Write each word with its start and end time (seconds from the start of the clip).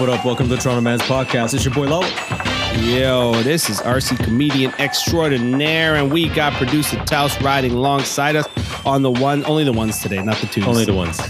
What 0.00 0.08
up, 0.08 0.14
what 0.14 0.18
up. 0.20 0.24
Welcome 0.24 0.48
to 0.48 0.56
the 0.56 0.60
Toronto 0.62 0.80
Man's 0.80 1.02
Podcast. 1.02 1.52
It's 1.52 1.62
your 1.64 1.74
boy 1.74 1.86
Lo. 1.86 2.00
Yo, 2.82 3.34
this 3.42 3.68
is 3.68 3.80
RC 3.80 4.24
comedian 4.24 4.72
extraordinaire, 4.78 5.96
and 5.96 6.10
we 6.10 6.28
got 6.30 6.54
producer 6.54 6.96
Taos 7.04 7.38
riding 7.42 7.72
alongside 7.72 8.34
us 8.34 8.46
on 8.86 9.02
the 9.02 9.10
one, 9.10 9.44
only 9.44 9.62
the 9.64 9.72
ones 9.72 10.00
today, 10.00 10.22
not 10.22 10.38
the 10.38 10.46
twos. 10.46 10.64
Only 10.66 10.84
the 10.86 10.94
ones. 10.94 11.18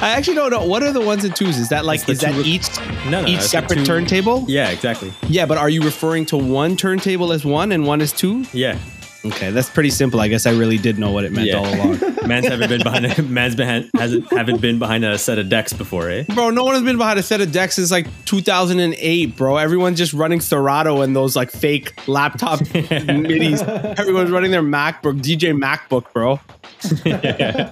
I 0.00 0.14
actually 0.16 0.36
don't 0.36 0.50
know. 0.50 0.64
What 0.64 0.84
are 0.84 0.92
the 0.92 1.00
ones 1.00 1.24
and 1.24 1.34
twos? 1.34 1.58
Is 1.58 1.68
that 1.70 1.84
like, 1.84 2.08
is 2.08 2.20
that 2.20 2.34
two- 2.34 2.42
each 2.44 2.68
No, 3.10 3.22
no. 3.22 3.26
each 3.26 3.40
separate 3.40 3.78
two- 3.78 3.84
turntable? 3.84 4.44
Yeah, 4.46 4.70
exactly. 4.70 5.12
Yeah, 5.28 5.44
but 5.46 5.58
are 5.58 5.68
you 5.68 5.82
referring 5.82 6.26
to 6.26 6.36
one 6.36 6.76
turntable 6.76 7.32
as 7.32 7.44
one 7.44 7.72
and 7.72 7.84
one 7.84 8.00
as 8.00 8.12
two? 8.12 8.44
Yeah. 8.52 8.78
Okay, 9.24 9.50
that's 9.50 9.70
pretty 9.70 9.90
simple. 9.90 10.20
I 10.20 10.28
guess 10.28 10.46
I 10.46 10.52
really 10.52 10.78
did 10.78 10.98
know 10.98 11.10
what 11.10 11.24
it 11.24 11.32
meant 11.32 11.48
Yeah. 11.48 11.56
all 11.56 11.66
along. 11.74 11.98
Man's 12.26 12.48
haven't 12.48 12.68
been 12.68 12.82
behind 12.82 13.06
a, 13.06 13.22
man's 13.22 13.54
behind 13.54 13.90
hasn't 13.96 14.32
haven't 14.32 14.60
been 14.60 14.78
behind 14.78 15.04
a 15.04 15.18
set 15.18 15.38
of 15.38 15.48
decks 15.48 15.72
before, 15.72 16.08
eh? 16.08 16.24
Bro, 16.34 16.50
no 16.50 16.64
one 16.64 16.74
has 16.74 16.82
been 16.82 16.96
behind 16.96 17.18
a 17.18 17.22
set 17.22 17.40
of 17.40 17.52
decks 17.52 17.74
since 17.76 17.90
like 17.90 18.06
2008, 18.24 19.36
bro. 19.36 19.56
Everyone's 19.56 19.98
just 19.98 20.12
running 20.12 20.40
Serato 20.40 21.02
and 21.02 21.14
those 21.14 21.36
like 21.36 21.50
fake 21.50 21.94
laptop 22.08 22.58
midis. 22.60 23.62
Everyone's 23.98 24.30
running 24.30 24.50
their 24.50 24.62
MacBook, 24.62 25.20
DJ 25.20 25.52
MacBook, 25.58 26.12
bro. 26.12 26.40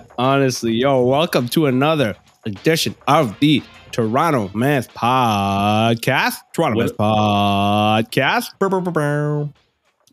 Honestly, 0.18 0.72
yo, 0.74 1.02
welcome 1.02 1.48
to 1.48 1.66
another 1.66 2.14
edition 2.44 2.94
of 3.08 3.38
the 3.40 3.62
Toronto 3.90 4.50
Math 4.54 4.92
Podcast. 4.94 6.36
Toronto 6.52 6.80
Math 6.80 6.96
Podcast. 6.96 8.58
Brr, 8.58 8.68
brr, 8.68 8.80
brr. 8.80 9.48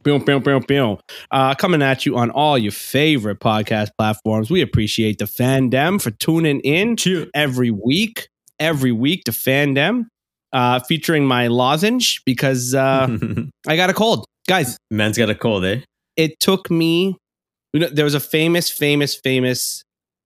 Boom, 0.04 0.24
boom, 0.24 0.42
boom, 0.42 0.64
boom. 0.68 0.98
Uh, 1.30 1.54
coming 1.56 1.82
at 1.82 2.06
you 2.06 2.18
on 2.18 2.30
all 2.32 2.58
your 2.58 2.72
favorite 2.72 3.40
podcast 3.40 3.90
platforms. 3.98 4.50
We 4.50 4.62
appreciate 4.62 5.18
the 5.18 5.26
fandom 5.26 6.02
for 6.02 6.12
tuning 6.12 6.62
in 6.62 6.96
Cheer. 6.96 7.28
every 7.34 7.70
week, 7.70 8.30
every 8.60 8.92
week 8.94 9.26
to 9.26 9.32
fandom, 9.32 10.06
uh, 10.54 10.80
featuring 10.80 11.26
my 11.26 11.48
lozenge 11.48 12.22
because 12.26 12.74
uh, 12.74 13.08
I 13.68 13.76
got 13.76 13.90
a 13.90 13.94
cold. 13.94 14.26
Guys, 14.48 14.78
Man's 14.90 15.18
got 15.18 15.30
a 15.30 15.36
cold, 15.36 15.66
eh? 15.66 15.82
it 16.16 16.40
took 16.40 16.72
me, 16.72 17.18
you 17.74 17.80
know, 17.82 17.88
there 17.90 18.06
was 18.06 18.16
a 18.16 18.20
famous, 18.20 18.70
famous, 18.70 19.16
famous 19.16 19.84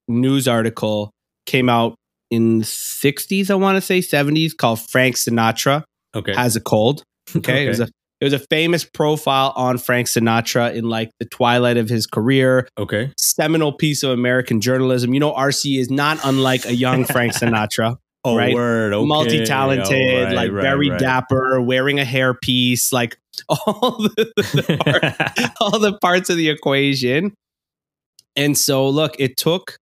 news 0.08 0.48
article 0.48 1.12
came 1.46 1.68
out 1.68 1.96
in 2.32 2.60
the 2.60 2.66
60s, 2.66 3.50
I 3.52 3.56
want 3.56 3.76
to 3.78 3.82
say 3.82 4.00
70s, 4.00 4.56
called 4.56 4.80
Frank 4.82 5.16
Sinatra 5.18 5.84
Okay. 6.16 6.34
has 6.36 6.56
a 6.56 6.62
cold. 6.62 7.04
Okay. 7.36 7.66
It 7.66 7.70
was 7.70 7.80
a 7.80 7.88
it 8.24 8.26
was 8.26 8.34
a 8.34 8.40
famous 8.40 8.86
profile 8.86 9.52
on 9.58 9.78
Frank 9.78 10.08
Sinatra 10.08 10.74
in 10.74 10.88
like 10.88 11.12
the 11.20 11.26
twilight 11.26 11.76
of 11.76 11.90
his 11.90 12.06
career, 12.08 12.70
okay. 12.78 13.12
seminal 13.18 13.74
piece 13.74 14.02
of 14.02 14.12
American 14.12 14.62
journalism. 14.62 15.14
You 15.14 15.20
know, 15.20 15.34
RC 15.34 15.78
is 15.78 15.90
not 15.90 16.20
unlike 16.24 16.66
a 16.66 16.74
young 16.74 17.04
Frank 17.04 17.34
Sinatra, 17.40 17.98
Oh, 18.26 18.38
Right. 18.38 18.54
word. 18.54 18.94
Okay. 18.94 19.06
multi-talented, 19.06 19.92
Oh, 19.92 20.24
right, 20.24 20.34
like 20.34 20.52
right, 20.54 20.62
very 20.62 20.90
right. 20.90 20.98
dapper, 21.00 21.60
wearing 21.60 22.00
a 22.00 22.06
hairpiece, 22.06 22.94
like 22.94 23.18
all 23.50 23.98
the, 23.98 24.32
the 24.38 24.78
part- 24.78 25.52
all 25.60 25.80
the 25.80 25.98
parts 26.00 26.30
of 26.30 26.38
the 26.38 26.48
equation. 26.50 27.34
And 28.38 28.58
so, 28.58 28.88
look, 28.88 29.16
it 29.20 29.36
took. 29.36 29.76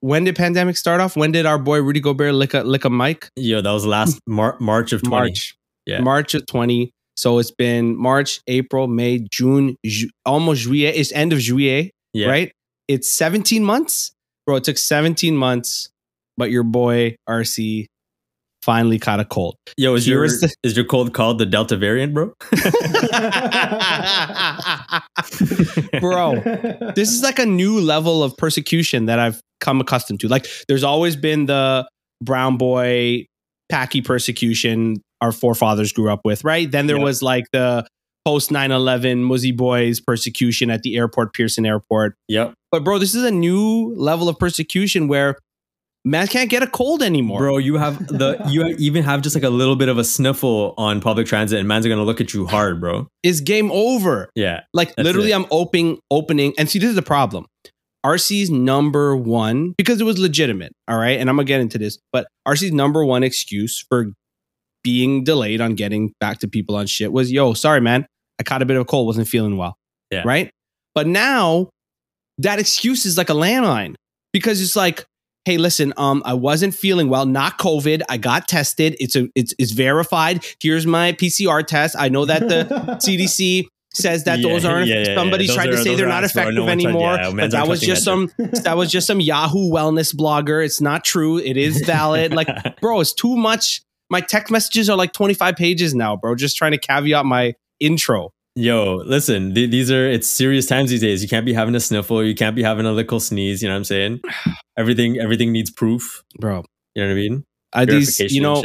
When 0.00 0.24
did 0.24 0.36
pandemic 0.36 0.76
start 0.76 1.00
off? 1.00 1.16
When 1.16 1.32
did 1.32 1.46
our 1.46 1.58
boy 1.58 1.80
Rudy 1.82 2.00
Gobert 2.00 2.34
lick 2.34 2.54
a 2.54 2.62
lick 2.62 2.84
a 2.84 2.90
mic? 2.90 3.28
Yo, 3.36 3.60
that 3.60 3.70
was 3.70 3.86
last 3.86 4.18
Mar- 4.26 4.56
March 4.60 4.92
of 4.92 5.02
20. 5.02 5.10
March. 5.10 5.54
Yeah. 5.86 6.00
March 6.00 6.34
of 6.34 6.46
20. 6.46 6.90
So 7.24 7.38
it's 7.38 7.50
been 7.50 7.96
March, 7.96 8.42
April, 8.48 8.86
May, 8.86 9.26
June, 9.30 9.76
ju- 9.86 10.10
almost 10.26 10.66
juillet. 10.68 10.92
It's 10.94 11.10
end 11.12 11.32
of 11.32 11.38
juillet, 11.38 11.88
Yeah. 12.12 12.28
right? 12.28 12.52
It's 12.86 13.10
17 13.14 13.64
months. 13.64 14.12
Bro, 14.46 14.56
it 14.56 14.64
took 14.64 14.76
17 14.76 15.34
months, 15.34 15.88
but 16.36 16.50
your 16.50 16.64
boy 16.64 17.16
RC 17.26 17.86
finally 18.62 18.98
caught 18.98 19.20
a 19.20 19.24
cold. 19.24 19.56
Yo, 19.78 19.94
is 19.94 20.06
your 20.06 20.28
the- 20.28 20.54
is 20.62 20.76
your 20.76 20.84
cold 20.84 21.14
called 21.14 21.38
the 21.38 21.46
Delta 21.46 21.78
variant, 21.78 22.12
bro? 22.12 22.34
Bro, 26.00 26.42
this 26.94 27.10
is 27.10 27.22
like 27.22 27.38
a 27.38 27.46
new 27.46 27.80
level 27.80 28.22
of 28.22 28.36
persecution 28.36 29.06
that 29.06 29.18
I've 29.18 29.40
come 29.60 29.80
accustomed 29.80 30.20
to. 30.20 30.28
Like, 30.28 30.46
there's 30.68 30.84
always 30.84 31.16
been 31.16 31.46
the 31.46 31.88
brown 32.22 32.58
boy 32.58 33.24
packy 33.70 34.02
persecution 34.02 35.00
our 35.24 35.32
forefathers 35.32 35.92
grew 35.92 36.10
up 36.12 36.20
with, 36.24 36.44
right? 36.44 36.70
Then 36.70 36.86
there 36.86 36.96
Yep. 36.98 37.04
was 37.04 37.22
like 37.22 37.46
the 37.52 37.86
post 38.24 38.50
9 38.50 38.70
11 38.70 39.22
Muzzy 39.24 39.52
Boys 39.52 40.00
persecution 40.00 40.70
at 40.70 40.82
the 40.82 40.96
airport, 40.96 41.32
Pearson 41.34 41.66
Airport. 41.66 42.14
Yep. 42.28 42.54
But, 42.70 42.84
bro, 42.84 42.98
this 42.98 43.14
is 43.14 43.24
a 43.24 43.30
new 43.30 43.94
level 43.96 44.28
of 44.28 44.38
persecution 44.38 45.08
where 45.08 45.36
man 46.06 46.26
can't 46.26 46.50
get 46.50 46.62
a 46.62 46.66
cold 46.66 47.02
anymore. 47.02 47.38
Bro, 47.38 47.58
you 47.58 47.76
have 47.76 48.06
the 48.06 48.42
you 48.48 48.64
even 48.78 49.02
have 49.04 49.22
just 49.22 49.34
like 49.34 49.44
a 49.44 49.50
little 49.50 49.76
bit 49.76 49.88
of 49.88 49.96
a 49.98 50.04
sniffle 50.04 50.74
on 50.76 51.00
public 51.00 51.26
transit, 51.26 51.58
and 51.58 51.66
man's 51.68 51.86
are 51.86 51.88
gonna 51.88 52.04
look 52.04 52.20
at 52.20 52.32
you 52.34 52.46
hard, 52.46 52.80
bro. 52.80 53.08
It's 53.22 53.40
game 53.40 53.70
over. 53.72 54.28
Yeah, 54.34 54.60
Like 54.74 54.92
literally, 54.98 55.32
it. 55.32 55.34
I'm 55.34 55.46
opening, 55.50 55.98
opening, 56.10 56.52
and 56.58 56.68
see, 56.68 56.78
this 56.78 56.90
is 56.90 56.96
the 56.96 57.02
problem. 57.02 57.46
RC's 58.04 58.50
number 58.50 59.16
one 59.16 59.74
because 59.78 59.98
it 60.00 60.04
was 60.04 60.18
legitimate. 60.18 60.72
All 60.88 60.98
right, 60.98 61.18
and 61.18 61.30
I'm 61.30 61.36
gonna 61.36 61.46
get 61.46 61.60
into 61.60 61.78
this, 61.78 61.98
but 62.12 62.26
RC's 62.46 62.72
number 62.72 63.02
one 63.04 63.22
excuse 63.22 63.82
for 63.88 64.12
being 64.84 65.24
delayed 65.24 65.60
on 65.60 65.74
getting 65.74 66.12
back 66.20 66.38
to 66.40 66.48
people 66.48 66.76
on 66.76 66.86
shit 66.86 67.12
was, 67.12 67.32
"Yo, 67.32 67.54
sorry, 67.54 67.80
man, 67.80 68.06
I 68.38 68.44
caught 68.44 68.62
a 68.62 68.66
bit 68.66 68.76
of 68.76 68.82
a 68.82 68.84
cold, 68.84 69.06
wasn't 69.08 69.26
feeling 69.26 69.56
well." 69.56 69.76
Yeah. 70.12 70.22
Right. 70.24 70.50
But 70.94 71.08
now 71.08 71.70
that 72.38 72.60
excuse 72.60 73.04
is 73.06 73.18
like 73.18 73.30
a 73.30 73.34
landline 73.34 73.94
because 74.32 74.60
it's 74.62 74.76
like, 74.76 75.04
hey, 75.44 75.56
listen, 75.58 75.92
um, 75.96 76.22
I 76.24 76.34
wasn't 76.34 76.74
feeling 76.74 77.08
well, 77.08 77.26
not 77.26 77.58
COVID. 77.58 78.02
I 78.08 78.16
got 78.16 78.46
tested. 78.48 78.96
It's 79.00 79.14
a, 79.16 79.28
it's, 79.34 79.54
it's 79.58 79.72
verified. 79.72 80.44
Here's 80.60 80.86
my 80.86 81.12
PCR 81.12 81.66
test. 81.66 81.96
I 81.98 82.08
know 82.08 82.24
that 82.24 82.48
the 82.48 82.64
CDC 83.04 83.66
says 83.92 84.24
that 84.24 84.40
Yeah, 84.40 84.48
those 84.48 84.64
aren't. 84.64 84.88
yeah, 84.88 84.96
yeah, 85.00 85.08
yeah. 85.10 85.14
somebody's 85.14 85.48
Those 85.48 85.56
trying 85.56 85.68
are- 85.68 85.72
to 85.72 85.82
say 85.82 85.94
they're 85.94 86.08
not 86.08 86.24
effective 86.24 86.54
No 86.54 86.64
one 86.64 86.78
tried- 86.80 86.90
anymore. 86.90 87.14
yeah, 87.14 87.30
but 87.32 87.50
that 87.52 87.68
was 87.68 87.80
just 87.80 88.04
that 88.04 88.10
some. 88.10 88.30
that 88.64 88.76
was 88.76 88.90
just 88.90 89.06
some 89.06 89.20
Yahoo 89.20 89.70
wellness 89.70 90.12
blogger. 90.14 90.64
It's 90.64 90.80
not 90.80 91.04
true. 91.04 91.38
It 91.38 91.56
is 91.56 91.80
valid. 91.86 92.32
like, 92.34 92.48
bro, 92.80 93.00
it's 93.00 93.12
too 93.14 93.36
much. 93.36 93.82
My 94.10 94.20
text 94.20 94.50
messages 94.50 94.90
are 94.90 94.96
like 94.96 95.12
25 95.12 95.56
pages 95.56 95.94
now, 95.94 96.16
bro. 96.16 96.34
Just 96.34 96.56
trying 96.56 96.72
to 96.72 96.78
caveat 96.78 97.24
my 97.24 97.54
intro. 97.80 98.30
Yo, 98.56 99.02
listen, 99.04 99.52
th- 99.54 99.70
these 99.70 99.90
are 99.90 100.06
it's 100.06 100.28
serious 100.28 100.66
times 100.66 100.90
these 100.90 101.00
days. 101.00 101.22
You 101.22 101.28
can't 101.28 101.44
be 101.44 101.52
having 101.52 101.74
a 101.74 101.80
sniffle. 101.80 102.24
You 102.24 102.34
can't 102.34 102.54
be 102.54 102.62
having 102.62 102.86
a 102.86 102.92
little 102.92 103.18
sneeze. 103.18 103.62
You 103.62 103.68
know 103.68 103.74
what 103.74 103.78
I'm 103.78 103.84
saying? 103.84 104.20
Everything, 104.78 105.18
everything 105.18 105.52
needs 105.52 105.70
proof. 105.70 106.24
Bro, 106.40 106.64
You 106.94 107.02
know 107.02 107.08
what 107.08 107.12
I 107.12 107.16
mean? 107.16 107.44
I 107.72 107.84
these, 107.84 108.18
you 108.20 108.40
know, 108.40 108.62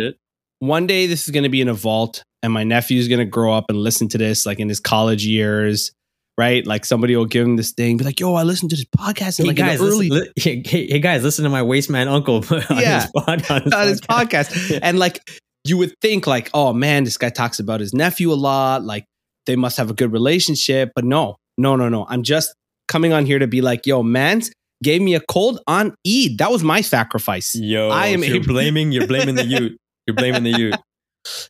one 0.57 0.87
day 0.87 1.05
this 1.05 1.25
is 1.25 1.31
going 1.31 1.43
to 1.43 1.49
be 1.49 1.61
in 1.61 1.67
a 1.67 1.73
vault 1.73 2.23
and 2.41 2.53
my 2.53 2.63
nephew's 2.63 3.07
going 3.07 3.19
to 3.19 3.25
grow 3.25 3.53
up 3.53 3.65
and 3.69 3.77
listen 3.77 4.07
to 4.09 4.17
this 4.17 4.45
like 4.45 4.59
in 4.59 4.69
his 4.69 4.79
college 4.79 5.25
years 5.25 5.91
right 6.39 6.65
like 6.65 6.85
somebody 6.85 7.15
will 7.15 7.25
give 7.25 7.45
him 7.45 7.55
this 7.57 7.71
thing 7.73 7.97
be 7.97 8.03
like 8.05 8.19
yo 8.19 8.33
i 8.35 8.43
listened 8.43 8.69
to 8.69 8.75
this 8.77 8.85
podcast 8.97 9.39
and 9.39 9.45
Hey 9.47 9.49
like 9.49 9.57
guys, 9.57 9.81
early 9.81 10.09
listen, 10.09 10.31
li- 10.35 10.63
hey, 10.65 10.87
hey, 10.89 10.99
guys, 10.99 11.21
listen 11.23 11.43
to 11.43 11.49
my 11.49 11.61
waste 11.63 11.89
man 11.89 12.07
uncle 12.07 12.37
on 12.49 12.63
Yeah. 12.79 13.01
his, 13.01 13.11
pod, 13.15 13.51
on 13.51 13.61
his 13.63 13.73
on 13.79 13.87
his 13.87 14.01
podcast. 14.01 14.47
podcast 14.53 14.79
and 14.81 14.97
like 14.99 15.19
you 15.65 15.77
would 15.77 15.93
think 16.01 16.25
like 16.27 16.49
oh 16.53 16.71
man 16.73 17.03
this 17.03 17.17
guy 17.17 17.29
talks 17.29 17.59
about 17.59 17.79
his 17.81 17.93
nephew 17.93 18.31
a 18.31 18.39
lot 18.49 18.83
like 18.83 19.05
they 19.47 19.55
must 19.57 19.75
have 19.77 19.89
a 19.89 19.93
good 19.93 20.11
relationship 20.13 20.91
but 20.95 21.03
no 21.03 21.35
no 21.57 21.75
no 21.75 21.89
no 21.89 22.05
i'm 22.09 22.23
just 22.23 22.53
coming 22.87 23.11
on 23.11 23.25
here 23.25 23.39
to 23.39 23.47
be 23.47 23.61
like 23.61 23.85
yo 23.85 24.01
man's 24.01 24.49
gave 24.81 25.01
me 25.01 25.13
a 25.15 25.19
cold 25.19 25.59
on 25.67 25.93
eid 26.07 26.37
that 26.37 26.49
was 26.51 26.63
my 26.63 26.79
sacrifice 26.81 27.53
Yo, 27.55 27.89
I 27.89 28.07
am 28.07 28.23
you're 28.23 28.37
able- 28.37 28.47
blaming 28.53 28.91
you're 28.93 29.07
blaming 29.07 29.35
the 29.35 29.45
youth. 29.45 29.73
You're 30.07 30.15
blaming 30.15 30.43
the 30.43 30.57
youth. 30.57 30.75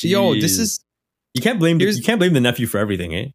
yo 0.01 0.33
this 0.33 0.57
is 0.57 0.79
you 1.35 1.41
can't 1.43 1.59
blame 1.59 1.77
the, 1.77 1.85
you 1.85 2.01
can't 2.01 2.19
blame 2.19 2.33
the 2.33 2.41
nephew 2.41 2.65
for 2.65 2.79
everything, 2.79 3.13
eh? 3.13 3.27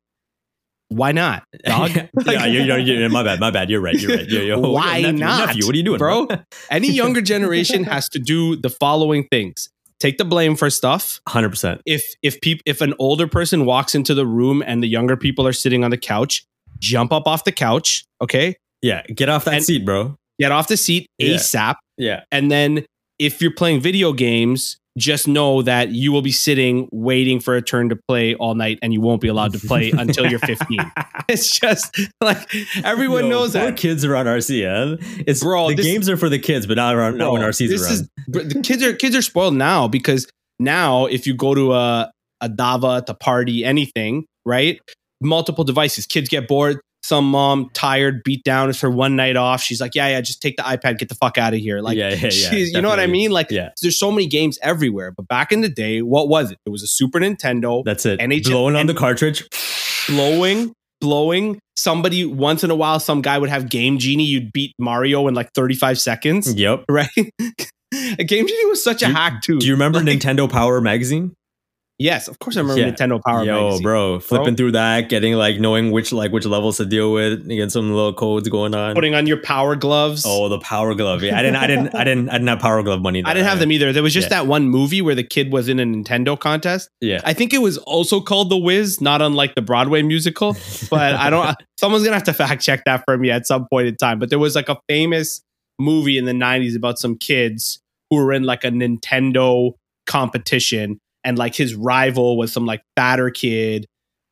Why 0.89 1.13
not 1.13 1.45
dog 1.65 1.91
yeah, 2.27 2.47
you're, 2.47 2.65
you're, 2.65 2.79
you're- 2.79 3.09
my 3.09 3.23
bad, 3.23 3.41
my 3.41 3.51
bad. 3.51 3.71
You're 3.71 3.81
right. 3.81 3.95
You're 4.01 4.17
right. 4.17 4.29
Yo, 4.29 4.41
yo, 4.41 4.61
Why 4.61 5.01
nephew, 5.01 5.19
not, 5.19 5.47
Nephew, 5.49 5.67
what 5.67 5.75
are 5.75 5.79
you 5.79 5.85
doing, 5.85 5.99
bro? 5.99 6.27
bro? 6.27 6.37
any 6.71 6.91
younger 6.91 7.21
generation 7.23 7.85
has 7.85 8.09
to 8.11 8.19
do 8.19 8.57
the 8.57 8.69
following 8.71 9.27
things 9.31 9.69
take 10.01 10.19
the 10.19 10.25
blame 10.25 10.57
for 10.57 10.69
stuff 10.71 11.21
Hundred 11.29 11.51
percent. 11.51 11.81
if 11.87 12.03
if 12.23 12.41
peop, 12.41 12.61
if 12.67 12.81
an 12.81 12.95
older 12.99 13.27
person 13.27 13.65
walks 13.65 13.95
into 13.95 14.13
the 14.15 14.27
room 14.27 14.63
and 14.67 14.83
the 14.83 14.89
younger 14.89 15.17
people 15.17 15.47
are 15.47 15.53
sitting 15.53 15.83
on 15.85 15.91
the 15.91 15.97
couch 15.97 16.45
jump 16.79 17.13
up 17.13 17.27
off 17.27 17.45
the 17.45 17.53
couch 17.53 18.05
okay 18.21 18.57
Yeah, 18.83 19.03
get 19.07 19.29
off 19.29 19.45
that 19.47 19.55
And- 19.55 19.65
seat, 19.65 19.85
bro. 19.85 20.17
get 20.39 20.53
off 20.53 20.69
the 20.69 20.77
seat 20.77 21.07
Yeah. 21.19 21.37
asap 21.37 21.77
Yeah, 21.97 22.25
and 22.31 22.51
then 22.51 22.85
if 23.19 23.41
you're 23.41 23.55
playing 23.55 23.81
video 23.81 24.13
games 24.13 24.77
just 24.97 25.27
know 25.27 25.61
that 25.63 25.91
you 25.91 26.13
will 26.13 26.23
be 26.23 26.31
sitting 26.31 26.89
waiting 26.93 27.41
for 27.41 27.57
a 27.57 27.63
turn 27.63 27.89
to 27.89 27.97
play 28.09 28.35
all 28.37 28.55
night 28.55 28.79
and 28.81 28.93
you 28.93 29.01
won't 29.01 29.21
be 29.21 29.27
allowed 29.29 29.53
to 29.53 29.59
play 29.59 29.91
until 29.99 30.27
you're 30.31 30.39
15 30.39 30.79
it's 31.29 31.59
just 31.59 31.99
like 32.21 32.39
everyone 32.85 33.25
Yo, 33.25 33.31
knows 33.31 33.55
that 33.55 33.77
kids 33.77 34.05
around 34.05 34.27
RC. 34.27 34.61
Yeah? 34.61 35.23
It's 35.27 35.43
Bro, 35.43 35.71
The 35.71 35.75
this- 35.77 35.87
games 35.87 36.09
are 36.09 36.17
for 36.17 36.29
the 36.29 36.39
kids, 36.39 36.67
but 36.67 36.77
not 36.77 36.95
around 36.95 37.19
not 37.19 37.33
when 37.33 37.43
RC's 37.43 37.71
this 37.71 37.83
around. 37.83 37.93
is 37.93 38.09
the 38.55 38.61
kids 38.63 38.83
are 38.83 38.93
kids 38.93 39.17
are 39.17 39.23
spoiled 39.23 39.55
now 39.55 39.89
because 39.89 40.29
now 40.61 41.07
if 41.07 41.27
you 41.27 41.35
go 41.35 41.55
to 41.55 41.73
a 41.73 42.11
a 42.41 42.49
dava 42.49 43.05
to 43.07 43.15
party 43.15 43.65
anything 43.65 44.27
right 44.45 44.79
multiple 45.21 45.65
devices 45.65 46.07
kids 46.07 46.29
get 46.29 46.47
bored 46.47 46.79
some 47.05 47.31
mom 47.31 47.69
tired, 47.75 48.23
beat 48.25 48.43
down. 48.45 48.71
It's 48.71 48.81
her 48.81 48.91
one 48.91 49.15
night 49.15 49.37
off. 49.37 49.61
She's 49.63 49.79
like, 49.79 49.95
yeah, 49.95 50.09
yeah, 50.09 50.23
just 50.23 50.41
take 50.41 50.57
the 50.57 50.63
iPad, 50.63 50.97
get 50.99 51.11
the 51.11 51.15
fuck 51.15 51.37
out 51.37 51.53
of 51.53 51.61
here. 51.61 51.81
Like, 51.81 51.99
yeah, 51.99 52.15
yeah, 52.15 52.31
yeah, 52.33 52.53
you 52.55 52.81
know 52.81 52.89
what 52.89 52.99
I 52.99 53.07
mean? 53.07 53.31
Like, 53.31 53.51
Yeah. 53.51 53.71
there's 53.83 53.99
so 53.99 54.11
many 54.11 54.27
games 54.27 54.59
everywhere. 54.63 55.11
But 55.13 55.29
back 55.29 55.53
in 55.53 55.61
the 55.61 55.69
day, 55.69 56.01
what 56.01 56.29
was 56.29 56.51
it? 56.51 56.59
It 56.65 56.71
was 56.71 56.83
a 56.83 56.87
Super 56.87 57.21
Nintendo 57.21 57.85
That's 57.85 58.07
it. 58.07 58.21
NHL 58.21 58.51
Blowing 58.51 58.75
on 58.77 58.87
the 58.87 58.95
cartridge. 58.95 59.45
blowing, 60.09 60.73
blowing. 61.01 61.59
Somebody 61.77 62.25
once 62.25 62.65
in 62.65 62.71
a 62.71 62.75
while, 62.75 63.01
some 63.01 63.21
guy 63.21 63.37
would 63.39 63.51
have 63.51 63.69
Game 63.69 63.99
Genie. 63.99 64.25
You'd 64.25 64.53
beat 64.53 64.73
Mario 64.79 65.29
in 65.29 65.35
like 65.35 65.51
35 65.55 65.99
seconds, 65.99 66.55
Yep. 66.55 66.85
right? 66.91 67.09
a 68.19 68.25
Game 68.25 68.47
Genie 68.47 68.67
was 68.71 68.83
such 68.83 69.03
a 69.03 69.07
Do- 69.09 69.13
hack 69.13 69.43
too. 69.43 69.59
Do 69.59 69.67
you 69.67 69.73
remember 69.73 70.01
Like- 70.01 70.19
Nintendo 70.19 70.51
Power 70.51 70.81
magazine? 70.81 71.35
Yes, 71.97 72.27
of 72.27 72.41
course 72.41 72.57
I 72.57 72.61
remember 72.61 72.81
Yeah. 72.83 72.91
Nintendo 72.91 73.23
Power 73.23 73.45
Yo, 73.45 73.55
Magazine. 73.67 73.83
bro, 73.85 74.19
flipping 74.19 74.57
through 74.57 74.73
that, 74.73 75.09
getting 75.09 75.35
like 75.35 75.61
knowing 75.61 75.93
which 75.93 76.13
like 76.13 76.33
which 76.33 76.45
levels 76.45 76.79
to 76.79 76.85
deal 76.85 77.13
with, 77.13 77.47
getting 77.49 77.71
some 77.71 77.93
little 77.95 78.13
codes 78.13 78.49
going 78.49 78.75
on. 78.75 78.95
Putting 78.97 79.15
on 79.15 79.29
your 79.29 79.37
power 79.37 79.77
gloves. 79.77 80.25
oh, 80.27 80.49
the 80.49 80.59
Power 80.59 80.95
Glove. 80.97 81.23
Yeah, 81.23 81.39
I 81.39 81.43
didn't, 81.43 81.57
I 81.57 81.67
didn't, 81.69 81.95
I 81.95 82.03
didn't, 82.03 82.29
I 82.31 82.33
didn't 82.33 82.49
have 82.49 82.59
Power 82.59 82.83
Glove 82.83 83.01
money. 83.01 83.23
I 83.25 83.33
didn't 83.33 83.47
have 83.47 83.61
them 83.61 83.71
either. 83.71 83.93
There 83.93 84.03
was 84.03 84.13
just 84.13 84.27
Yeah. 84.27 84.41
that 84.41 84.47
one 84.49 84.69
movie 84.69 85.03
where 85.03 85.15
the 85.15 85.23
kid 85.23 85.53
was 85.53 85.69
in 85.69 85.79
a 85.79 85.85
Nintendo 85.85 86.37
contest. 86.39 86.89
Yeah, 87.01 87.21
I 87.25 87.33
think 87.33 87.55
it 87.55 87.59
was 87.59 87.79
also 87.79 88.21
called 88.21 88.51
The 88.51 88.57
Wiz, 88.59 89.01
not 89.01 89.23
unlike 89.23 89.55
the 89.55 89.63
Broadway 89.63 90.03
musical. 90.03 90.57
But 90.91 91.15
I 91.15 91.31
don't. 91.31 91.57
someone's 91.79 92.03
gonna 92.03 92.17
have 92.17 92.25
to 92.25 92.33
fact 92.33 92.61
check 92.61 92.83
that 92.87 93.05
for 93.07 93.17
me 93.17 93.31
at 93.31 93.47
some 93.47 93.69
point 93.69 93.87
in 93.87 93.95
time. 93.97 94.19
But 94.19 94.31
there 94.31 94.41
was 94.41 94.57
like 94.57 94.69
a 94.69 94.79
famous 94.89 95.43
movie 95.79 96.19
in 96.19 96.25
the 96.25 96.33
'90s 96.33 96.75
about 96.77 96.99
some 96.99 97.17
kids 97.17 97.79
who 98.11 98.17
were 98.17 98.33
in 98.33 98.43
like 98.43 98.65
a 98.65 98.69
Nintendo 98.71 99.75
competition, 100.07 100.99
and 101.25 101.39
like 101.39 101.55
his 101.55 101.75
rival 101.75 102.37
was 102.37 102.53
some 102.53 102.67
like 102.67 102.83
fatter 102.97 103.31
kid, 103.31 103.87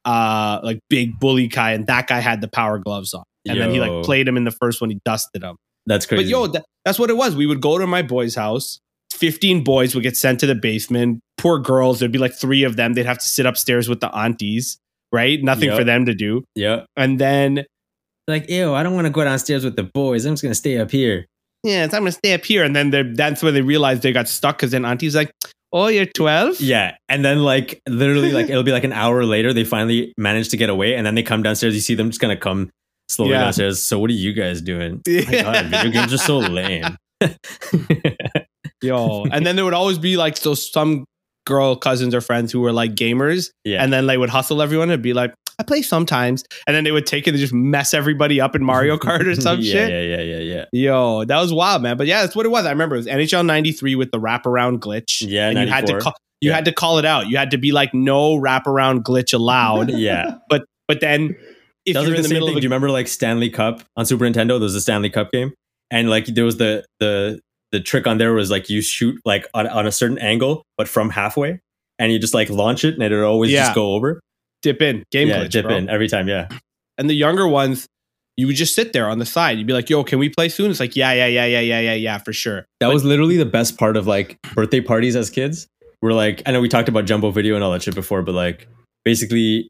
uh, 0.05 0.61
like 0.63 0.81
big 0.91 1.19
bully 1.21 1.49
guy, 1.49 1.73
and 1.73 1.87
that 1.87 2.07
guy 2.07 2.21
had 2.21 2.41
the 2.41 2.49
power 2.49 2.79
gloves 2.79 3.15
on, 3.15 3.25
and 3.49 3.61
then 3.61 3.71
he 3.71 3.81
like 3.81 4.05
played 4.05 4.27
him 4.29 4.37
in 4.37 4.45
the 4.45 4.51
first 4.51 4.81
one. 4.81 4.91
He 4.91 4.99
dusted 5.05 5.43
him. 5.43 5.57
that's 5.87 6.07
crazy. 6.07 6.25
But 6.25 6.29
yo, 6.31 6.47
that, 6.49 6.65
that's 6.85 6.99
what 6.99 7.11
it 7.11 7.17
was. 7.17 7.35
We 7.37 7.47
would 7.47 7.61
go 7.61 7.79
to 7.79 7.87
my 7.87 8.03
boy's 8.03 8.35
house. 8.35 8.79
15 9.15 9.63
boys 9.63 9.95
would 9.95 10.03
get 10.03 10.17
sent 10.17 10.41
to 10.41 10.47
the 10.47 10.55
basement. 10.55 11.21
Poor 11.39 11.59
girls, 11.59 12.01
there'd 12.01 12.11
be 12.13 12.19
like 12.19 12.33
three 12.35 12.65
of 12.65 12.77
them. 12.77 12.95
They'd 12.95 13.07
have 13.07 13.19
to 13.19 13.29
sit 13.29 13.47
upstairs 13.47 13.89
with 13.89 14.01
the 14.01 14.09
aunties, 14.15 14.79
right? 15.13 15.41
Nothing 15.43 15.69
Yep. 15.69 15.79
for 15.79 15.85
them 15.85 16.07
to 16.07 16.15
do. 16.15 16.45
yeah, 16.57 16.85
And 16.97 17.19
then, 17.21 17.65
like 18.27 18.49
ew, 18.51 18.73
I 18.75 18.83
don't 18.83 18.95
want 18.95 19.07
to 19.07 19.13
go 19.13 19.23
downstairs 19.23 19.65
with 19.65 19.77
the 19.77 19.83
boys. 19.85 20.25
I'm 20.25 20.33
just 20.33 20.43
gonna 20.43 20.55
stay 20.55 20.79
up 20.79 20.91
here. 20.91 21.27
yeah, 21.63 21.85
it's, 21.85 21.95
I'm 21.95 22.01
going 22.03 22.11
to 22.13 22.19
stay 22.19 22.33
up 22.35 22.45
here. 22.45 22.65
And 22.65 22.75
then 22.75 23.15
that's 23.15 23.41
when 23.43 23.55
they 23.55 23.61
realized 23.63 24.03
they 24.03 24.13
got 24.13 24.29
stuck 24.29 24.57
because 24.57 24.73
then 24.73 24.85
auntie's 24.85 25.15
like, 25.15 25.31
oh, 25.73 25.87
you're 25.89 26.07
12? 26.07 26.61
Yeah, 26.61 26.97
and 27.09 27.25
then 27.25 27.43
like 27.43 27.81
literally 27.89 28.33
like 28.33 28.49
it'll 28.51 28.63
be 28.63 28.73
like 28.73 28.85
an 28.85 28.93
hour 28.93 29.25
later 29.25 29.53
they 29.53 29.65
finally 29.65 30.13
manage 30.19 30.49
to 30.51 30.57
get 30.57 30.69
away, 30.71 30.95
and 30.95 31.07
then 31.07 31.15
they 31.15 31.23
come 31.23 31.43
downstairs. 31.43 31.75
You 31.75 31.81
see 31.81 31.95
them 31.95 32.11
just 32.11 32.21
gonna 32.21 32.37
come 32.37 32.71
slowly 33.09 33.33
Yeah. 33.33 33.45
downstairs. 33.45 33.83
So 33.83 33.99
what 33.99 34.11
are 34.11 34.15
you 34.15 34.33
guys 34.33 34.61
doing? 34.63 35.01
Oh 35.09 35.13
my 35.29 35.43
God, 35.43 35.67
video 35.67 35.91
games 35.91 36.13
are 36.13 36.19
so 36.19 36.39
lame. 36.39 36.97
Yo. 38.83 39.25
and 39.31 39.47
then 39.47 39.55
there 39.57 39.65
would 39.65 39.75
always 39.75 39.99
be 39.99 40.17
like 40.17 40.37
so 40.37 40.55
some 40.55 41.05
girl 41.47 41.77
cousins 41.77 42.15
or 42.15 42.21
friends 42.21 42.53
who 42.53 42.61
were 42.61 42.73
like 42.73 42.95
gamers. 42.95 43.51
yeah, 43.65 43.83
And 43.83 43.93
then 43.93 44.07
they 44.07 44.17
would 44.19 44.31
hustle 44.31 44.63
everyone 44.63 44.91
and 44.91 45.03
be 45.03 45.13
like, 45.13 45.35
I 45.59 45.65
play 45.65 45.83
sometimes. 45.83 46.45
And 46.67 46.75
then 46.75 46.85
they 46.85 46.93
would 46.93 47.07
take 47.07 47.27
it 47.27 47.31
and 47.31 47.39
just 47.39 47.53
mess 47.53 47.95
everybody 47.95 48.41
up 48.41 48.57
in 48.57 48.65
Mario 48.65 48.97
Kart 48.97 49.27
or 49.27 49.35
some 49.41 49.61
yeah, 49.61 49.73
shit. 49.73 49.91
Yeah, 49.91 50.17
yeah, 50.17 50.23
yeah, 50.39 50.39
yeah. 50.39 50.65
Yo, 50.73 51.25
that 51.25 51.39
was 51.41 51.53
wild, 51.53 51.83
man. 51.83 51.97
But 51.97 52.07
yeah, 52.07 52.23
that's 52.23 52.35
what 52.35 52.47
it 52.47 52.51
was. 52.51 52.65
I 52.67 52.71
remember 52.71 52.95
it 52.95 52.99
was 53.01 53.07
NHL 53.07 53.45
93 53.45 53.95
with 53.97 54.11
the 54.11 54.19
wraparound 54.19 54.79
glitch. 54.79 55.23
Yeah, 55.27 55.51
and 55.51 55.59
you 55.59 55.67
had 55.67 55.87
to 55.89 55.99
call 55.99 56.15
you 56.41 56.51
Yeah. 56.51 56.57
had 56.57 56.65
to 56.65 56.73
call 56.73 56.99
it 56.99 57.05
out. 57.05 57.29
You 57.29 57.37
had 57.37 57.51
to 57.53 57.59
be 57.59 57.71
like, 57.71 57.93
no 57.95 58.37
wraparound 58.37 59.03
glitch 59.03 59.33
allowed. 59.35 59.91
Yeah, 59.97 60.39
but 60.49 60.65
but 60.89 61.01
then 61.01 61.37
if 61.85 61.95
that 61.95 62.05
you're 62.07 62.15
in 62.15 62.23
the 62.23 62.29
the 62.29 62.35
middle 62.35 62.49
thing. 62.49 62.57
of 62.57 62.61
Do 62.61 62.65
you 62.65 62.69
remember 62.69 62.91
like 62.91 63.07
Stanley 63.09 63.51
Cup 63.51 63.83
on 63.97 64.07
Super 64.07 64.25
Nintendo? 64.25 64.49
There 64.51 64.61
was 64.61 64.75
a 64.75 64.81
Stanley 64.81 65.11
Cup 65.11 65.31
game, 65.33 65.53
and 65.91 66.09
like 66.11 66.27
there 66.27 66.45
was 66.45 66.57
the 66.57 66.85
the 66.99 67.41
the 67.73 67.81
trick 67.81 68.07
on 68.07 68.19
there 68.19 68.33
was 68.35 68.51
like 68.51 68.71
you 68.71 68.81
shoot 68.83 69.21
like 69.25 69.47
on, 69.55 69.67
on 69.67 69.87
a 69.87 69.93
certain 69.93 70.19
angle, 70.19 70.63
but 70.77 70.87
from 70.89 71.11
halfway, 71.11 71.61
and 71.99 72.13
you 72.13 72.19
just 72.19 72.35
like 72.35 72.49
launch 72.51 72.85
it, 72.85 72.95
and 72.95 73.03
it 73.03 73.11
would 73.11 73.25
always 73.25 73.51
Yeah. 73.51 73.63
just 73.65 73.75
go 73.75 73.95
over. 73.95 74.21
dip 74.63 74.81
in, 74.81 75.03
game 75.11 75.27
yeah, 75.29 75.41
glitch, 75.45 75.51
dip 75.51 75.65
bro. 75.67 75.75
in 75.77 75.89
every 75.91 76.07
time. 76.09 76.29
Yeah, 76.29 76.47
And 76.97 77.11
the 77.11 77.15
younger 77.15 77.49
ones, 77.49 77.87
you 78.37 78.47
would 78.47 78.55
just 78.55 78.75
sit 78.77 78.93
there 78.93 79.09
on 79.09 79.19
the 79.19 79.27
side. 79.27 79.59
You'd 79.59 79.67
be 79.67 79.73
like, 79.73 79.91
yo, 79.91 80.05
can 80.05 80.21
we 80.21 80.29
play 80.29 80.49
soon? 80.49 80.71
It's 80.71 80.79
like, 80.79 80.95
yeah, 80.95 81.13
yeah, 81.13 81.27
yeah, 81.27 81.47
yeah, 81.47 81.59
yeah, 81.61 81.81
yeah, 81.81 81.95
yeah, 81.95 82.19
for 82.19 82.33
sure. 82.33 82.65
that 82.81 82.87
was 82.87 83.05
literally 83.05 83.37
the 83.37 83.45
best 83.45 83.77
part 83.77 83.97
of 83.97 84.07
like 84.07 84.39
birthday 84.55 84.81
parties 84.81 85.17
as 85.17 85.31
kids. 85.31 85.67
We're 86.01 86.13
like, 86.13 86.43
I 86.47 86.53
know 86.53 86.61
we 86.61 86.69
talked 86.69 86.89
about 86.89 87.07
Jumbo 87.07 87.31
Video 87.33 87.55
and 87.57 87.65
all 87.65 87.73
that 87.73 87.83
shit 87.83 87.95
before, 87.97 88.23
but 88.23 88.35
like 88.37 88.69
basically, 89.05 89.69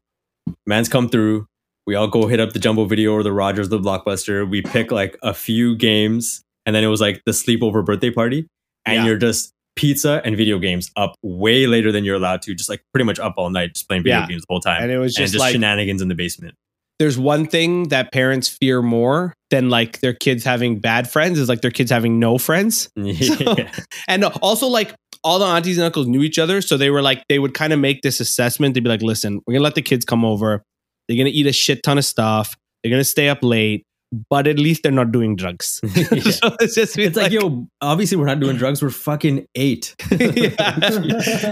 man's 0.67 0.89
come 0.89 1.09
through. 1.09 1.45
We 1.87 1.95
all 1.95 2.07
go 2.07 2.27
hit 2.27 2.39
up 2.39 2.53
the 2.53 2.59
Jumbo 2.59 2.85
Video 2.85 3.13
or 3.13 3.23
the 3.23 3.33
Rogers, 3.33 3.69
the 3.69 3.79
Blockbuster. 3.79 4.47
We 4.49 4.61
pick 4.61 4.91
like 4.91 5.17
a 5.23 5.33
few 5.33 5.75
games, 5.75 6.41
and 6.65 6.75
then 6.75 6.83
it 6.83 6.87
was 6.87 7.01
like 7.01 7.21
the 7.25 7.31
sleepover 7.31 7.85
birthday 7.85 8.11
party, 8.11 8.47
and 8.85 8.95
Yeah. 8.97 9.05
you're 9.05 9.17
just 9.17 9.51
pizza 9.75 10.21
and 10.23 10.37
video 10.37 10.59
games 10.59 10.91
up 10.95 11.15
way 11.23 11.65
later 11.65 11.91
than 11.91 12.03
you're 12.03 12.15
allowed 12.15 12.41
to, 12.43 12.53
just 12.53 12.69
like 12.69 12.81
pretty 12.93 13.05
much 13.05 13.19
up 13.19 13.33
all 13.37 13.49
night, 13.49 13.73
just 13.73 13.87
playing 13.87 14.03
video 14.03 14.19
Yeah. 14.19 14.27
games 14.27 14.41
the 14.43 14.47
whole 14.49 14.59
time, 14.59 14.83
And 14.83 14.91
it 14.91 14.97
was 14.99 15.15
just 15.15 15.33
just 15.33 15.39
like 15.41 15.51
shenanigans 15.53 16.01
in 16.01 16.07
the 16.09 16.15
basement. 16.15 16.53
there's 16.99 17.17
one 17.17 17.47
thing 17.47 17.87
that 17.89 18.11
parents 18.13 18.47
fear 18.47 18.81
more 18.83 19.33
than 19.49 19.69
like 19.69 19.99
their 20.01 20.13
kids 20.13 20.43
having 20.43 20.79
bad 20.79 21.09
friends 21.09 21.39
is 21.39 21.49
like 21.49 21.61
their 21.61 21.71
kids 21.71 21.89
having 21.89 22.19
no 22.19 22.37
friends. 22.37 22.87
yeah. 22.95 23.71
And 24.07 24.23
also, 24.25 24.67
like, 24.67 24.93
all 25.23 25.39
the 25.39 25.45
aunties 25.45 25.77
and 25.77 25.85
uncles 25.85 26.05
knew 26.07 26.21
each 26.21 26.37
other. 26.37 26.61
So 26.61 26.77
they 26.77 26.89
were 26.91 27.01
like, 27.01 27.23
they 27.29 27.39
would 27.39 27.53
kind 27.55 27.73
of 27.73 27.79
make 27.79 28.01
this 28.03 28.19
assessment. 28.19 28.73
They'd 28.75 28.83
be 28.83 28.89
like, 28.89 29.01
listen, 29.01 29.41
we're 29.47 29.53
going 29.53 29.61
to 29.61 29.63
let 29.63 29.75
the 29.75 29.81
kids 29.81 30.05
come 30.05 30.23
over. 30.23 30.61
They're 31.07 31.17
going 31.17 31.25
to 31.27 31.31
eat 31.31 31.47
a 31.47 31.51
shit 31.53 31.81
ton 31.81 31.97
of 31.97 32.05
stuff. 32.05 32.55
They're 32.83 32.89
going 32.91 32.99
to 33.01 33.03
stay 33.05 33.27
up 33.29 33.39
late, 33.41 33.85
but 34.29 34.47
at 34.47 34.59
least 34.59 34.83
they're 34.83 34.91
not 34.91 35.11
doing 35.11 35.35
drugs. 35.35 35.79
Yeah. 35.95 36.21
so 36.31 36.55
it's 36.59 36.75
just 36.75 36.97
It's 36.97 37.17
like, 37.17 37.31
yo, 37.31 37.67
obviously 37.81 38.17
we're 38.17 38.25
not 38.27 38.39
doing 38.39 38.57
drugs. 38.57 38.81
We're 38.81 38.89
fucking 38.89 39.47
eight. 39.55 39.95
Yeah. 40.11 40.79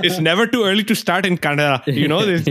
it's 0.03 0.19
never 0.19 0.45
too 0.47 0.63
early 0.63 0.83
to 0.85 0.95
start 0.95 1.25
in 1.25 1.37
Canada. 1.37 1.81
You 1.87 2.07
know, 2.07 2.25
this, 2.25 2.45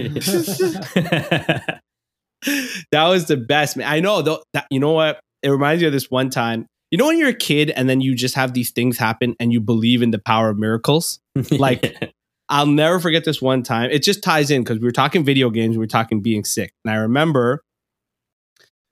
that 2.92 3.08
was 3.08 3.26
the 3.26 3.36
best. 3.36 3.76
Man. 3.76 3.86
I 3.86 4.00
know, 4.00 4.22
though, 4.22 4.42
that, 4.54 4.66
you 4.70 4.80
know 4.80 4.92
what? 4.92 5.20
It 5.42 5.50
reminds 5.50 5.82
me 5.82 5.86
of 5.86 5.92
this 5.92 6.10
one 6.10 6.30
time. 6.30 6.66
You 6.90 6.98
know, 6.98 7.06
when 7.06 7.18
you're 7.18 7.28
a 7.28 7.34
kid 7.34 7.70
and 7.70 7.88
then 7.88 8.00
you 8.00 8.14
just 8.14 8.34
have 8.34 8.52
these 8.52 8.70
things 8.70 8.98
happen 8.98 9.36
and 9.38 9.52
you 9.52 9.60
believe 9.60 10.02
in 10.02 10.10
the 10.10 10.18
power 10.18 10.50
of 10.50 10.58
miracles? 10.58 11.20
Like- 11.50 12.12
I'll 12.52 12.66
never 12.66 12.98
forget 12.98 13.24
this 13.24 13.40
one 13.40 13.62
time. 13.62 13.90
It 13.92 14.02
just 14.02 14.24
ties 14.24 14.50
in 14.50 14.62
because 14.64 14.80
we 14.80 14.84
were 14.84 14.90
talking 14.90 15.24
video 15.24 15.50
games, 15.50 15.76
we 15.76 15.78
were 15.78 15.86
talking 15.86 16.20
being 16.20 16.44
sick. 16.44 16.72
And 16.84 16.92
I 16.92 16.96
remember 16.96 17.62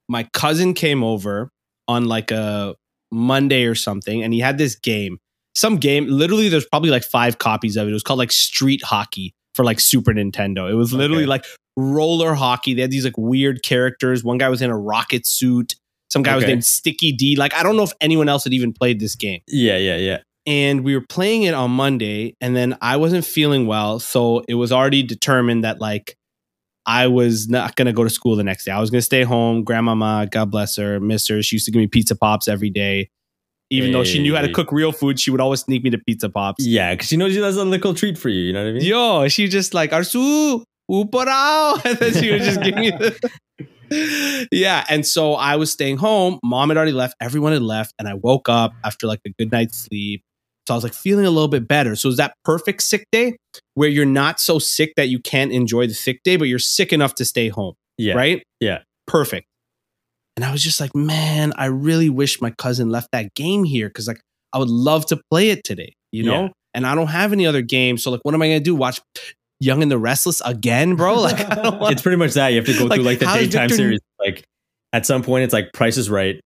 my 0.08 0.24
cousin 0.32 0.74
came 0.74 1.02
over 1.04 1.50
on 1.86 2.06
like 2.06 2.30
a 2.30 2.74
Monday 3.12 3.64
or 3.64 3.74
something, 3.74 4.22
and 4.22 4.32
he 4.32 4.40
had 4.40 4.58
this 4.58 4.74
game. 4.74 5.18
Some 5.54 5.76
game, 5.78 6.06
literally, 6.06 6.48
there's 6.48 6.66
probably 6.66 6.90
like 6.90 7.04
five 7.04 7.38
copies 7.38 7.76
of 7.76 7.86
it. 7.88 7.90
It 7.90 7.94
was 7.94 8.02
called 8.02 8.18
like 8.18 8.30
Street 8.32 8.82
Hockey 8.82 9.32
for 9.54 9.64
like 9.64 9.80
Super 9.80 10.12
Nintendo. 10.12 10.70
It 10.70 10.74
was 10.74 10.92
literally 10.92 11.22
Okay. 11.24 11.28
like 11.30 11.44
roller 11.76 12.34
hockey. 12.34 12.74
They 12.74 12.82
had 12.82 12.90
these 12.90 13.04
like 13.04 13.16
weird 13.18 13.62
characters. 13.62 14.22
One 14.22 14.38
guy 14.38 14.48
was 14.48 14.62
in 14.62 14.70
a 14.70 14.78
rocket 14.78 15.26
suit. 15.26 15.74
Some 16.10 16.22
guy 16.22 16.36
was 16.36 16.46
named 16.46 16.64
Sticky 16.64 17.12
D. 17.12 17.36
Like, 17.36 17.52
I 17.54 17.62
don't 17.62 17.76
know 17.76 17.82
if 17.82 17.92
anyone 18.00 18.28
else 18.28 18.44
had 18.44 18.52
even 18.54 18.72
played 18.72 18.98
this 19.00 19.14
game 19.14 19.40
yeah, 19.46 19.76
yeah, 19.76 19.96
yeah. 19.96 20.18
and 20.46 20.82
we 20.82 20.94
were 20.96 21.04
playing 21.06 21.42
it 21.42 21.52
on 21.54 21.70
Monday, 21.70 22.34
and 22.40 22.56
then 22.56 22.78
I 22.80 22.96
wasn't 22.96 23.24
feeling 23.26 23.66
well, 23.66 23.98
so 23.98 24.42
it 24.48 24.54
was 24.54 24.72
already 24.72 25.02
determined 25.02 25.64
that 25.64 25.80
like 25.80 26.16
I 26.88 27.06
was 27.06 27.50
not 27.50 27.76
gonna 27.76 27.92
go 27.92 28.02
to 28.02 28.08
school 28.08 28.34
the 28.34 28.42
next 28.42 28.64
day. 28.64 28.72
I 28.72 28.80
was 28.80 28.88
gonna 28.88 29.02
stay 29.02 29.22
home. 29.22 29.62
Grandmama, 29.62 30.26
God 30.30 30.50
bless 30.50 30.76
her, 30.76 30.98
miss 30.98 31.28
her. 31.28 31.42
She 31.42 31.56
used 31.56 31.66
to 31.66 31.70
give 31.70 31.80
me 31.80 31.86
pizza 31.86 32.16
pops 32.16 32.48
every 32.48 32.70
day, 32.70 33.10
even 33.68 33.92
though 33.92 34.04
she 34.04 34.18
knew 34.22 34.34
how 34.34 34.40
to 34.40 34.50
cook 34.50 34.72
real 34.72 34.90
food. 34.90 35.20
She 35.20 35.30
would 35.30 35.40
always 35.40 35.60
sneak 35.60 35.84
me 35.84 35.90
to 35.90 35.98
pizza 35.98 36.30
pops. 36.30 36.66
Yeah, 36.66 36.94
because 36.94 37.08
she 37.08 37.18
knows 37.18 37.36
that's 37.36 37.58
a 37.58 37.64
little 37.64 37.92
treat 37.92 38.16
for 38.16 38.30
you. 38.30 38.40
You 38.40 38.52
know 38.54 38.64
what 38.64 38.70
I 38.70 38.72
mean? 38.72 38.82
Yo, 38.82 39.28
she 39.28 39.48
just 39.48 39.74
like 39.74 39.90
Arsu 39.90 40.64
uparao, 40.90 41.84
and 41.84 41.98
then 41.98 42.14
she 42.14 42.30
would 42.30 42.42
just 42.42 42.62
give 42.62 42.74
me 42.74 42.90
the. 42.90 44.48
yeah, 44.50 44.86
and 44.88 45.06
so 45.06 45.34
I 45.34 45.56
was 45.56 45.70
staying 45.70 45.98
home. 45.98 46.38
Mom 46.42 46.70
had 46.70 46.78
already 46.78 46.92
left. 46.92 47.16
Everyone 47.20 47.52
had 47.52 47.62
left, 47.62 47.92
and 47.98 48.08
I 48.08 48.14
woke 48.14 48.48
up 48.48 48.72
after 48.82 49.06
like 49.06 49.20
a 49.26 49.30
good 49.38 49.52
night's 49.52 49.76
sleep. 49.76 50.24
So 50.68 50.74
I 50.74 50.76
was 50.76 50.84
like 50.84 50.92
feeling 50.92 51.24
a 51.24 51.30
little 51.30 51.48
bit 51.48 51.66
better. 51.66 51.96
So 51.96 52.10
is 52.10 52.18
that 52.18 52.34
perfect 52.44 52.82
sick 52.82 53.06
day 53.10 53.38
where 53.72 53.88
you're 53.88 54.04
not 54.04 54.38
so 54.38 54.58
sick 54.58 54.92
that 54.98 55.08
you 55.08 55.18
can't 55.18 55.50
enjoy 55.50 55.86
the 55.86 55.94
sick 55.94 56.20
day, 56.24 56.36
but 56.36 56.46
you're 56.46 56.58
sick 56.58 56.92
enough 56.92 57.14
to 57.14 57.24
stay 57.24 57.48
home, 57.48 57.72
Yeah. 57.96 58.12
right? 58.12 58.42
Yeah. 58.60 58.80
Perfect. 59.06 59.46
And 60.36 60.44
I 60.44 60.52
was 60.52 60.62
just 60.62 60.78
like, 60.78 60.94
man, 60.94 61.54
I 61.56 61.66
really 61.66 62.10
wish 62.10 62.42
my 62.42 62.50
cousin 62.58 62.90
left 62.90 63.08
that 63.12 63.32
game 63.34 63.64
here 63.64 63.88
because 63.88 64.06
like 64.06 64.20
I 64.52 64.58
would 64.58 64.68
love 64.68 65.06
to 65.06 65.18
play 65.30 65.48
it 65.48 65.64
today, 65.64 65.94
you 66.12 66.22
know? 66.22 66.42
Yeah. 66.42 66.48
And 66.74 66.86
I 66.86 66.94
don't 66.94 67.06
have 67.06 67.32
any 67.32 67.46
other 67.46 67.62
games. 67.62 68.02
So 68.02 68.10
like, 68.10 68.20
what 68.24 68.34
am 68.34 68.42
I 68.42 68.48
gonna 68.48 68.60
do? 68.60 68.74
Watch 68.74 69.00
Young 69.60 69.82
and 69.82 69.90
the 69.90 69.96
Restless 69.98 70.42
again, 70.42 70.96
bro? 70.96 71.14
Like, 71.22 71.48
want 71.80 71.92
It's 71.92 72.02
pretty 72.02 72.18
much 72.18 72.34
that. 72.34 72.48
You 72.48 72.56
have 72.56 72.66
to 72.66 72.78
go 72.78 72.84
Like, 72.84 72.96
through 72.98 73.04
like 73.06 73.18
the 73.20 73.24
daytime 73.24 73.68
Victor- 73.70 73.74
series. 73.74 74.00
Like 74.20 74.44
at 74.92 75.06
some 75.06 75.22
point, 75.22 75.44
it's 75.44 75.54
like 75.54 75.72
Price 75.72 75.96
is 75.96 76.10
Right, 76.10 76.38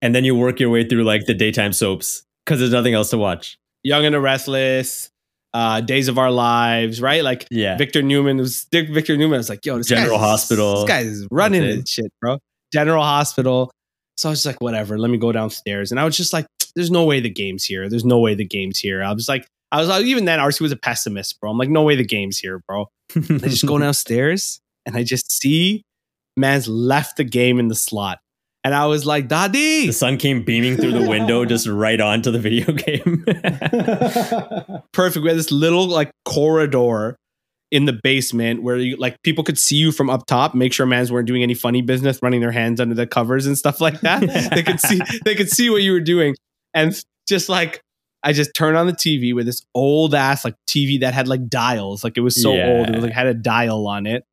and 0.00 0.14
then 0.14 0.24
you 0.24 0.36
work 0.36 0.60
your 0.60 0.70
way 0.70 0.86
through 0.88 1.02
like 1.02 1.26
the 1.26 1.34
daytime 1.34 1.72
soaps 1.72 2.22
because 2.50 2.58
there's 2.58 2.72
nothing 2.72 2.94
else 2.94 3.10
to 3.10 3.18
watch. 3.18 3.56
Young 3.84 4.04
and 4.04 4.12
the 4.12 4.20
Restless, 4.20 5.08
uh, 5.54 5.80
Days 5.82 6.08
of 6.08 6.18
Our 6.18 6.32
Lives, 6.32 7.00
right? 7.00 7.22
Like 7.22 7.46
Yeah, 7.48 7.76
Victor 7.78 8.02
Newman 8.02 8.38
was 8.38 8.64
Dick 8.72 8.90
Victor 8.90 9.16
Newman 9.16 9.38
was 9.38 9.48
like, 9.48 9.64
yo, 9.64 9.78
this 9.78 9.86
General 9.86 10.16
guy's- 10.18 10.30
Hospital. 10.30 10.74
This 10.84 10.88
guy's 10.88 11.26
running 11.30 11.62
this 11.62 11.88
shit, 11.88 12.12
bro. 12.20 12.38
General 12.72 13.04
Hospital. 13.04 13.70
So 14.16 14.28
I 14.28 14.30
was 14.32 14.40
just 14.40 14.46
like, 14.46 14.60
whatever, 14.60 14.98
let 14.98 15.12
me 15.12 15.16
go 15.16 15.30
downstairs. 15.30 15.92
And 15.92 16.00
I 16.00 16.04
was 16.04 16.16
just 16.16 16.32
like, 16.32 16.44
there's 16.74 16.90
no 16.90 17.04
way 17.04 17.20
the 17.20 17.30
game's 17.30 17.64
here. 17.64 17.88
There's 17.88 18.04
no 18.04 18.18
way 18.18 18.34
the 18.34 18.44
game's 18.44 18.80
here. 18.80 19.00
I 19.02 19.12
was 19.12 19.28
like, 19.28 19.46
I 19.70 19.78
was 19.78 19.88
like, 19.88 20.04
even 20.04 20.24
then, 20.24 20.40
RC 20.40 20.60
was 20.60 20.72
a 20.72 20.76
pessimist, 20.76 21.40
bro. 21.40 21.50
I'm 21.52 21.56
like, 21.56 21.68
no 21.70 21.82
way 21.84 21.94
the 21.94 22.04
game's 22.04 22.36
here, 22.38 22.60
bro. 22.66 22.88
I 23.14 23.20
just 23.48 23.64
go 23.64 23.78
downstairs 23.78 24.60
and 24.84 24.96
I 24.96 25.04
just 25.04 25.30
see 25.30 25.84
man's 26.36 26.66
left 26.66 27.16
the 27.16 27.24
game 27.24 27.60
in 27.60 27.68
the 27.68 27.74
slot. 27.76 28.18
And 28.62 28.74
I 28.74 28.86
was 28.86 29.06
like, 29.06 29.26
Daddy. 29.28 29.86
The 29.86 29.92
sun 29.92 30.18
came 30.18 30.42
beaming 30.42 30.76
through 30.76 30.92
the 30.92 31.08
window, 31.08 31.44
just 31.46 31.66
right 31.66 31.98
onto 32.00 32.30
the 32.30 32.38
video 32.38 32.72
game. 32.72 33.24
Perfect. 34.92 35.22
We 35.22 35.28
had 35.28 35.38
this 35.38 35.50
little 35.50 35.86
like 35.88 36.10
corridor 36.24 37.16
in 37.70 37.84
the 37.84 37.98
basement 38.02 38.62
where 38.62 38.76
you 38.76 38.96
like 38.96 39.16
people 39.22 39.44
could 39.44 39.58
see 39.58 39.76
you 39.76 39.92
from 39.92 40.10
up 40.10 40.26
top, 40.26 40.54
make 40.54 40.72
sure 40.72 40.86
mans 40.86 41.12
weren't 41.12 41.26
doing 41.26 41.42
any 41.42 41.54
funny 41.54 41.82
business, 41.82 42.18
running 42.22 42.40
their 42.40 42.50
hands 42.50 42.80
under 42.80 42.94
the 42.94 43.06
covers 43.06 43.46
and 43.46 43.56
stuff 43.56 43.80
like 43.80 44.00
that. 44.00 44.20
they 44.54 44.62
could 44.62 44.80
see 44.80 45.00
they 45.24 45.34
could 45.34 45.48
see 45.48 45.70
what 45.70 45.82
you 45.82 45.92
were 45.92 46.00
doing. 46.00 46.34
And 46.74 46.92
just 47.28 47.48
like 47.48 47.80
I 48.22 48.32
just 48.32 48.52
turned 48.54 48.76
on 48.76 48.86
the 48.86 48.92
TV 48.92 49.34
with 49.34 49.46
this 49.46 49.62
old 49.74 50.14
ass 50.14 50.44
like 50.44 50.54
TV 50.68 51.00
that 51.00 51.14
had 51.14 51.28
like 51.28 51.48
dials. 51.48 52.04
Like 52.04 52.18
it 52.18 52.20
was 52.22 52.40
so 52.40 52.54
Yeah. 52.54 52.68
old. 52.68 52.88
It 52.90 52.96
was 52.96 53.04
like 53.04 53.12
had 53.14 53.26
a 53.28 53.34
dial 53.34 53.86
on 53.86 54.06
it. 54.06 54.24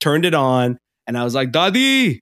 Turned 0.00 0.24
it 0.24 0.34
on 0.34 0.78
and 1.06 1.16
I 1.16 1.22
was 1.24 1.34
like, 1.34 1.52
Daddy, 1.52 2.20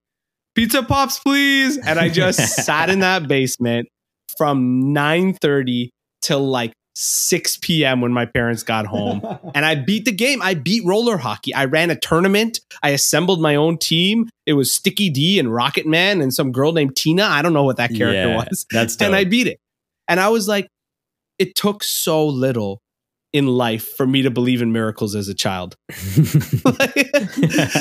pizza 0.54 0.82
pops, 0.82 1.18
please. 1.18 1.78
And 1.78 1.98
I 1.98 2.08
just 2.08 2.38
sat 2.64 2.90
in 2.90 3.00
that 3.00 3.28
basement 3.28 3.88
from 4.36 4.94
9:30 4.94 5.90
till 6.22 6.46
like 6.46 6.72
6 6.96 7.58
p.m. 7.58 8.00
when 8.00 8.12
my 8.12 8.24
parents 8.24 8.62
got 8.62 8.86
home. 8.86 9.20
And 9.54 9.64
I 9.64 9.76
beat 9.76 10.04
the 10.04 10.12
game. 10.12 10.42
I 10.42 10.54
beat 10.54 10.84
roller 10.84 11.16
hockey. 11.16 11.54
I 11.54 11.66
ran 11.66 11.90
a 11.90 11.96
tournament. 11.96 12.58
I 12.82 12.90
assembled 12.90 13.40
my 13.40 13.54
own 13.54 13.78
team. 13.78 14.28
It 14.46 14.54
was 14.54 14.72
Sticky 14.72 15.10
D 15.10 15.38
and 15.38 15.52
Rocket 15.52 15.86
Man 15.86 16.20
and 16.20 16.34
some 16.34 16.50
girl 16.50 16.72
named 16.72 16.96
Tina. 16.96 17.22
I 17.22 17.40
don't 17.40 17.52
know 17.52 17.62
what 17.62 17.76
that 17.76 17.90
character 17.94 18.28
Yeah, 18.28 18.36
was. 18.36 18.66
That's 18.70 18.96
dope. 18.96 19.06
And 19.06 19.14
I 19.14 19.24
beat 19.24 19.46
it. 19.46 19.58
And 20.08 20.18
I 20.18 20.28
was 20.30 20.48
like, 20.48 20.66
it 21.38 21.54
took 21.54 21.84
so 21.84 22.26
little 22.26 22.80
in 23.34 23.48
life 23.48 23.96
for 23.96 24.06
me 24.06 24.22
to 24.22 24.30
believe 24.30 24.62
in 24.62 24.70
miracles 24.70 25.16
as 25.16 25.28
a 25.28 25.34
child. 25.34 25.76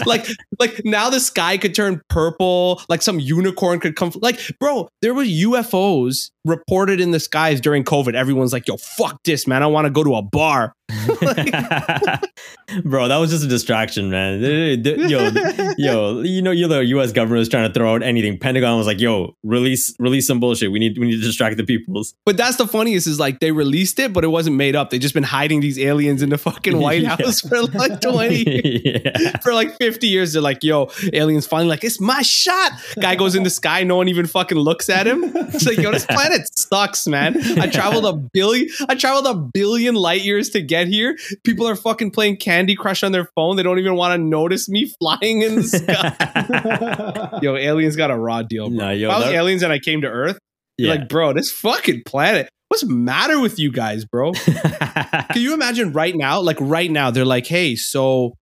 like, 0.05 0.27
like 0.59 0.81
now 0.83 1.11
the 1.11 1.19
sky 1.19 1.59
could 1.59 1.75
turn 1.75 2.01
purple, 2.09 2.81
like 2.89 3.03
some 3.03 3.19
unicorn 3.19 3.79
could 3.79 3.95
come. 3.95 4.11
Like, 4.15 4.39
bro, 4.59 4.89
there 5.03 5.13
were 5.13 5.23
UFOs 5.23 6.31
reported 6.43 6.99
in 6.99 7.11
the 7.11 7.19
skies 7.19 7.61
during 7.61 7.83
COVID. 7.83 8.15
Everyone's 8.15 8.51
like, 8.51 8.67
yo, 8.67 8.77
fuck 8.77 9.21
this, 9.23 9.45
man. 9.45 9.61
I 9.61 9.67
want 9.67 9.85
to 9.85 9.91
go 9.91 10.03
to 10.03 10.15
a 10.15 10.23
bar. 10.23 10.73
Bro, 12.83 13.07
that 13.09 13.17
was 13.17 13.29
just 13.29 13.43
a 13.43 13.47
distraction, 13.47 14.09
man. 14.09 14.41
Yo, 14.41 15.29
yo, 15.77 16.21
you 16.21 16.41
know, 16.41 16.51
you 16.51 16.67
the 16.67 16.79
U.S. 16.85 17.11
government 17.11 17.39
was 17.39 17.49
trying 17.49 17.67
to 17.67 17.73
throw 17.73 17.93
out 17.93 18.03
anything. 18.03 18.39
Pentagon 18.39 18.77
was 18.77 18.87
like, 18.87 18.99
"Yo, 18.99 19.35
release, 19.43 19.93
release 19.99 20.25
some 20.27 20.39
bullshit. 20.39 20.71
We 20.71 20.79
need, 20.79 20.97
we 20.97 21.07
need 21.07 21.17
to 21.17 21.21
distract 21.21 21.57
the 21.57 21.63
peoples." 21.63 22.15
But 22.25 22.37
that's 22.37 22.57
the 22.57 22.67
funniest 22.67 23.07
is 23.07 23.19
like 23.19 23.39
they 23.39 23.51
released 23.51 23.99
it, 23.99 24.13
but 24.13 24.23
it 24.23 24.29
wasn't 24.29 24.55
made 24.55 24.75
up. 24.75 24.89
They 24.89 24.99
just 24.99 25.13
been 25.13 25.23
hiding 25.23 25.59
these 25.59 25.77
aliens 25.77 26.21
in 26.21 26.29
the 26.29 26.37
fucking 26.37 26.77
White 26.83 27.03
Yeah. 27.03 27.17
House 27.17 27.41
for 27.41 27.61
like 27.63 28.01
20 28.01 28.81
yeah. 28.83 29.37
for 29.39 29.53
like 29.53 29.77
50 29.77 30.07
years. 30.07 30.33
They're 30.33 30.41
like, 30.41 30.63
yo, 30.63 30.89
aliens 31.11 31.45
finally 31.45 31.69
like, 31.69 31.83
it's 31.83 31.99
my 31.99 32.21
shot. 32.21 32.71
Guy 32.99 33.15
goes 33.15 33.35
in 33.35 33.43
the 33.43 33.49
sky, 33.49 33.83
no 33.83 33.97
one 33.97 34.07
even 34.07 34.25
fucking 34.25 34.57
looks 34.57 34.89
at 34.89 35.05
him. 35.07 35.23
It's 35.53 35.65
like, 35.65 35.77
yo, 35.77 35.91
this 35.91 36.05
planet 36.05 36.41
sucks, 36.57 37.07
man. 37.07 37.35
I 37.59 37.67
traveled 37.67 38.05
a 38.05 38.13
billion, 38.13 38.67
I 38.89 38.95
traveled 38.95 39.27
a 39.27 39.35
billion 39.35 39.95
light 39.95 40.21
years 40.21 40.49
to 40.51 40.61
get 40.61 40.82
here. 40.87 41.17
People 41.43 41.67
are 41.67 41.75
fucking 41.75 42.11
playing 42.11 42.37
Candy 42.37 42.75
Crush 42.75 43.03
on 43.03 43.11
their 43.11 43.27
phone. 43.35 43.55
They 43.55 43.63
don't 43.63 43.79
even 43.79 43.95
want 43.95 44.13
to 44.13 44.17
notice 44.17 44.69
me 44.69 44.91
flying 44.99 45.41
in 45.41 45.55
the 45.55 45.63
sky. 45.63 47.39
yo, 47.41 47.55
aliens 47.55 47.95
got 47.95 48.11
a 48.11 48.17
raw 48.17 48.41
deal, 48.41 48.69
bro. 48.69 48.77
Nah, 48.77 48.89
yo, 48.91 49.09
if 49.09 49.13
I 49.13 49.17
was 49.17 49.25
that- 49.27 49.35
aliens 49.35 49.63
and 49.63 49.73
I 49.73 49.79
came 49.79 50.01
to 50.01 50.07
Earth, 50.07 50.37
you're 50.77 50.93
yeah. 50.93 50.99
like, 50.99 51.09
bro, 51.09 51.33
this 51.33 51.51
fucking 51.51 52.03
planet. 52.05 52.49
What's 52.73 52.81
the 52.81 52.89
matter 52.89 53.39
with 53.39 53.59
you 53.59 53.71
guys, 53.71 54.03
bro? 54.03 54.31
Can 54.33 55.41
you 55.41 55.53
imagine 55.53 55.93
right 55.93 56.15
now? 56.15 56.41
Like 56.41 56.57
right 56.59 56.89
now, 56.89 57.11
they're 57.11 57.23
like, 57.23 57.45
"Hey, 57.45 57.75
so 57.75 58.33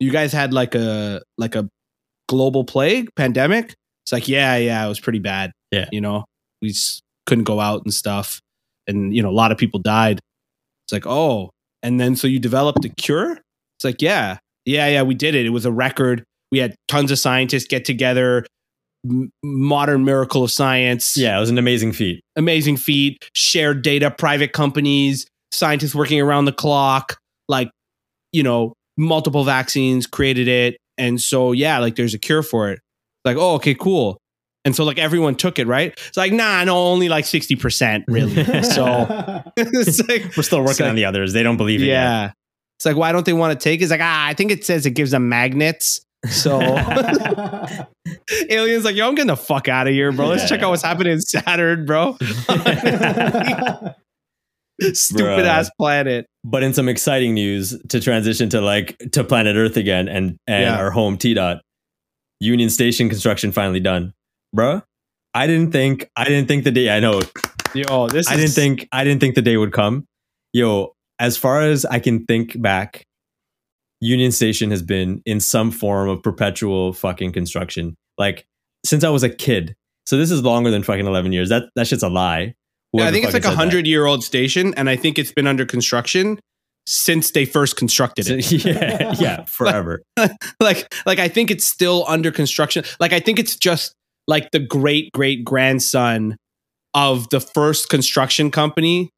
you 0.00 0.10
guys 0.10 0.32
had 0.32 0.52
like 0.52 0.74
a 0.74 1.22
like 1.36 1.54
a 1.54 1.68
global 2.28 2.64
plague 2.64 3.08
pandemic?" 3.14 3.76
It's 4.04 4.12
like, 4.12 4.26
"Yeah, 4.26 4.56
yeah, 4.56 4.84
it 4.84 4.88
was 4.88 4.98
pretty 4.98 5.20
bad. 5.20 5.52
Yeah. 5.70 5.86
you 5.92 6.00
know, 6.00 6.24
we 6.60 6.70
just 6.70 7.02
couldn't 7.26 7.44
go 7.44 7.60
out 7.60 7.82
and 7.84 7.94
stuff, 7.94 8.40
and 8.88 9.14
you 9.14 9.22
know, 9.22 9.30
a 9.30 9.38
lot 9.38 9.52
of 9.52 9.58
people 9.58 9.78
died." 9.78 10.18
It's 10.86 10.92
like, 10.92 11.06
"Oh, 11.06 11.50
and 11.82 12.00
then 12.00 12.16
so 12.16 12.26
you 12.26 12.38
developed 12.38 12.84
a 12.84 12.88
cure?" 12.88 13.32
It's 13.32 13.84
like, 13.84 14.02
"Yeah, 14.02 14.38
yeah, 14.64 14.88
yeah, 14.88 15.02
we 15.02 15.14
did 15.14 15.34
it. 15.34 15.46
It 15.46 15.50
was 15.50 15.64
a 15.66 15.72
record. 15.72 16.24
We 16.50 16.58
had 16.58 16.74
tons 16.88 17.10
of 17.10 17.18
scientists 17.18 17.66
get 17.66 17.84
together." 17.84 18.46
M- 19.08 19.30
modern 19.44 20.04
miracle 20.04 20.42
of 20.42 20.50
science 20.50 21.16
yeah, 21.16 21.36
it 21.36 21.40
was 21.40 21.50
an 21.50 21.56
amazing 21.58 21.92
feat. 21.92 22.20
amazing 22.34 22.76
feat, 22.76 23.24
shared 23.32 23.82
data, 23.82 24.10
private 24.10 24.52
companies, 24.52 25.24
scientists 25.52 25.94
working 25.94 26.20
around 26.20 26.46
the 26.46 26.52
clock, 26.52 27.16
like, 27.48 27.70
you 28.32 28.42
know, 28.42 28.74
multiple 28.96 29.44
vaccines 29.44 30.06
created 30.06 30.48
it. 30.48 30.76
And 30.98 31.20
so, 31.20 31.52
yeah, 31.52 31.78
like 31.78 31.94
there's 31.94 32.12
a 32.12 32.18
cure 32.18 32.42
for 32.42 32.70
it. 32.70 32.80
Like, 33.24 33.36
oh, 33.36 33.54
okay, 33.54 33.74
cool. 33.74 34.18
And 34.68 34.76
so, 34.76 34.84
like, 34.84 34.98
everyone 34.98 35.34
took 35.34 35.58
it, 35.58 35.66
right? 35.66 35.92
It's 36.08 36.16
like, 36.18 36.30
nah, 36.32 36.62
no, 36.64 36.76
only 36.76 37.08
like 37.08 37.24
60%, 37.24 38.04
really. 38.06 38.44
so, 38.62 39.42
it's 39.56 40.06
like, 40.08 40.36
We're 40.36 40.42
still 40.42 40.62
working 40.62 40.84
like- 40.84 40.90
on 40.90 40.96
the 40.96 41.06
others. 41.06 41.32
They 41.32 41.42
don't 41.42 41.56
believe 41.56 41.80
it. 41.82 41.86
yet. 41.86 41.92
yeah. 41.94 42.32
It's 42.78 42.84
like, 42.86 42.96
why 42.96 43.12
don't 43.12 43.24
they 43.26 43.32
want 43.32 43.58
to 43.58 43.64
take 43.64 43.80
it? 43.80 43.84
It's 43.84 43.90
like, 43.90 44.00
ah, 44.02 44.26
I 44.26 44.34
think 44.34 44.50
it 44.50 44.64
says 44.64 44.84
it 44.86 44.90
gives 44.90 45.10
them 45.10 45.28
magnets. 45.30 46.02
So, 46.28 46.60
aliens, 48.50 48.84
like, 48.84 48.94
yo, 48.94 49.08
I'm 49.08 49.14
getting 49.14 49.28
the 49.28 49.36
fuck 49.36 49.68
out 49.68 49.86
of 49.88 49.92
here, 49.94 50.12
bro. 50.12 50.26
Let's 50.28 50.48
check 50.48 50.62
out 50.62 50.70
what's 50.70 50.82
happening 50.82 51.14
in 51.14 51.20
Saturn, 51.20 51.86
bro. 51.86 52.16
Stupid 54.92 55.24
Bruh. 55.24 55.44
ass 55.44 55.70
planet. 55.78 56.26
But 56.44 56.62
in 56.62 56.72
some 56.72 56.88
exciting 56.88 57.34
news, 57.34 57.76
to 57.88 58.00
transition 58.00 58.48
to 58.50 58.60
like 58.60 58.96
to 59.12 59.24
planet 59.24 59.56
Earth 59.56 59.76
again 59.76 60.06
and 60.08 60.36
and 60.46 60.62
Yeah. 60.64 60.76
our 60.78 60.90
home 60.92 61.16
T 61.18 61.34
dot, 61.34 61.62
Union 62.38 62.70
Station 62.70 63.08
construction 63.08 63.50
finally 63.50 63.80
done, 63.80 64.12
bruh. 64.54 64.82
I 65.34 65.46
didn't 65.46 65.72
think 65.72 66.10
I 66.16 66.24
didn't 66.24 66.48
think 66.48 66.64
the 66.64 66.70
day 66.70 66.90
I 66.90 67.00
know 67.00 67.20
Yo, 67.74 68.08
this 68.08 68.28
I 68.28 68.34
is 68.34 68.40
didn't 68.40 68.54
think 68.54 68.88
I 68.92 69.04
didn't 69.04 69.20
think 69.20 69.34
the 69.34 69.42
day 69.42 69.56
would 69.56 69.72
come. 69.72 70.06
Yo, 70.52 70.94
as 71.18 71.36
far 71.36 71.62
as 71.62 71.84
I 71.84 71.98
can 71.98 72.24
think 72.24 72.60
back, 72.60 73.04
Union 74.00 74.32
Station 74.32 74.70
has 74.70 74.82
been 74.82 75.22
in 75.26 75.40
some 75.40 75.70
form 75.70 76.08
of 76.08 76.22
perpetual 76.22 76.92
fucking 76.92 77.32
construction. 77.32 77.96
Like 78.16 78.46
since 78.84 79.04
I 79.04 79.10
was 79.10 79.22
a 79.22 79.28
kid. 79.28 79.74
So 80.06 80.16
this 80.16 80.30
is 80.30 80.42
longer 80.42 80.70
than 80.70 80.82
fucking 80.82 81.06
eleven 81.06 81.32
years. 81.32 81.50
That 81.50 81.64
that 81.76 81.86
shit's 81.86 82.02
a 82.02 82.08
lie. 82.08 82.54
Yeah, 82.94 83.06
I 83.06 83.12
think 83.12 83.24
it's 83.26 83.34
like 83.34 83.44
a 83.44 83.54
hundred 83.54 83.86
year 83.86 84.06
old 84.06 84.24
station, 84.24 84.72
and 84.74 84.88
I 84.88 84.96
think 84.96 85.18
it's 85.18 85.32
been 85.32 85.46
under 85.46 85.66
construction 85.66 86.40
since 86.86 87.32
they 87.32 87.44
first 87.44 87.76
constructed 87.76 88.30
it. 88.30 88.50
yeah, 88.64 89.14
yeah, 89.20 89.44
forever. 89.46 90.02
like, 90.58 90.90
like 91.04 91.18
I 91.18 91.28
think 91.28 91.50
it's 91.50 91.66
still 91.66 92.06
under 92.08 92.30
construction. 92.30 92.82
Like, 92.98 93.12
I 93.12 93.20
think 93.20 93.38
it's 93.38 93.56
just 93.56 93.94
like 94.28 94.52
the 94.52 94.60
great 94.60 95.10
great 95.12 95.44
grandson 95.44 96.36
of 96.94 97.28
the 97.30 97.40
first 97.40 97.88
construction 97.88 98.50
company. 98.52 99.10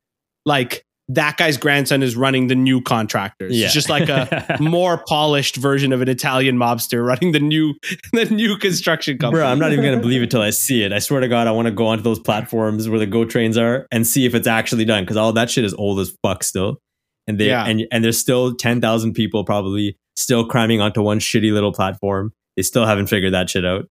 Like 0.47 0.83
that 1.09 1.37
guy's 1.37 1.57
grandson 1.57 2.03
is 2.05 2.15
running 2.15 2.47
the 2.47 2.55
new 2.55 2.81
contractors. 2.81 3.57
Yeah. 3.57 3.65
It's 3.67 3.75
just 3.75 3.89
like 3.89 4.09
a 4.09 4.57
more 4.61 5.03
polished 5.09 5.57
version 5.57 5.93
of 5.93 6.01
an 6.03 6.09
Italian 6.09 6.57
mobster 6.57 7.05
running 7.05 7.33
the 7.33 7.41
new 7.41 7.75
the 8.13 8.27
new 8.27 8.57
construction 8.57 9.19
company. 9.19 9.41
Bro, 9.41 9.49
I'm 9.49 9.59
not 9.59 9.73
even 9.73 9.85
gonna 9.85 10.01
believe 10.01 10.23
it 10.23 10.31
till 10.31 10.41
I 10.41 10.51
see 10.51 10.83
it. 10.85 10.93
I 10.93 11.01
swear 11.01 11.21
to 11.21 11.29
God, 11.29 11.47
I 11.49 11.51
want 11.51 11.67
to 11.67 11.73
go 11.73 11.89
onto 11.89 12.03
those 12.03 12.21
platforms 12.21 12.89
where 12.89 12.99
the 13.01 13.07
Go 13.07 13.25
trains 13.25 13.59
are 13.59 13.87
and 13.91 14.07
see 14.07 14.25
if 14.25 14.35
it's 14.35 14.47
actually 14.47 14.85
done 14.85 15.03
because 15.05 15.17
all 15.17 15.33
that 15.33 15.51
shit 15.51 15.65
is 15.65 15.75
old 15.75 15.99
as 16.01 16.17
fuck 16.23 16.45
still, 16.45 16.79
and 17.27 17.39
they 17.41 17.49
Yeah. 17.49 17.67
and 17.67 17.87
and 17.91 18.05
there's 18.05 18.19
still 18.19 18.55
ten 18.55 18.81
thousand 18.81 19.15
people 19.15 19.45
probably 19.45 19.97
still 20.17 20.45
cramming 20.47 20.81
onto 20.81 21.03
one 21.03 21.19
shitty 21.19 21.53
little 21.53 21.73
platform. 21.73 22.33
They 22.57 22.63
still 22.63 22.87
haven't 22.87 23.07
figured 23.09 23.33
that 23.35 23.51
shit 23.51 23.65
out. 23.67 23.87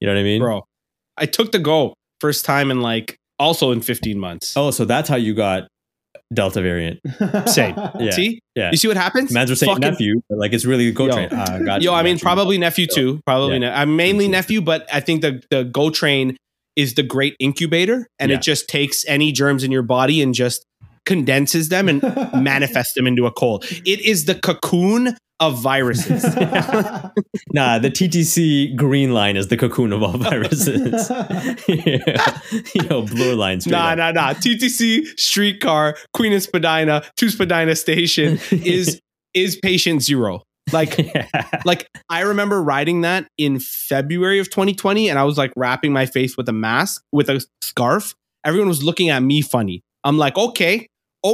You 0.00 0.06
know 0.06 0.14
what 0.14 0.20
I 0.20 0.24
mean? 0.24 0.40
bro. 0.40 0.64
I 1.16 1.26
took 1.26 1.52
the 1.52 1.58
go 1.58 1.94
first 2.20 2.44
time 2.44 2.70
in 2.70 2.80
like 2.82 3.16
also 3.38 3.72
in 3.72 3.80
15 3.80 4.18
months. 4.18 4.56
Oh, 4.56 4.70
so 4.70 4.84
that's 4.84 5.08
how 5.08 5.16
you 5.16 5.34
got 5.34 5.68
Delta 6.32 6.60
variant. 6.60 7.00
Same. 7.46 7.74
Yeah, 7.98 8.10
See? 8.10 8.40
yeah. 8.54 8.70
You 8.70 8.76
see 8.76 8.88
what 8.88 8.96
happens? 8.96 9.32
Mans 9.32 9.50
were 9.50 9.56
saying 9.56 9.74
Fucking- 9.74 9.90
nephew, 9.90 10.20
but 10.28 10.38
like 10.38 10.52
it's 10.52 10.64
really 10.64 10.90
Go 10.92 11.06
Yo. 11.06 11.12
train. 11.12 11.28
Ah, 11.32 11.58
got 11.64 11.82
Yo, 11.82 11.94
I 11.94 12.02
mean, 12.02 12.18
probably 12.18 12.58
nephew 12.58 12.86
too. 12.86 13.20
Probably, 13.26 13.54
Yeah. 13.54 13.58
ne- 13.60 13.70
I'm 13.70 13.96
mainly 13.96 14.26
True. 14.26 14.32
nephew, 14.32 14.60
but 14.60 14.86
I 14.92 15.00
think 15.00 15.22
the 15.22 15.42
the 15.50 15.64
Go 15.64 15.90
Train 15.90 16.36
is 16.76 16.94
the 16.94 17.02
great 17.02 17.34
incubator, 17.40 18.06
and 18.20 18.30
Yeah. 18.30 18.36
it 18.36 18.42
just 18.42 18.68
takes 18.68 19.04
any 19.08 19.32
germs 19.32 19.64
in 19.64 19.72
your 19.72 19.82
body 19.82 20.22
and 20.22 20.32
just 20.34 20.64
condenses 21.08 21.70
them 21.70 21.88
and 21.88 22.02
manifests 22.34 22.92
them 22.94 23.06
into 23.06 23.26
a 23.26 23.32
cold. 23.32 23.64
It 23.84 24.00
is 24.02 24.26
the 24.26 24.36
cocoon 24.36 25.16
of 25.40 25.58
viruses. 25.60 26.24
Nah, 27.54 27.78
the 27.78 27.90
TTC 27.90 28.76
green 28.76 29.14
line 29.14 29.36
is 29.36 29.48
the 29.48 29.56
cocoon 29.56 29.92
of 29.92 30.02
all 30.02 30.18
viruses. 30.18 31.10
yeah. 31.66 32.38
Yo, 32.74 33.02
blue 33.02 33.34
line. 33.34 33.60
straight 33.60 33.72
nah, 33.72 33.92
up. 33.92 33.98
nah, 33.98 34.10
nah. 34.12 34.34
TTC 34.34 35.18
streetcar 35.18 35.96
Queen 36.12 36.32
and 36.32 36.42
Spadina 36.42 37.02
to 37.16 37.30
Spadina 37.30 37.74
station 37.74 38.38
is 38.50 39.00
is 39.32 39.56
patient 39.56 40.02
zero. 40.02 40.42
Like, 40.72 40.98
yeah. 40.98 41.26
like 41.64 41.88
I 42.10 42.20
remember 42.20 42.62
riding 42.62 43.00
that 43.00 43.26
in 43.38 43.60
February 43.60 44.40
of 44.40 44.50
2020, 44.50 45.08
and 45.08 45.18
I 45.18 45.24
was 45.24 45.38
like 45.38 45.52
wrapping 45.56 45.92
my 45.92 46.04
face 46.04 46.36
with 46.36 46.48
a 46.50 46.52
mask 46.52 47.02
with 47.12 47.30
a 47.30 47.44
scarf. 47.62 48.14
Everyone 48.44 48.68
was 48.68 48.84
looking 48.84 49.08
at 49.08 49.22
me 49.22 49.40
funny. 49.40 49.80
I'm 50.04 50.18
like, 50.18 50.36
okay, 50.36 50.86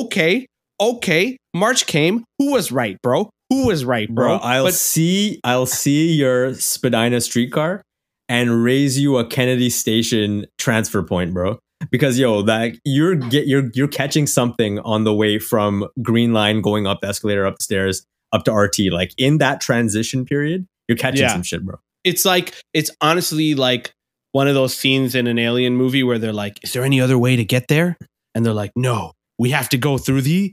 okay, 0.02 0.46
okay. 0.80 1.36
March 1.54 1.86
came. 1.86 2.24
Who 2.38 2.52
was 2.52 2.72
right, 2.72 2.96
bro? 3.02 3.30
Who 3.50 3.66
was 3.66 3.84
right, 3.84 4.08
bro? 4.08 4.26
bro. 4.26 4.36
I'll 4.38 4.64
But- 4.64 4.74
see. 4.74 5.40
I'll 5.44 5.66
see 5.66 6.12
your 6.12 6.54
Spadina 6.54 7.20
streetcar 7.20 7.82
and 8.28 8.64
raise 8.64 8.98
you 8.98 9.18
a 9.18 9.26
Kennedy 9.26 9.70
Station 9.70 10.46
transfer 10.58 11.02
point, 11.02 11.32
bro. 11.34 11.58
Because 11.90 12.18
yo, 12.18 12.40
that 12.42 12.72
you're 12.84 13.14
get 13.14 13.46
you're 13.46 13.70
you're 13.74 13.88
catching 13.88 14.26
something 14.26 14.78
on 14.80 15.04
the 15.04 15.14
way 15.14 15.38
from 15.38 15.86
Green 16.02 16.32
Line 16.32 16.62
going 16.62 16.86
up 16.86 17.00
the 17.02 17.08
escalator, 17.08 17.44
up 17.46 17.58
the 17.58 17.64
stairs, 17.64 18.04
up 18.32 18.44
to 18.44 18.52
RT. 18.52 18.90
Like 18.90 19.12
in 19.18 19.38
that 19.38 19.60
transition 19.60 20.24
period, 20.24 20.64
you're 20.88 20.96
catching 20.96 21.20
Yeah. 21.22 21.32
some 21.32 21.42
shit, 21.42 21.64
bro. 21.64 21.76
it's 22.02 22.24
like 22.24 22.54
it's 22.72 22.90
honestly 23.02 23.54
like 23.54 23.92
one 24.32 24.48
of 24.48 24.54
those 24.54 24.74
scenes 24.76 25.14
in 25.14 25.26
an 25.26 25.38
alien 25.38 25.76
movie 25.76 26.02
where 26.02 26.18
they're 26.18 26.32
like, 26.32 26.58
"Is 26.64 26.72
there 26.72 26.82
any 26.84 27.00
other 27.00 27.16
way 27.18 27.36
to 27.36 27.44
get 27.44 27.68
there?" 27.68 27.96
And 28.34 28.44
they're 28.46 28.52
like, 28.54 28.72
"No, 28.76 29.12
we 29.38 29.50
have 29.50 29.68
to 29.70 29.76
go 29.78 29.98
through 29.98 30.22
the 30.22 30.52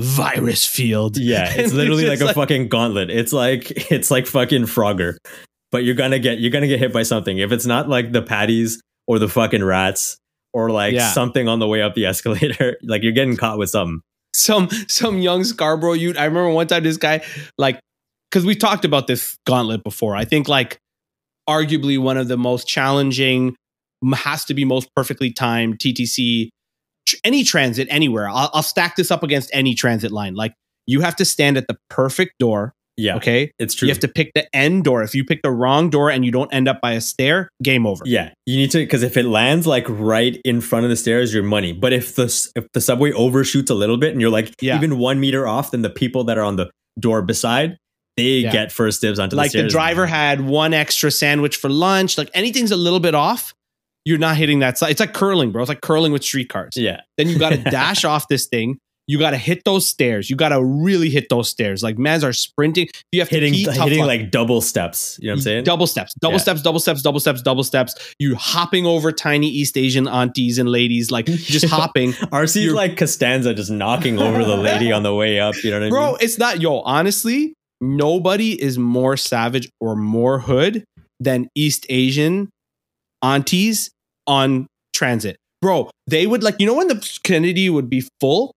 virus 0.00 0.66
field." 0.66 1.16
Yeah, 1.16 1.52
it's 1.56 1.72
literally 1.72 2.06
like 2.06 2.20
a 2.20 2.32
fucking 2.34 2.68
gauntlet. 2.68 3.10
It's 3.10 3.32
like 3.32 3.70
it's 3.90 4.10
like 4.10 4.26
fucking 4.26 4.62
Frogger. 4.64 5.16
But 5.70 5.84
you're 5.84 5.94
gonna 5.94 6.18
get 6.18 6.38
you're 6.38 6.50
gonna 6.50 6.68
get 6.68 6.78
hit 6.80 6.92
by 6.92 7.02
something. 7.02 7.38
If 7.38 7.52
it's 7.52 7.66
not 7.66 7.88
like 7.88 8.12
the 8.12 8.22
patties 8.22 8.80
or 9.06 9.18
the 9.18 9.28
fucking 9.28 9.64
rats 9.64 10.18
or 10.52 10.70
like 10.70 10.92
Yeah. 10.94 11.10
something 11.12 11.48
on 11.48 11.58
the 11.60 11.66
way 11.66 11.80
up 11.82 11.94
the 11.94 12.04
escalator, 12.06 12.76
like 12.82 13.02
you're 13.02 13.12
getting 13.12 13.36
caught 13.36 13.58
with 13.58 13.70
something. 13.70 14.00
some 14.34 14.68
some 14.88 15.18
young 15.18 15.44
Scarborough 15.44 15.94
youth. 15.94 16.18
I 16.18 16.24
remember 16.24 16.50
one 16.50 16.66
time 16.66 16.82
this 16.84 16.96
guy 16.98 17.22
like 17.58 17.80
because 18.30 18.44
we 18.44 18.54
talked 18.54 18.84
about 18.84 19.06
this 19.06 19.36
gauntlet 19.46 19.82
before. 19.84 20.14
I 20.16 20.24
think 20.26 20.46
like 20.48 20.78
arguably 21.48 21.98
one 21.98 22.16
of 22.16 22.28
the 22.28 22.36
most 22.36 22.68
challenging 22.68 23.56
has 24.14 24.44
to 24.46 24.54
be 24.54 24.64
most 24.64 24.88
perfectly 24.94 25.30
timed 25.32 25.78
TTC 25.78 26.48
tr- 27.06 27.16
any 27.24 27.44
transit 27.44 27.88
anywhere. 27.90 28.28
I'll, 28.28 28.50
I'll 28.54 28.62
stack 28.62 28.96
this 28.96 29.10
up 29.10 29.22
against 29.22 29.50
any 29.52 29.74
transit 29.74 30.12
line. 30.12 30.34
Like 30.34 30.54
you 30.86 31.00
have 31.00 31.16
to 31.16 31.24
stand 31.24 31.56
at 31.56 31.66
the 31.68 31.76
perfect 31.90 32.32
door. 32.38 32.74
Yeah, 32.98 33.16
Okay, 33.16 33.50
it's 33.58 33.74
true. 33.74 33.88
you 33.88 33.92
have 33.94 34.00
to 34.00 34.08
pick 34.08 34.32
the 34.34 34.54
end 34.54 34.84
door. 34.84 35.02
If 35.02 35.14
you 35.14 35.24
pick 35.24 35.40
the 35.42 35.50
wrong 35.50 35.88
door 35.88 36.10
and 36.10 36.26
you 36.26 36.30
don't 36.30 36.52
end 36.52 36.68
up 36.68 36.82
by 36.82 36.92
a 36.92 37.00
stair, 37.00 37.48
game 37.62 37.86
over. 37.86 38.02
yeah, 38.04 38.32
you 38.44 38.58
need 38.58 38.70
to 38.72 38.78
because 38.78 39.02
if 39.02 39.16
it 39.16 39.24
lands 39.24 39.66
like 39.66 39.86
right 39.88 40.38
in 40.44 40.60
front 40.60 40.84
of 40.84 40.90
the 40.90 40.96
stairs, 40.96 41.32
you're 41.32 41.42
money. 41.42 41.72
But 41.72 41.94
if 41.94 42.14
the 42.16 42.24
if 42.54 42.66
the 42.74 42.82
subway 42.82 43.10
overshoots 43.12 43.70
a 43.70 43.74
little 43.74 43.96
bit 43.96 44.12
and 44.12 44.20
you're 44.20 44.28
like 44.30 44.54
Yeah. 44.60 44.76
even 44.76 44.98
one 44.98 45.20
meter 45.20 45.46
off, 45.46 45.70
then 45.70 45.80
the 45.80 45.88
people 45.90 46.24
that 46.24 46.36
are 46.36 46.44
on 46.44 46.56
the 46.56 46.70
door 47.00 47.22
beside 47.22 47.78
they 48.18 48.40
Yeah. 48.40 48.52
get 48.52 48.70
first 48.70 49.00
dibs 49.00 49.18
onto 49.18 49.36
the 49.36 49.38
like 49.42 49.52
the 49.52 49.62
the 49.62 49.68
driver 49.68 50.04
had 50.04 50.42
one 50.42 50.74
extra 50.74 51.10
sandwich 51.10 51.56
for 51.56 51.70
lunch. 51.70 52.18
Like 52.18 52.28
anything's 52.34 52.72
a 52.72 52.76
little 52.76 53.00
bit 53.00 53.14
off, 53.14 53.54
you're 54.04 54.18
not 54.18 54.36
hitting 54.36 54.58
that 54.60 54.78
side. 54.78 54.90
It's 54.90 55.00
like 55.00 55.12
curling, 55.14 55.52
bro. 55.52 55.62
It's 55.62 55.68
like 55.68 55.80
curling 55.80 56.12
with 56.12 56.24
street 56.24 56.48
cars. 56.48 56.72
Yeah, 56.76 57.00
Then 57.18 57.28
you 57.28 57.38
got 57.38 57.50
to 57.50 57.58
dash 57.70 58.04
off 58.04 58.28
this 58.28 58.46
thing. 58.46 58.78
You 59.08 59.18
got 59.18 59.30
to 59.32 59.36
hit 59.36 59.62
those 59.64 59.84
stairs. 59.84 60.30
You 60.30 60.36
got 60.36 60.50
to 60.50 60.64
really 60.64 61.10
hit 61.10 61.26
those 61.28 61.48
stairs. 61.48 61.82
Like 61.82 61.98
mans 61.98 62.22
are 62.22 62.32
sprinting. 62.32 62.86
You 63.10 63.20
have 63.20 63.28
hitting 63.28 63.52
to 63.52 63.72
hitting 63.72 64.04
like 64.06 64.30
double 64.30 64.60
steps. 64.60 65.18
You 65.20 65.26
know 65.26 65.32
what 65.32 65.38
I'm 65.38 65.42
saying? 65.42 65.64
Double 65.64 65.88
steps, 65.88 66.14
double 66.20 66.34
Yeah. 66.34 66.38
steps, 66.42 66.62
double 66.62 66.78
steps, 66.80 67.02
double 67.02 67.18
steps, 67.20 67.42
double 67.42 67.64
steps. 67.64 68.14
You 68.20 68.36
hopping 68.36 68.86
over 68.86 69.10
tiny 69.10 69.48
East 69.48 69.76
Asian 69.76 70.06
aunties 70.06 70.56
and 70.58 70.68
ladies, 70.68 71.10
like 71.10 71.26
just 71.26 71.64
hopping. 71.68 72.12
RC's 72.12 72.56
You're- 72.64 72.74
like 72.76 72.96
Costanza 72.96 73.54
just 73.54 73.72
knocking 73.72 74.20
over 74.20 74.44
the 74.44 74.56
lady 74.56 74.92
on 74.92 75.02
the 75.02 75.14
way 75.14 75.40
up. 75.40 75.56
You 75.64 75.72
know 75.72 75.80
what 75.80 75.86
I 75.86 75.90
Bro, 75.90 76.00
mean? 76.00 76.08
Bro, 76.10 76.16
it's 76.20 76.38
not, 76.38 76.60
yo, 76.60 76.78
honestly, 76.82 77.54
nobody 77.80 78.52
is 78.62 78.78
more 78.78 79.16
savage 79.16 79.68
or 79.80 79.96
more 79.96 80.38
hood 80.38 80.84
than 81.18 81.48
East 81.56 81.86
Asian 81.88 82.50
aunties 83.22 83.90
on 84.26 84.66
transit. 84.94 85.36
Bro, 85.60 85.90
they 86.06 86.26
would 86.26 86.42
like, 86.42 86.56
you 86.58 86.66
know, 86.66 86.74
when 86.74 86.88
the 86.88 87.18
Kennedy 87.22 87.70
would 87.70 87.88
be 87.88 88.04
full 88.20 88.52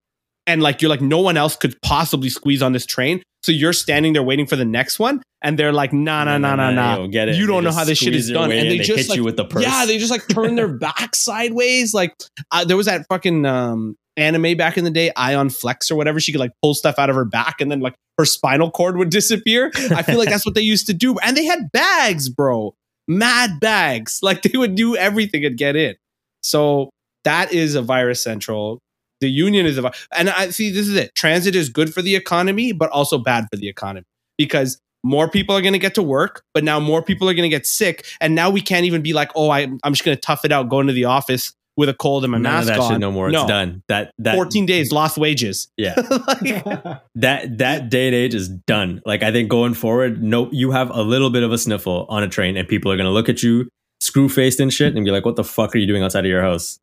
and 0.47 0.61
like 0.61 0.81
you're 0.81 0.89
like, 0.89 1.01
no 1.01 1.19
one 1.19 1.37
else 1.37 1.55
could 1.55 1.79
possibly 1.81 2.29
squeeze 2.29 2.61
on 2.61 2.73
this 2.73 2.85
train. 2.85 3.21
So 3.43 3.51
you're 3.51 3.73
standing 3.73 4.13
there 4.13 4.23
waiting 4.23 4.47
for 4.47 4.55
the 4.55 4.65
next 4.65 4.97
one. 4.97 5.21
And 5.43 5.59
they're 5.59 5.71
like, 5.71 5.93
nah, 5.93 6.23
nah, 6.23 6.39
nah, 6.39 6.55
nah, 6.55 6.71
nah. 6.71 6.97
yo, 6.97 7.07
Get 7.07 7.29
it. 7.29 7.35
You 7.35 7.45
don't 7.45 7.63
know 7.63 7.71
how 7.71 7.83
this 7.83 7.99
shit 7.99 8.15
is 8.15 8.31
done. 8.31 8.51
And 8.51 8.71
they 8.71 8.79
just, 8.79 8.97
hit 8.97 9.09
like- 9.09 9.17
you 9.17 9.23
with 9.23 9.37
the 9.37 9.45
purse. 9.45 9.61
Yeah, 9.61 9.85
they 9.85 9.99
just 9.99 10.09
like 10.09 10.27
turn 10.27 10.55
their 10.55 10.67
back 10.79 11.15
sideways. 11.15 11.93
Like 11.93 12.15
uh, 12.51 12.65
there 12.65 12.75
was 12.75 12.87
that 12.87 13.05
fucking 13.07 13.45
um, 13.45 13.95
anime 14.17 14.57
back 14.57 14.77
in 14.77 14.83
the 14.83 14.89
day, 14.89 15.11
Aeon 15.15 15.51
Flux 15.51 15.91
or 15.91 15.95
whatever. 15.95 16.19
She 16.19 16.31
could 16.31 16.41
like 16.41 16.53
pull 16.63 16.73
stuff 16.73 16.97
out 16.97 17.11
of 17.11 17.15
her 17.15 17.25
back, 17.25 17.61
and 17.61 17.69
then 17.71 17.81
like 17.81 17.93
her 18.17 18.25
spinal 18.25 18.71
cord 18.71 18.97
would 18.97 19.09
disappear. 19.11 19.71
I 19.91 20.01
feel 20.01 20.17
like 20.17 20.29
that's 20.29 20.45
what 20.45 20.55
they 20.55 20.61
used 20.61 20.87
to 20.87 20.93
do, 20.93 21.19
and 21.19 21.37
they 21.37 21.45
had 21.45 21.71
bags, 21.71 22.29
bro, 22.29 22.73
mad 23.07 23.59
bags. 23.59 24.19
Like 24.25 24.41
they 24.41 24.57
would 24.57 24.75
do 24.75 24.95
everything 24.95 25.45
and 25.45 25.57
get 25.57 25.75
in. 25.75 25.95
So 26.41 26.89
that 27.23 27.51
is 27.53 27.75
a 27.75 27.81
virus 27.81 28.23
central. 28.23 28.79
The 29.21 29.29
union 29.29 29.65
is 29.65 29.77
a, 29.77 29.91
and 30.15 30.29
I 30.29 30.49
see 30.49 30.71
this 30.71 30.87
is 30.87 30.95
it. 30.95 31.13
Transit 31.15 31.55
is 31.55 31.69
good 31.69 31.93
for 31.93 32.01
the 32.01 32.15
economy, 32.15 32.71
but 32.71 32.89
also 32.89 33.17
bad 33.17 33.47
for 33.51 33.57
the 33.57 33.69
economy 33.69 34.05
because 34.37 34.79
more 35.03 35.29
people 35.29 35.55
are 35.55 35.61
going 35.61 35.73
to 35.73 35.79
get 35.79 35.95
to 35.95 36.03
work, 36.03 36.43
but 36.53 36.63
now 36.63 36.79
more 36.79 37.03
people 37.03 37.29
are 37.29 37.33
going 37.33 37.49
to 37.49 37.55
get 37.55 37.67
sick. 37.67 38.05
And 38.19 38.33
now 38.33 38.49
we 38.49 38.61
can't 38.61 38.85
even 38.85 39.03
be 39.03 39.13
like, 39.13 39.31
oh, 39.35 39.51
I, 39.51 39.61
I'm 39.83 39.93
just 39.93 40.03
going 40.03 40.17
to 40.17 40.21
tough 40.21 40.43
it 40.43 40.51
out, 40.51 40.69
go 40.69 40.79
into 40.79 40.93
the 40.93 41.05
office 41.05 41.53
with 41.77 41.89
a 41.89 41.93
cold 41.93 42.23
and 42.23 42.31
my 42.31 42.37
None 42.37 42.61
of 42.61 42.65
that 42.67 42.79
on. 42.79 42.91
shit 42.91 42.99
no 42.99 43.11
more. 43.11 43.29
No. 43.29 43.41
It's 43.41 43.47
done. 43.49 43.83
That 43.87 44.11
that 44.19 44.35
14 44.35 44.65
days, 44.65 44.91
lost 44.91 45.17
wages. 45.17 45.67
Yeah. 45.77 45.95
Like, 45.95 47.01
that 47.15 47.57
that 47.57 47.89
day 47.89 48.07
and 48.07 48.15
age 48.15 48.33
is 48.33 48.49
done. 48.49 49.01
Like 49.05 49.23
I 49.23 49.31
think 49.31 49.49
going 49.49 49.73
forward, 49.73 50.21
no, 50.23 50.49
you 50.51 50.71
have 50.71 50.89
a 50.89 51.01
little 51.01 51.29
bit 51.29 51.43
of 51.43 51.51
a 51.51 51.57
sniffle 51.57 52.05
on 52.09 52.23
a 52.23 52.27
train, 52.27 52.57
and 52.57 52.67
people 52.67 52.91
are 52.91 52.97
gonna 52.97 53.11
look 53.11 53.29
at 53.29 53.43
you 53.43 53.69
screw 53.99 54.29
faced 54.29 54.59
and 54.59 54.71
shit, 54.71 54.95
and 54.95 55.03
be 55.05 55.11
like, 55.11 55.25
"What 55.25 55.35
the 55.35 55.43
fuck 55.43 55.75
are 55.75 55.77
you 55.77 55.87
doing 55.87 56.03
outside 56.03 56.25
of 56.25 56.29
your 56.29 56.41
house?" 56.41 56.79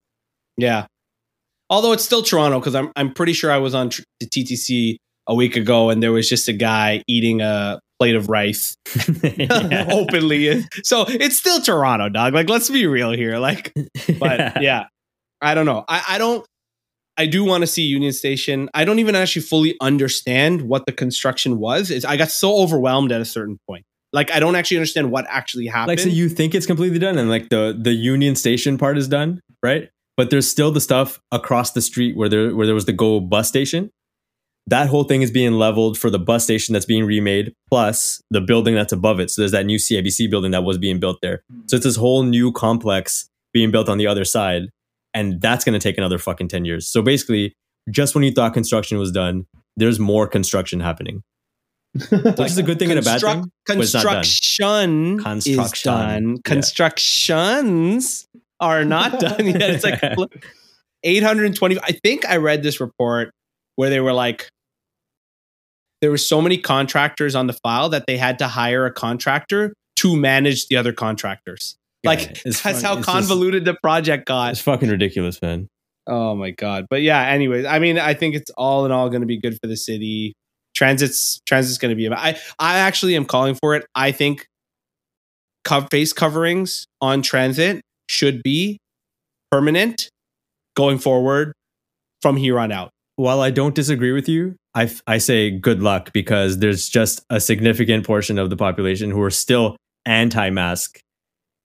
yeah. 0.56 0.86
Although 1.70 1.92
it's 1.92 2.04
still 2.04 2.22
Toronto 2.22 2.60
because 2.60 2.74
I'm, 2.74 2.92
I'm 2.96 3.14
pretty 3.14 3.32
sure 3.32 3.50
I 3.50 3.56
was 3.56 3.74
on 3.74 3.88
tr- 3.88 4.02
the 4.20 4.26
TTC 4.26 4.96
a 5.26 5.34
week 5.34 5.56
ago 5.56 5.88
and 5.88 6.02
there 6.02 6.12
was 6.12 6.28
just 6.28 6.46
a 6.48 6.52
guy 6.52 7.02
eating 7.08 7.40
a 7.40 7.80
plate 8.02 8.16
of 8.16 8.28
rice 8.28 8.76
openly. 9.92 10.64
So 10.82 11.04
it's 11.08 11.36
still 11.36 11.60
Toronto, 11.60 12.08
dog. 12.08 12.34
Like, 12.34 12.48
let's 12.48 12.68
be 12.68 12.86
real 12.88 13.12
here. 13.12 13.38
Like, 13.38 13.72
but 14.18 14.60
yeah, 14.62 14.86
I 15.40 15.54
don't 15.54 15.66
know. 15.66 15.84
I, 15.88 16.02
I 16.08 16.18
don't. 16.18 16.44
I 17.16 17.26
do 17.26 17.44
want 17.44 17.62
to 17.62 17.66
see 17.68 17.82
Union 17.82 18.12
Station. 18.12 18.68
I 18.74 18.84
don't 18.84 18.98
even 18.98 19.14
actually 19.14 19.42
fully 19.42 19.76
understand 19.80 20.62
what 20.62 20.86
the 20.86 20.92
construction 20.92 21.58
was. 21.58 21.92
Is 21.92 22.04
I 22.04 22.16
got 22.16 22.30
so 22.30 22.56
overwhelmed 22.56 23.12
at 23.12 23.20
a 23.20 23.24
certain 23.24 23.60
point. 23.68 23.84
Like 24.12 24.32
I 24.32 24.40
don't 24.40 24.56
actually 24.56 24.78
understand 24.78 25.12
what 25.12 25.24
actually 25.28 25.66
happened. 25.66 25.88
like 25.88 25.98
so 26.00 26.08
you 26.08 26.28
think 26.28 26.56
it's 26.56 26.66
completely 26.66 26.98
done 26.98 27.18
and 27.18 27.30
like 27.30 27.50
the 27.50 27.78
the 27.80 27.92
union 27.92 28.34
station 28.34 28.76
part 28.76 28.98
is 28.98 29.08
done 29.08 29.40
right 29.62 29.88
but 30.18 30.28
there's 30.28 30.46
still 30.46 30.70
the 30.70 30.82
stuff 30.82 31.18
across 31.30 31.70
the 31.70 31.80
street 31.80 32.14
where 32.14 32.28
there 32.28 32.54
where 32.54 32.66
there 32.66 32.74
was 32.74 32.84
the 32.84 32.92
go 32.92 33.20
bus 33.20 33.48
station 33.48 33.90
that 34.66 34.88
whole 34.88 35.04
thing 35.04 35.22
is 35.22 35.30
being 35.30 35.52
leveled 35.52 35.98
for 35.98 36.08
the 36.10 36.18
bus 36.18 36.44
station 36.44 36.72
that's 36.72 36.86
being 36.86 37.04
remade 37.04 37.52
plus 37.68 38.22
the 38.30 38.40
building 38.40 38.74
that's 38.74 38.92
above 38.92 39.20
it 39.20 39.30
so 39.30 39.42
there's 39.42 39.52
that 39.52 39.66
new 39.66 39.78
cibc 39.78 40.30
building 40.30 40.50
that 40.52 40.64
was 40.64 40.78
being 40.78 41.00
built 41.00 41.18
there 41.22 41.42
hmm. 41.50 41.60
so 41.66 41.76
it's 41.76 41.84
this 41.84 41.96
whole 41.96 42.22
new 42.22 42.52
complex 42.52 43.28
being 43.52 43.70
built 43.70 43.88
on 43.88 43.98
the 43.98 44.06
other 44.06 44.24
side 44.24 44.68
and 45.14 45.40
that's 45.40 45.64
going 45.64 45.78
to 45.78 45.82
take 45.82 45.98
another 45.98 46.18
fucking 46.18 46.48
10 46.48 46.64
years 46.64 46.86
so 46.86 47.02
basically 47.02 47.54
just 47.90 48.14
when 48.14 48.24
you 48.24 48.30
thought 48.32 48.54
construction 48.54 48.98
was 48.98 49.12
done 49.12 49.46
there's 49.76 49.98
more 49.98 50.26
construction 50.26 50.80
happening 50.80 51.22
which 52.10 52.40
is 52.40 52.56
a 52.56 52.62
good 52.62 52.78
thing 52.78 52.90
and 52.90 52.98
a 52.98 53.02
bad 53.02 53.20
thing 53.20 53.50
but 53.66 53.78
it's 53.78 53.92
not 53.92 54.04
done. 54.04 54.22
Construction, 54.24 55.36
is 55.36 55.44
Construction. 55.44 55.92
done. 55.92 56.30
Yeah. 56.30 56.36
Constructions 56.42 58.28
are 58.60 58.84
not 58.84 59.20
done 59.20 59.46
yet. 59.46 59.60
It's 59.60 59.84
like 59.84 60.00
820. 61.02 61.78
I 61.80 61.92
think 62.02 62.24
I 62.24 62.36
read 62.36 62.62
this 62.62 62.80
report 62.80 63.34
where 63.76 63.90
they 63.90 64.00
were 64.00 64.12
like, 64.12 64.48
there 66.00 66.10
were 66.10 66.18
so 66.18 66.42
many 66.42 66.58
contractors 66.58 67.34
on 67.34 67.46
the 67.46 67.52
file 67.62 67.88
that 67.90 68.06
they 68.06 68.16
had 68.16 68.38
to 68.40 68.48
hire 68.48 68.86
a 68.86 68.92
contractor 68.92 69.72
to 69.96 70.16
manage 70.16 70.66
the 70.68 70.76
other 70.76 70.92
contractors. 70.92 71.76
Like 72.04 72.42
that's 72.42 72.60
fun- 72.60 72.72
how 72.74 72.78
it's 72.98 73.06
just- 73.06 73.08
convoluted 73.08 73.64
the 73.64 73.76
project 73.82 74.26
got. 74.26 74.52
It's 74.52 74.60
fucking 74.60 74.88
ridiculous, 74.88 75.40
man. 75.40 75.68
Oh 76.08 76.34
my 76.34 76.50
god. 76.50 76.86
But 76.90 77.02
yeah, 77.02 77.24
anyways, 77.28 77.64
I 77.64 77.78
mean, 77.78 77.98
I 77.98 78.14
think 78.14 78.34
it's 78.34 78.50
all 78.56 78.84
in 78.84 78.90
all 78.90 79.08
going 79.08 79.20
to 79.20 79.26
be 79.26 79.38
good 79.40 79.56
for 79.62 79.68
the 79.68 79.76
city. 79.76 80.34
Transit's 80.74 81.40
transit's 81.46 81.78
going 81.78 81.90
to 81.90 81.96
be. 81.96 82.08
I 82.12 82.36
I 82.58 82.78
actually 82.78 83.14
am 83.14 83.24
calling 83.24 83.54
for 83.54 83.76
it. 83.76 83.86
I 83.94 84.10
think 84.10 84.46
co- 85.62 85.86
face 85.92 86.12
coverings 86.12 86.86
on 87.00 87.22
transit 87.22 87.82
should 88.08 88.42
be 88.42 88.78
permanent 89.52 90.08
going 90.74 90.98
forward 90.98 91.52
from 92.20 92.36
here 92.36 92.58
on 92.58 92.72
out. 92.72 92.90
While 93.16 93.40
I 93.40 93.50
don't 93.50 93.74
disagree 93.74 94.12
with 94.12 94.28
you, 94.28 94.56
I, 94.74 94.90
I 95.06 95.18
say 95.18 95.50
good 95.50 95.82
luck 95.82 96.12
because 96.12 96.58
there's 96.58 96.88
just 96.88 97.24
a 97.28 97.40
significant 97.40 98.06
portion 98.06 98.38
of 98.38 98.50
the 98.50 98.56
population 98.56 99.10
who 99.10 99.20
are 99.20 99.30
still 99.30 99.76
anti 100.06 100.50
mask, 100.50 101.00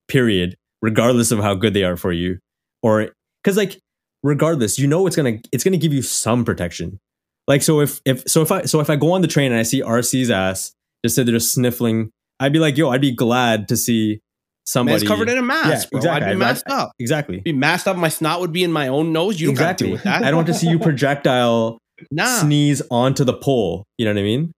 period, 0.08 0.56
regardless 0.82 1.32
of 1.32 1.40
how 1.40 1.56
good 1.56 1.74
they 1.74 1.84
are 1.84 1.98
for 1.98 2.12
you. 2.12 2.40
Or, 2.84 3.10
because, 3.44 3.58
like, 3.58 3.80
regardless, 4.24 4.78
you 4.78 4.88
know 4.88 5.08
it's 5.08 5.16
gonna 5.16 5.40
it's 5.52 5.64
gonna 5.64 5.78
give 5.78 5.94
you 5.94 6.02
some 6.02 6.44
protection. 6.44 7.00
Like 7.48 7.62
so 7.62 7.80
if 7.80 8.02
if 8.06 8.24
so 8.28 8.42
if 8.42 8.52
I 8.52 8.64
so 8.64 8.80
if 8.80 8.90
I 8.90 8.96
go 8.96 9.14
on 9.14 9.22
the 9.22 9.28
train 9.28 9.52
and 9.52 9.60
I 9.60 9.64
see 9.64 9.82
RC's 9.82 10.30
ass 10.30 10.74
just 11.04 11.16
said 11.16 11.26
they're 11.26 11.34
just 11.34 11.54
sniffling. 11.54 12.12
I'd 12.40 12.54
be 12.54 12.60
like, 12.60 12.78
yo, 12.78 12.90
I'd 12.90 13.02
be 13.02 13.16
glad 13.16 13.68
to 13.70 13.78
see 13.78 14.20
somebody 14.68 14.98
Man's 14.98 15.08
covered 15.08 15.30
in 15.30 15.38
a 15.38 15.42
mask, 15.42 15.90
Yeah, 15.92 15.98
exactly. 15.98 16.28
I'd 16.28 16.34
be 16.34 16.38
masked 16.38 16.70
up. 16.70 16.92
exactly. 17.00 17.40
Be 17.40 17.54
masked 17.54 17.88
up. 17.88 17.98
My 17.98 18.10
snot 18.10 18.42
would 18.42 18.52
be 18.52 18.64
in 18.64 18.72
my 18.72 18.90
own 18.90 19.12
nose. 19.12 19.40
You 19.40 19.48
don't 19.48 19.56
got 19.56 19.78
to 19.80 19.86
exactly. 19.86 19.88
do 19.88 19.94
with 19.94 20.04
that. 20.04 20.24
I 20.24 20.28
don't 20.30 20.38
want 20.38 20.48
to 20.48 20.54
see 20.54 20.70
you 20.70 20.78
projectile 20.78 21.80
Nah, 22.12 22.42
sneeze 22.42 22.82
onto 22.92 23.24
the 23.24 23.34
pole. 23.34 23.84
You 23.98 24.06
know 24.06 24.14
what 24.14 24.20
I 24.20 24.24
mean? 24.24 24.52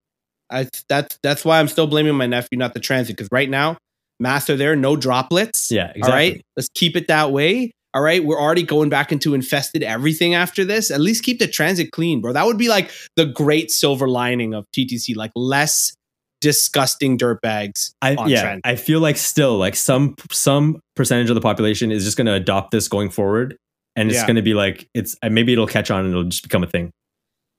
I, 0.51 0.67
that's 0.89 1.17
that's 1.23 1.45
why 1.45 1.59
I'm 1.59 1.67
still 1.67 1.87
blaming 1.87 2.15
my 2.15 2.25
nephew, 2.25 2.57
not 2.57 2.73
the 2.73 2.79
transit. 2.79 3.15
Because 3.15 3.29
right 3.31 3.49
now, 3.49 3.77
masks 4.19 4.49
are 4.49 4.57
there, 4.57 4.75
no 4.75 4.95
droplets. 4.95 5.71
Yeah, 5.71 5.91
exactly. 5.95 6.01
All 6.03 6.09
right, 6.17 6.41
let's 6.57 6.69
keep 6.73 6.95
it 6.95 7.07
that 7.07 7.31
way. 7.31 7.71
All 7.93 8.01
right, 8.01 8.23
we're 8.23 8.39
already 8.39 8.63
going 8.63 8.89
back 8.89 9.11
into 9.11 9.33
infested 9.33 9.83
everything 9.83 10.35
after 10.35 10.63
this. 10.63 10.91
At 10.91 11.01
least 11.01 11.23
keep 11.23 11.39
the 11.39 11.47
transit 11.47 11.91
clean, 11.91 12.21
bro. 12.21 12.33
That 12.33 12.45
would 12.45 12.57
be 12.57 12.67
like 12.69 12.91
the 13.15 13.25
great 13.25 13.71
silver 13.71 14.07
lining 14.07 14.53
of 14.53 14.65
TTC, 14.75 15.15
like 15.15 15.31
less 15.35 15.93
disgusting 16.41 17.17
dirt 17.17 17.41
bags 17.41 17.93
I, 18.01 18.11
yeah, 18.27 18.41
transit. 18.41 18.61
I 18.63 18.75
feel 18.75 18.99
like 19.01 19.17
still 19.17 19.57
like 19.57 19.75
some 19.75 20.15
some 20.31 20.79
percentage 20.95 21.29
of 21.29 21.35
the 21.35 21.41
population 21.41 21.91
is 21.91 22.03
just 22.05 22.17
going 22.17 22.27
to 22.27 22.33
adopt 22.33 22.71
this 22.71 22.87
going 22.87 23.09
forward, 23.09 23.57
and 23.95 24.09
it's 24.09 24.17
Yeah. 24.19 24.25
going 24.27 24.35
to 24.37 24.41
be 24.41 24.53
like 24.53 24.87
it's 24.93 25.15
maybe 25.23 25.53
it'll 25.53 25.67
catch 25.67 25.91
on 25.91 26.01
and 26.05 26.09
it'll 26.11 26.23
just 26.23 26.43
become 26.43 26.63
a 26.63 26.67
thing. 26.67 26.91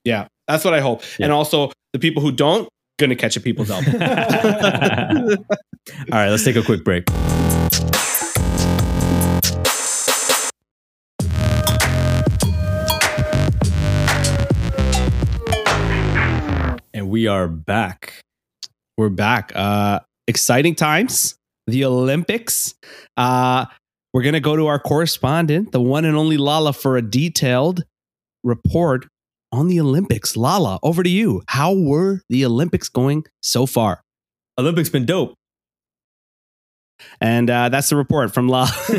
Yeah, 0.03 0.27
that's 0.47 0.65
what 0.65 0.73
I 0.73 0.79
hope. 0.81 1.03
Yeah. 1.19 1.25
And 1.25 1.33
also, 1.33 1.71
the 1.93 1.99
people 1.99 2.21
who 2.21 2.31
don't 2.31 2.67
gonna 2.99 3.15
catch 3.15 3.35
a 3.35 3.39
people's 3.39 3.69
elbow. 3.71 3.91
All 4.01 5.37
right, 6.11 6.29
let's 6.29 6.43
take 6.43 6.55
a 6.55 6.63
quick 6.63 6.83
break. 6.83 7.05
And 16.93 17.09
we 17.09 17.27
are 17.27 17.47
back. 17.47 18.21
We're 19.01 19.09
back. 19.09 19.51
Uh, 19.55 20.01
exciting 20.27 20.75
times. 20.75 21.33
The 21.65 21.85
Olympics. 21.85 22.75
Uh, 23.17 23.65
we're 24.13 24.21
gonna 24.21 24.39
go 24.39 24.55
to 24.55 24.67
our 24.67 24.77
correspondent, 24.77 25.71
the 25.71 25.81
one 25.81 26.05
and 26.05 26.15
only 26.15 26.37
Lala, 26.37 26.71
for 26.71 26.97
a 26.97 27.01
detailed 27.01 27.83
report 28.43 29.07
on 29.51 29.69
the 29.69 29.79
Olympics. 29.79 30.37
Lala, 30.37 30.77
over 30.83 31.01
to 31.01 31.09
you. 31.09 31.41
How 31.47 31.73
were 31.73 32.21
the 32.29 32.45
Olympics 32.45 32.89
going 32.89 33.23
so 33.41 33.65
far? 33.65 34.03
Olympics 34.59 34.89
been 34.89 35.07
dope. 35.07 35.33
And 37.19 37.49
uh, 37.49 37.69
that's 37.69 37.89
the 37.89 37.95
report 37.95 38.33
from 38.33 38.47
Lala. 38.49 38.67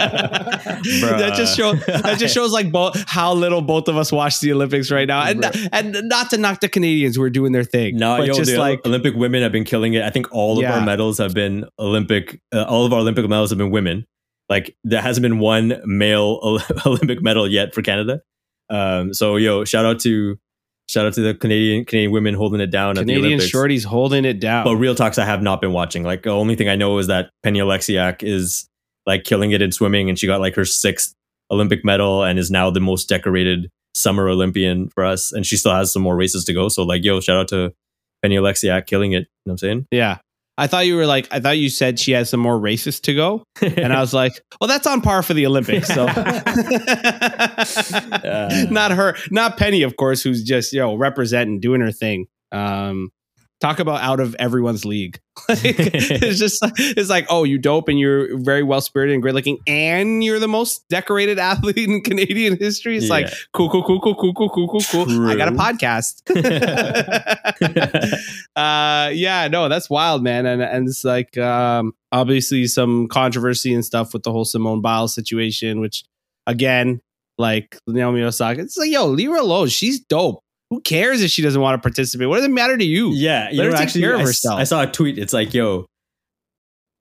that 0.00 1.32
just 1.36 1.56
shows 1.56 1.84
that 1.86 2.16
just 2.18 2.34
shows 2.34 2.52
like 2.52 2.72
bo- 2.72 2.92
how 3.06 3.34
little 3.34 3.62
both 3.62 3.88
of 3.88 3.96
us 3.96 4.10
watch 4.12 4.40
the 4.40 4.52
Olympics 4.52 4.90
right 4.90 5.06
now, 5.08 5.22
and 5.24 5.42
Bruh. 5.42 5.68
and 5.72 6.08
not 6.08 6.30
to 6.30 6.38
knock 6.38 6.60
the 6.60 6.68
Canadians 6.68 7.16
who 7.16 7.22
are 7.22 7.30
doing 7.30 7.52
their 7.52 7.64
thing, 7.64 7.96
No, 7.96 8.16
but 8.18 8.26
yo, 8.26 8.34
just 8.34 8.50
the 8.52 8.58
like 8.58 8.84
Olympic 8.86 9.14
women 9.14 9.42
have 9.42 9.52
been 9.52 9.64
killing 9.64 9.94
it. 9.94 10.02
I 10.02 10.10
think 10.10 10.32
all 10.32 10.58
of 10.58 10.62
Yeah. 10.62 10.78
our 10.78 10.84
medals 10.84 11.18
have 11.18 11.34
been 11.34 11.66
Olympic. 11.78 12.40
Uh, 12.52 12.64
all 12.64 12.86
of 12.86 12.92
our 12.92 13.00
Olympic 13.00 13.28
medals 13.28 13.50
have 13.50 13.58
been 13.58 13.70
women. 13.70 14.06
Like 14.48 14.76
there 14.84 15.00
hasn't 15.02 15.22
been 15.22 15.38
one 15.38 15.80
male 15.84 16.58
Olympic 16.86 17.22
medal 17.22 17.46
yet 17.48 17.74
for 17.74 17.82
Canada. 17.82 18.20
Um, 18.68 19.12
so 19.14 19.36
yo, 19.36 19.64
shout 19.64 19.84
out 19.84 20.00
to 20.00 20.38
shout 20.90 21.06
out 21.06 21.14
to 21.14 21.20
the 21.20 21.34
Canadian 21.34 21.84
Canadian 21.84 22.10
women 22.10 22.34
holding 22.34 22.60
it 22.60 22.70
down 22.70 22.98
at 22.98 23.06
the 23.06 23.14
Canadian 23.14 23.38
shorties 23.38 23.84
holding 23.84 24.24
it 24.24 24.40
down. 24.40 24.64
But 24.64 24.76
real 24.76 24.94
talks, 24.94 25.18
I 25.18 25.24
have 25.24 25.42
not 25.42 25.60
been 25.60 25.72
watching. 25.72 26.02
Like 26.02 26.24
the 26.24 26.30
only 26.30 26.56
thing 26.56 26.68
I 26.68 26.74
know 26.76 26.98
is 26.98 27.06
that 27.06 27.30
Penny 27.42 27.60
Oleksiak 27.60 28.22
is 28.22 28.68
like 29.06 29.24
killing 29.24 29.52
it 29.52 29.62
in 29.62 29.70
swimming, 29.72 30.08
and 30.08 30.18
she 30.18 30.26
got 30.26 30.40
like 30.40 30.56
her 30.56 30.64
sixth 30.64 31.14
Olympic 31.50 31.84
medal, 31.84 32.24
and 32.24 32.38
is 32.38 32.50
now 32.50 32.70
the 32.70 32.80
most 32.80 33.08
decorated 33.08 33.70
summer 33.94 34.28
Olympian 34.28 34.88
for 34.88 35.04
us. 35.04 35.32
And 35.32 35.46
she 35.46 35.56
still 35.56 35.74
has 35.74 35.92
some 35.92 36.02
more 36.02 36.16
races 36.16 36.44
to 36.44 36.52
go. 36.52 36.68
So 36.68 36.82
like, 36.82 37.04
yo, 37.04 37.20
shout 37.20 37.36
out 37.36 37.48
to 37.48 37.72
Penny 38.22 38.36
Oleksiak 38.36 38.86
killing 38.86 39.12
it. 39.12 39.16
You 39.16 39.20
know 39.20 39.26
what 39.44 39.52
I'm 39.52 39.58
saying? 39.58 39.86
Yeah. 39.90 40.18
I 40.60 40.66
thought 40.66 40.84
you 40.84 40.96
were 40.96 41.06
like, 41.06 41.26
I 41.30 41.40
thought 41.40 41.56
you 41.56 41.70
said 41.70 41.98
she 41.98 42.12
has 42.12 42.28
some 42.28 42.40
more 42.40 42.58
races 42.58 43.00
to 43.00 43.14
go. 43.14 43.44
And 43.62 43.94
I 43.94 44.00
was 44.00 44.12
like, 44.12 44.34
well, 44.60 44.68
that's 44.68 44.86
on 44.86 45.00
par 45.00 45.22
for 45.22 45.32
the 45.32 45.46
Olympics. 45.46 45.88
So 45.88 46.04
not 48.70 48.92
her, 48.92 49.16
not 49.30 49.56
Penny, 49.56 49.82
of 49.84 49.96
course, 49.96 50.22
who's 50.22 50.44
just, 50.44 50.74
yo, 50.74 50.96
representing, 50.96 51.60
doing 51.60 51.80
her 51.80 51.92
thing. 51.92 52.26
Um, 52.52 53.08
talk 53.60 53.78
about 53.78 54.00
out 54.00 54.20
of 54.20 54.34
everyone's 54.38 54.84
league. 54.84 55.20
Like, 55.48 55.58
it's 55.64 56.38
just, 56.38 56.58
it's 56.78 57.08
like, 57.08 57.24
oh, 57.30 57.44
you 57.44 57.56
dope 57.56 57.88
and 57.88 57.98
you're 57.98 58.36
very 58.38 58.62
well 58.62 58.82
spirited 58.82 59.14
and 59.14 59.22
great 59.22 59.34
looking, 59.34 59.58
and 59.66 60.22
you're 60.22 60.38
the 60.38 60.46
most 60.48 60.86
decorated 60.90 61.38
athlete 61.50 61.78
in 61.78 62.02
Canadian 62.02 62.58
history. 62.58 62.98
It's 62.98 63.08
like, 63.08 63.26
Yeah. 63.26 63.34
cool, 63.54 63.70
cool, 63.70 63.82
cool, 63.82 64.00
cool, 64.02 64.14
cool, 64.16 64.34
cool, 64.34 64.50
cool, 64.50 64.68
cool, 64.68 64.82
cool. 65.06 65.26
I 65.30 65.36
got 65.36 65.48
a 65.48 65.52
podcast. 65.52 66.20
uh 68.56 69.10
yeah 69.14 69.48
no 69.48 69.68
that's 69.68 69.88
wild 69.88 70.22
man 70.22 70.46
and 70.46 70.62
and 70.62 70.88
it's 70.88 71.04
like 71.04 71.36
um 71.38 71.92
obviously 72.12 72.66
some 72.66 73.08
controversy 73.08 73.72
and 73.72 73.84
stuff 73.84 74.12
with 74.12 74.22
the 74.22 74.32
whole 74.32 74.44
simone 74.44 74.80
biles 74.80 75.14
situation 75.14 75.80
which 75.80 76.04
again 76.46 77.00
like 77.38 77.78
naomi 77.86 78.22
osaka 78.22 78.60
it's 78.60 78.76
like 78.76 78.90
yo 78.90 79.06
leave 79.06 79.30
her 79.30 79.36
alone 79.36 79.68
she's 79.68 80.00
dope 80.00 80.42
who 80.70 80.80
cares 80.80 81.20
if 81.22 81.30
she 81.30 81.42
doesn't 81.42 81.60
want 81.60 81.74
to 81.76 81.82
participate 81.86 82.28
what 82.28 82.36
does 82.36 82.44
it 82.46 82.50
matter 82.50 82.76
to 82.78 82.84
you 82.84 83.10
yeah, 83.12 83.50
you 83.50 83.58
Let 83.58 83.64
her 83.64 83.70
know, 83.72 83.76
take 83.76 83.86
actually, 83.86 84.00
care 84.02 84.14
of 84.14 84.20
I 84.20 84.24
herself. 84.24 84.60
I 84.60 84.64
saw 84.64 84.82
a 84.82 84.86
tweet. 84.86 85.18
It's 85.18 85.32
like, 85.32 85.52
yo, 85.52 85.86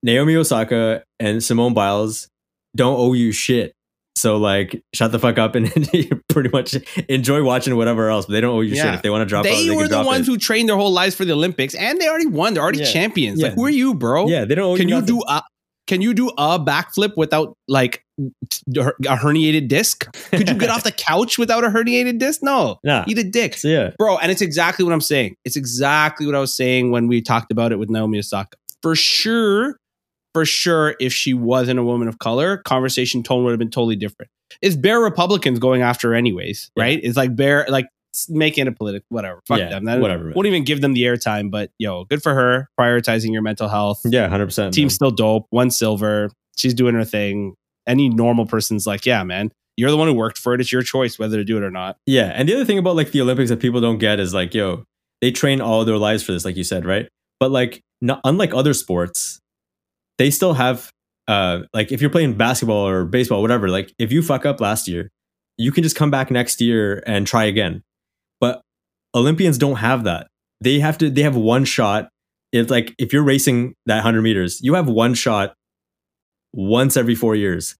Naomi 0.04 0.36
Osaka 0.36 1.04
and 1.20 1.44
Simone 1.44 1.74
Biles 1.74 2.28
don't 2.76 2.98
owe 3.00 3.14
you 3.14 3.32
shit. 3.32 3.74
So 4.16 4.38
like, 4.38 4.82
shut 4.94 5.12
the 5.12 5.20
fuck 5.20 5.38
up 5.38 5.56
and 5.56 5.72
pretty 6.30 6.50
much 6.50 6.76
enjoy 7.08 7.44
watching 7.44 7.76
whatever 7.76 8.10
else. 8.10 8.26
But 8.26 8.34
they 8.34 8.42
don't 8.42 8.56
owe 8.56 8.62
you 8.62 8.76
Yeah. 8.76 8.84
shit. 8.84 8.94
If 8.96 9.02
they 9.02 9.10
want 9.10 9.22
to 9.22 9.26
drop 9.26 9.46
out, 9.46 9.50
they 9.50 9.68
they 9.68 9.76
were 9.76 9.88
the 9.88 10.04
ones 10.04 10.28
it. 10.28 10.32
who 10.32 10.38
trained 10.38 10.68
their 10.68 10.76
whole 10.76 10.92
lives 10.92 11.16
for 11.16 11.24
the 11.26 11.34
olympics 11.34 11.74
and 11.76 12.00
they 12.00 12.08
already 12.08 12.26
won 12.26 12.54
they're 12.54 12.64
already 12.64 12.80
Yeah. 12.80 12.86
champions 12.86 13.40
Yeah. 13.40 13.48
like 13.48 13.56
who 13.56 13.66
are 13.66 13.70
you 13.70 13.94
bro 13.94 14.28
yeah, 14.28 14.46
they 14.46 14.56
don't 14.56 14.74
owe 14.74 14.78
can 14.78 14.90
you. 14.90 14.96
you 14.98 15.02
do 15.04 15.22
a 15.28 15.42
can 15.90 16.02
you 16.02 16.14
do 16.14 16.30
a 16.38 16.60
backflip 16.60 17.18
without 17.18 17.58
like 17.68 18.06
a 18.20 19.16
herniated 19.18 19.68
disc? 19.68 20.06
Could 20.30 20.48
you 20.48 20.54
get 20.56 20.70
off 20.70 20.84
the 20.84 20.92
couch 21.10 21.40
without 21.40 21.64
a 21.64 21.68
herniated 21.70 22.20
disc? 22.20 22.42
No. 22.44 22.78
Nah. 22.84 23.06
eat 23.08 23.18
a 23.18 23.24
dick. 23.24 23.56
So 23.56 23.68
yeah, 23.68 23.90
bro 23.98 24.18
and 24.20 24.32
it's 24.32 24.42
exactly 24.42 24.86
what 24.86 24.94
i'm 24.94 25.02
saying. 25.02 25.36
It's 25.46 25.56
exactly 25.56 26.28
what 26.28 26.36
i 26.36 26.40
was 26.40 26.54
saying 26.54 26.92
when 26.92 27.08
we 27.08 27.22
talked 27.24 27.52
about 27.52 27.72
it 27.72 27.80
with 27.80 27.90
naomi 27.90 28.20
osaka. 28.20 28.56
For 28.84 28.96
sure 28.96 29.78
for 30.36 30.46
sure 30.46 30.96
if 31.00 31.12
she 31.12 31.34
wasn't 31.34 31.80
a 31.80 31.84
woman 31.84 32.08
of 32.08 32.20
color 32.20 32.58
conversation 32.58 33.24
tone 33.24 33.44
would 33.44 33.50
have 33.52 33.60
been 33.60 33.72
totally 33.72 33.96
different. 33.96 34.30
It's 34.62 34.76
bare 34.76 35.00
republicans 35.00 35.58
going 35.58 35.82
after 35.82 36.10
her 36.10 36.16
anyways 36.16 36.70
Yeah. 36.76 36.84
right? 36.84 37.00
It's 37.02 37.18
like 37.18 37.36
bare 37.36 37.66
like 37.68 37.88
making 38.30 38.66
it 38.66 38.68
a 38.68 38.72
political 38.72 39.06
whatever 39.10 39.42
fuck 39.48 39.60
yeah, 39.60 39.70
them 39.70 39.86
That- 39.86 40.00
whatever. 40.02 40.26
man. 40.26 40.34
won't 40.36 40.48
even 40.48 40.64
give 40.64 40.82
them 40.82 40.94
the 40.94 41.04
airtime 41.04 41.52
but 41.52 41.72
yo 41.78 42.06
good 42.06 42.22
for 42.24 42.34
her 42.34 42.68
prioritizing 42.80 43.32
your 43.32 43.42
mental 43.42 43.68
health 43.70 44.02
Yeah, 44.06 44.28
hundred 44.28 44.48
percent. 44.48 44.74
team's 44.74 44.94
still 44.96 45.12
dope 45.12 45.46
one 45.52 45.70
silver 45.72 46.30
she's 46.58 46.74
doing 46.74 46.96
her 46.96 47.06
thing 47.06 47.54
any 47.88 48.10
normal 48.10 48.46
person's 48.46 48.86
like 48.88 49.06
yeah 49.06 49.24
man 49.24 49.52
you're 49.78 49.92
the 49.92 49.98
one 49.98 50.08
who 50.08 50.14
worked 50.14 50.38
for 50.38 50.54
it 50.54 50.60
it's 50.62 50.72
your 50.72 50.82
choice 50.82 51.18
whether 51.20 51.38
to 51.38 51.44
do 51.46 51.56
it 51.58 51.64
or 51.64 51.72
not 51.72 51.98
Yeah, 52.06 52.32
and 52.36 52.50
the 52.50 52.56
other 52.56 52.66
thing 52.66 52.78
about 52.78 52.96
like 52.96 53.12
the 53.12 53.22
Olympics 53.22 53.50
that 53.50 53.60
people 53.62 53.80
don't 53.80 53.98
get 53.98 54.20
is 54.20 54.34
like, 54.34 54.54
yo, 54.54 54.84
they 55.22 55.32
train 55.32 55.62
all 55.62 55.86
their 55.86 55.98
lives 55.98 56.22
for 56.24 56.34
this, 56.34 56.44
like 56.44 56.58
you 56.58 56.66
said, 56.66 56.84
right? 56.86 57.08
But 57.40 57.52
like, 57.52 57.80
not, 58.02 58.20
unlike 58.26 58.54
other 58.54 58.74
sports, 58.74 59.40
they 60.18 60.32
still 60.32 60.54
have, 60.54 60.92
uh, 61.30 61.62
like 61.74 61.94
if 61.94 62.02
you're 62.02 62.10
playing 62.10 62.34
basketball 62.34 62.86
or 62.88 63.06
baseball, 63.06 63.42
whatever, 63.42 63.70
like 63.70 63.94
if 63.98 64.12
you 64.12 64.22
fuck 64.22 64.46
up 64.46 64.60
last 64.60 64.88
year, 64.90 65.10
you 65.58 65.72
can 65.72 65.84
just 65.84 65.96
come 65.96 66.12
back 66.12 66.30
next 66.30 66.60
year 66.60 67.02
and 67.08 67.26
try 67.26 67.46
again. 67.46 67.82
Olympians 69.16 69.58
don't 69.58 69.78
have 69.78 70.04
that. 70.04 70.28
They 70.62 70.80
have 70.80 70.98
to. 71.00 71.10
They 71.10 71.22
have 71.24 71.36
one 71.36 71.66
shot. 71.66 72.10
It's 72.52 72.70
like 72.72 72.94
if 72.98 73.14
you're 73.14 73.24
racing 73.24 73.76
that 73.86 74.02
hundred 74.04 74.22
meters, 74.24 74.60
you 74.62 74.74
have 74.74 74.88
one 74.88 75.14
shot 75.14 75.54
once 76.54 76.98
every 76.98 77.16
four 77.16 77.36
years, 77.36 77.76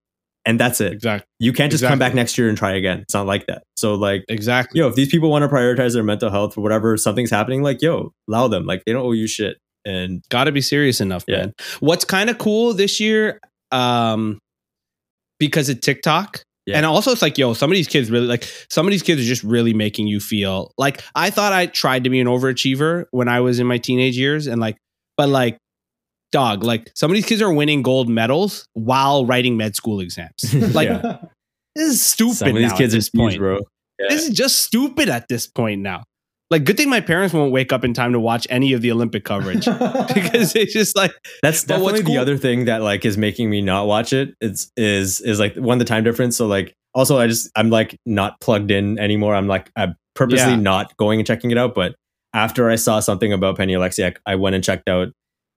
and 0.46 0.60
that's 0.60 0.80
it. 0.80 0.94
exactly 0.94 1.26
You 1.40 1.54
can't 1.54 1.72
just 1.72 1.84
come 1.84 2.00
back 2.00 2.14
next 2.14 2.38
year 2.38 2.50
and 2.50 2.58
try 2.58 2.74
again. 2.74 3.00
It's 3.00 3.14
not 3.14 3.26
like 3.26 3.48
that. 3.48 3.64
So 3.78 3.96
like 3.96 4.26
exactly 4.30 4.80
yo, 4.80 4.88
if 4.88 4.96
these 4.96 5.10
people 5.10 5.30
want 5.30 5.44
to 5.44 5.50
prioritize 5.50 5.94
their 5.94 6.04
mental 6.04 6.30
health 6.30 6.58
or 6.58 6.62
whatever 6.62 6.98
something's 6.98 7.32
happening, 7.32 7.64
like 7.64 7.82
yo, 7.82 8.12
allow 8.28 8.48
them. 8.48 8.66
Like 8.66 8.84
they 8.86 8.94
don't 8.94 9.06
owe 9.06 9.12
you 9.12 9.28
shit. 9.28 9.58
And 9.86 10.22
got 10.30 10.44
to 10.44 10.52
be 10.52 10.62
serious 10.62 11.00
enough 11.00 11.24
Yeah. 11.28 11.38
man 11.38 11.54
what's 11.80 12.04
kind 12.04 12.30
of 12.30 12.38
cool 12.38 12.74
this 12.74 13.00
year 13.00 13.40
um 13.72 14.38
because 15.40 15.70
of 15.70 15.80
tiktok 15.80 16.44
Yeah. 16.70 16.78
and 16.78 16.86
also 16.86 17.12
it's 17.12 17.22
like 17.22 17.38
yo 17.38 17.54
some 17.54 17.72
of 17.72 17.76
these 17.76 17.88
kids 17.88 18.10
really 18.12 18.28
like 18.28 18.44
some 18.70 18.86
of 18.88 18.92
these 18.92 19.04
kids 19.04 19.22
are 19.22 19.26
just 19.26 19.44
really 19.44 19.74
making 19.74 20.08
you 20.08 20.20
feel 20.20 20.72
like 20.78 21.04
i 21.16 21.30
thought 21.30 21.52
i 21.54 21.66
tried 21.66 22.04
to 22.06 22.10
be 22.10 22.20
an 22.20 22.28
overachiever 22.28 23.06
when 23.12 23.28
i 23.28 23.40
was 23.42 23.60
in 23.60 23.68
my 23.68 23.78
teenage 23.78 24.18
years 24.18 24.48
and 24.48 24.62
like 24.62 24.78
but 25.18 25.30
like 25.30 25.58
dog 26.32 26.64
like 26.64 26.92
some 26.96 27.10
of 27.10 27.16
these 27.16 27.26
kids 27.26 27.42
are 27.42 27.52
winning 27.52 27.82
gold 27.82 28.08
medals 28.08 28.66
while 28.74 29.26
writing 29.26 29.58
med 29.58 29.76
school 29.76 30.00
exams 30.00 30.54
like 30.76 30.88
Yeah. 30.90 31.18
this 31.76 31.90
is 31.90 32.02
stupid 32.02 32.36
some 32.36 32.50
of 32.50 32.56
these 32.56 32.74
kids 32.74 32.94
at 32.94 33.00
are 33.14 33.18
point 33.18 33.38
bro. 33.40 33.60
Yeah. 34.00 34.08
this 34.10 34.28
is 34.28 34.36
just 34.36 34.58
stupid 34.62 35.10
at 35.10 35.28
this 35.28 35.48
point 35.48 35.82
now 35.82 36.04
like 36.50 36.64
good 36.66 36.78
thing 36.78 36.90
my 36.90 37.02
parents 37.02 37.34
won't 37.34 37.52
wake 37.52 37.72
up 37.72 37.84
in 37.84 37.94
time 37.94 38.12
to 38.14 38.20
watch 38.20 38.48
any 38.50 38.74
of 38.74 38.82
the 38.82 38.92
olympic 38.92 39.24
coverage 39.24 39.66
because 40.14 40.56
it's 40.56 40.74
just 40.74 40.96
like 40.96 41.12
That's 41.44 41.64
But 41.64 41.82
what's 41.82 41.94
definitely 42.00 42.14
the 42.16 42.22
other 42.22 42.38
thing 42.38 42.66
that 42.66 42.82
like 42.82 43.06
is 43.06 43.18
making 43.18 43.50
me 43.50 43.62
not 43.62 43.88
watch 43.88 44.14
it. 44.14 44.34
It's 44.42 44.72
is 44.78 45.22
is 45.22 45.40
like 45.40 45.56
one 45.56 45.78
the 45.78 45.86
time 45.86 46.04
difference. 46.04 46.36
So 46.38 46.48
like 46.48 46.74
also 46.94 47.18
I 47.20 47.28
just 47.28 47.50
I'm 47.56 47.70
like 47.70 47.98
not 48.06 48.40
plugged 48.42 48.72
in 48.72 48.98
anymore. 49.00 49.36
I'm 49.36 49.48
like 49.48 49.70
I'm 49.76 49.96
purposely 50.16 50.52
Yeah. 50.54 50.56
not 50.56 50.96
going 50.98 51.20
and 51.20 51.28
checking 51.28 51.52
it 51.52 51.58
out. 51.58 51.76
But 51.76 51.96
after 52.34 52.70
I 52.70 52.76
saw 52.76 53.00
something 53.00 53.32
about 53.34 53.58
Penny 53.58 53.74
Oleksiak, 53.74 54.18
I 54.26 54.36
went 54.36 54.56
and 54.56 54.64
checked 54.64 54.90
out 54.90 55.10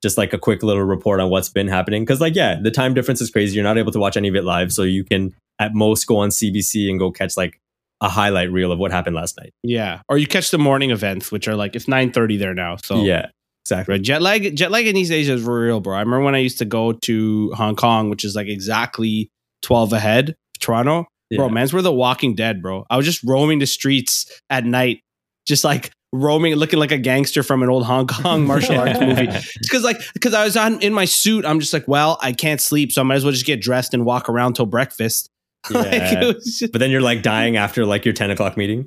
just 0.02 0.18
like 0.18 0.32
a 0.32 0.38
quick 0.38 0.62
little 0.62 0.82
report 0.82 1.20
on 1.20 1.30
what's 1.30 1.48
been 1.48 1.68
happening. 1.68 2.04
Cause 2.04 2.20
like, 2.20 2.34
yeah, 2.34 2.58
the 2.60 2.70
time 2.70 2.92
difference 2.92 3.20
is 3.20 3.30
crazy. 3.30 3.54
You're 3.54 3.64
not 3.64 3.78
able 3.78 3.92
to 3.92 3.98
watch 3.98 4.16
any 4.16 4.28
of 4.28 4.34
it 4.34 4.42
live. 4.44 4.72
So 4.72 4.82
you 4.82 5.04
can 5.04 5.32
at 5.58 5.74
most 5.74 6.06
go 6.06 6.16
on 6.18 6.30
CBC 6.30 6.90
and 6.90 6.98
go 6.98 7.10
catch 7.12 7.36
like 7.36 7.60
a 8.02 8.08
highlight 8.08 8.50
reel 8.50 8.72
of 8.72 8.78
what 8.78 8.90
happened 8.90 9.16
last 9.16 9.38
night. 9.38 9.54
Yeah. 9.62 10.02
Or 10.08 10.18
you 10.18 10.26
catch 10.26 10.50
the 10.50 10.58
morning 10.58 10.90
events, 10.90 11.32
which 11.32 11.48
are 11.48 11.54
like 11.54 11.74
it's 11.74 11.86
9:30 11.86 12.38
there 12.38 12.52
now. 12.52 12.76
So 12.76 13.02
yeah, 13.02 13.28
exactly. 13.64 13.94
Right. 13.94 14.02
Jet 14.02 14.20
lag 14.20 14.54
jet 14.56 14.70
lag 14.70 14.86
in 14.86 14.94
these 14.94 15.08
days 15.08 15.28
is 15.28 15.44
real, 15.44 15.80
bro. 15.80 15.96
I 15.96 16.00
remember 16.00 16.24
when 16.24 16.34
I 16.34 16.38
used 16.38 16.58
to 16.58 16.64
go 16.64 16.92
to 16.92 17.52
Hong 17.52 17.76
Kong, 17.76 18.10
which 18.10 18.24
is 18.24 18.34
like 18.34 18.48
exactly 18.48 19.30
12 19.62 19.92
ahead, 19.94 20.34
Toronto. 20.60 21.06
Bro, 21.34 21.48
man's 21.48 21.72
we're 21.72 21.80
the 21.80 21.90
walking 21.90 22.34
dead, 22.34 22.60
bro. 22.60 22.84
I 22.90 22.98
was 22.98 23.06
just 23.06 23.22
roaming 23.24 23.58
the 23.58 23.66
streets 23.66 24.30
at 24.50 24.66
night, 24.66 25.00
just 25.46 25.64
like 25.64 25.90
roaming, 26.12 26.56
looking 26.56 26.78
like 26.78 26.92
a 26.92 26.98
gangster 26.98 27.42
from 27.42 27.62
an 27.62 27.70
old 27.70 27.86
Hong 27.86 28.06
Kong 28.06 28.46
martial 28.46 28.78
arts 28.78 29.00
movie. 29.00 29.28
Because 29.62 29.82
like, 29.82 29.98
because 30.12 30.34
I 30.34 30.44
was 30.44 30.58
on 30.58 30.82
in 30.82 30.92
my 30.92 31.06
suit, 31.06 31.46
I'm 31.46 31.58
just 31.58 31.72
like, 31.72 31.88
well, 31.88 32.18
I 32.20 32.32
can't 32.32 32.60
sleep, 32.60 32.92
so 32.92 33.00
I 33.00 33.04
might 33.04 33.14
as 33.14 33.24
well 33.24 33.32
just 33.32 33.46
get 33.46 33.62
dressed 33.62 33.94
and 33.94 34.04
walk 34.04 34.28
around 34.28 34.54
till 34.54 34.66
breakfast. 34.66 35.30
Like, 35.70 35.92
Yeah. 35.92 36.20
it 36.24 36.34
was 36.36 36.56
just- 36.58 36.72
but 36.72 36.78
then 36.78 36.90
you're 36.90 37.00
like 37.00 37.22
dying 37.22 37.56
after 37.56 37.84
like 37.86 38.04
your 38.04 38.14
10 38.14 38.30
o'clock 38.30 38.56
meeting. 38.56 38.86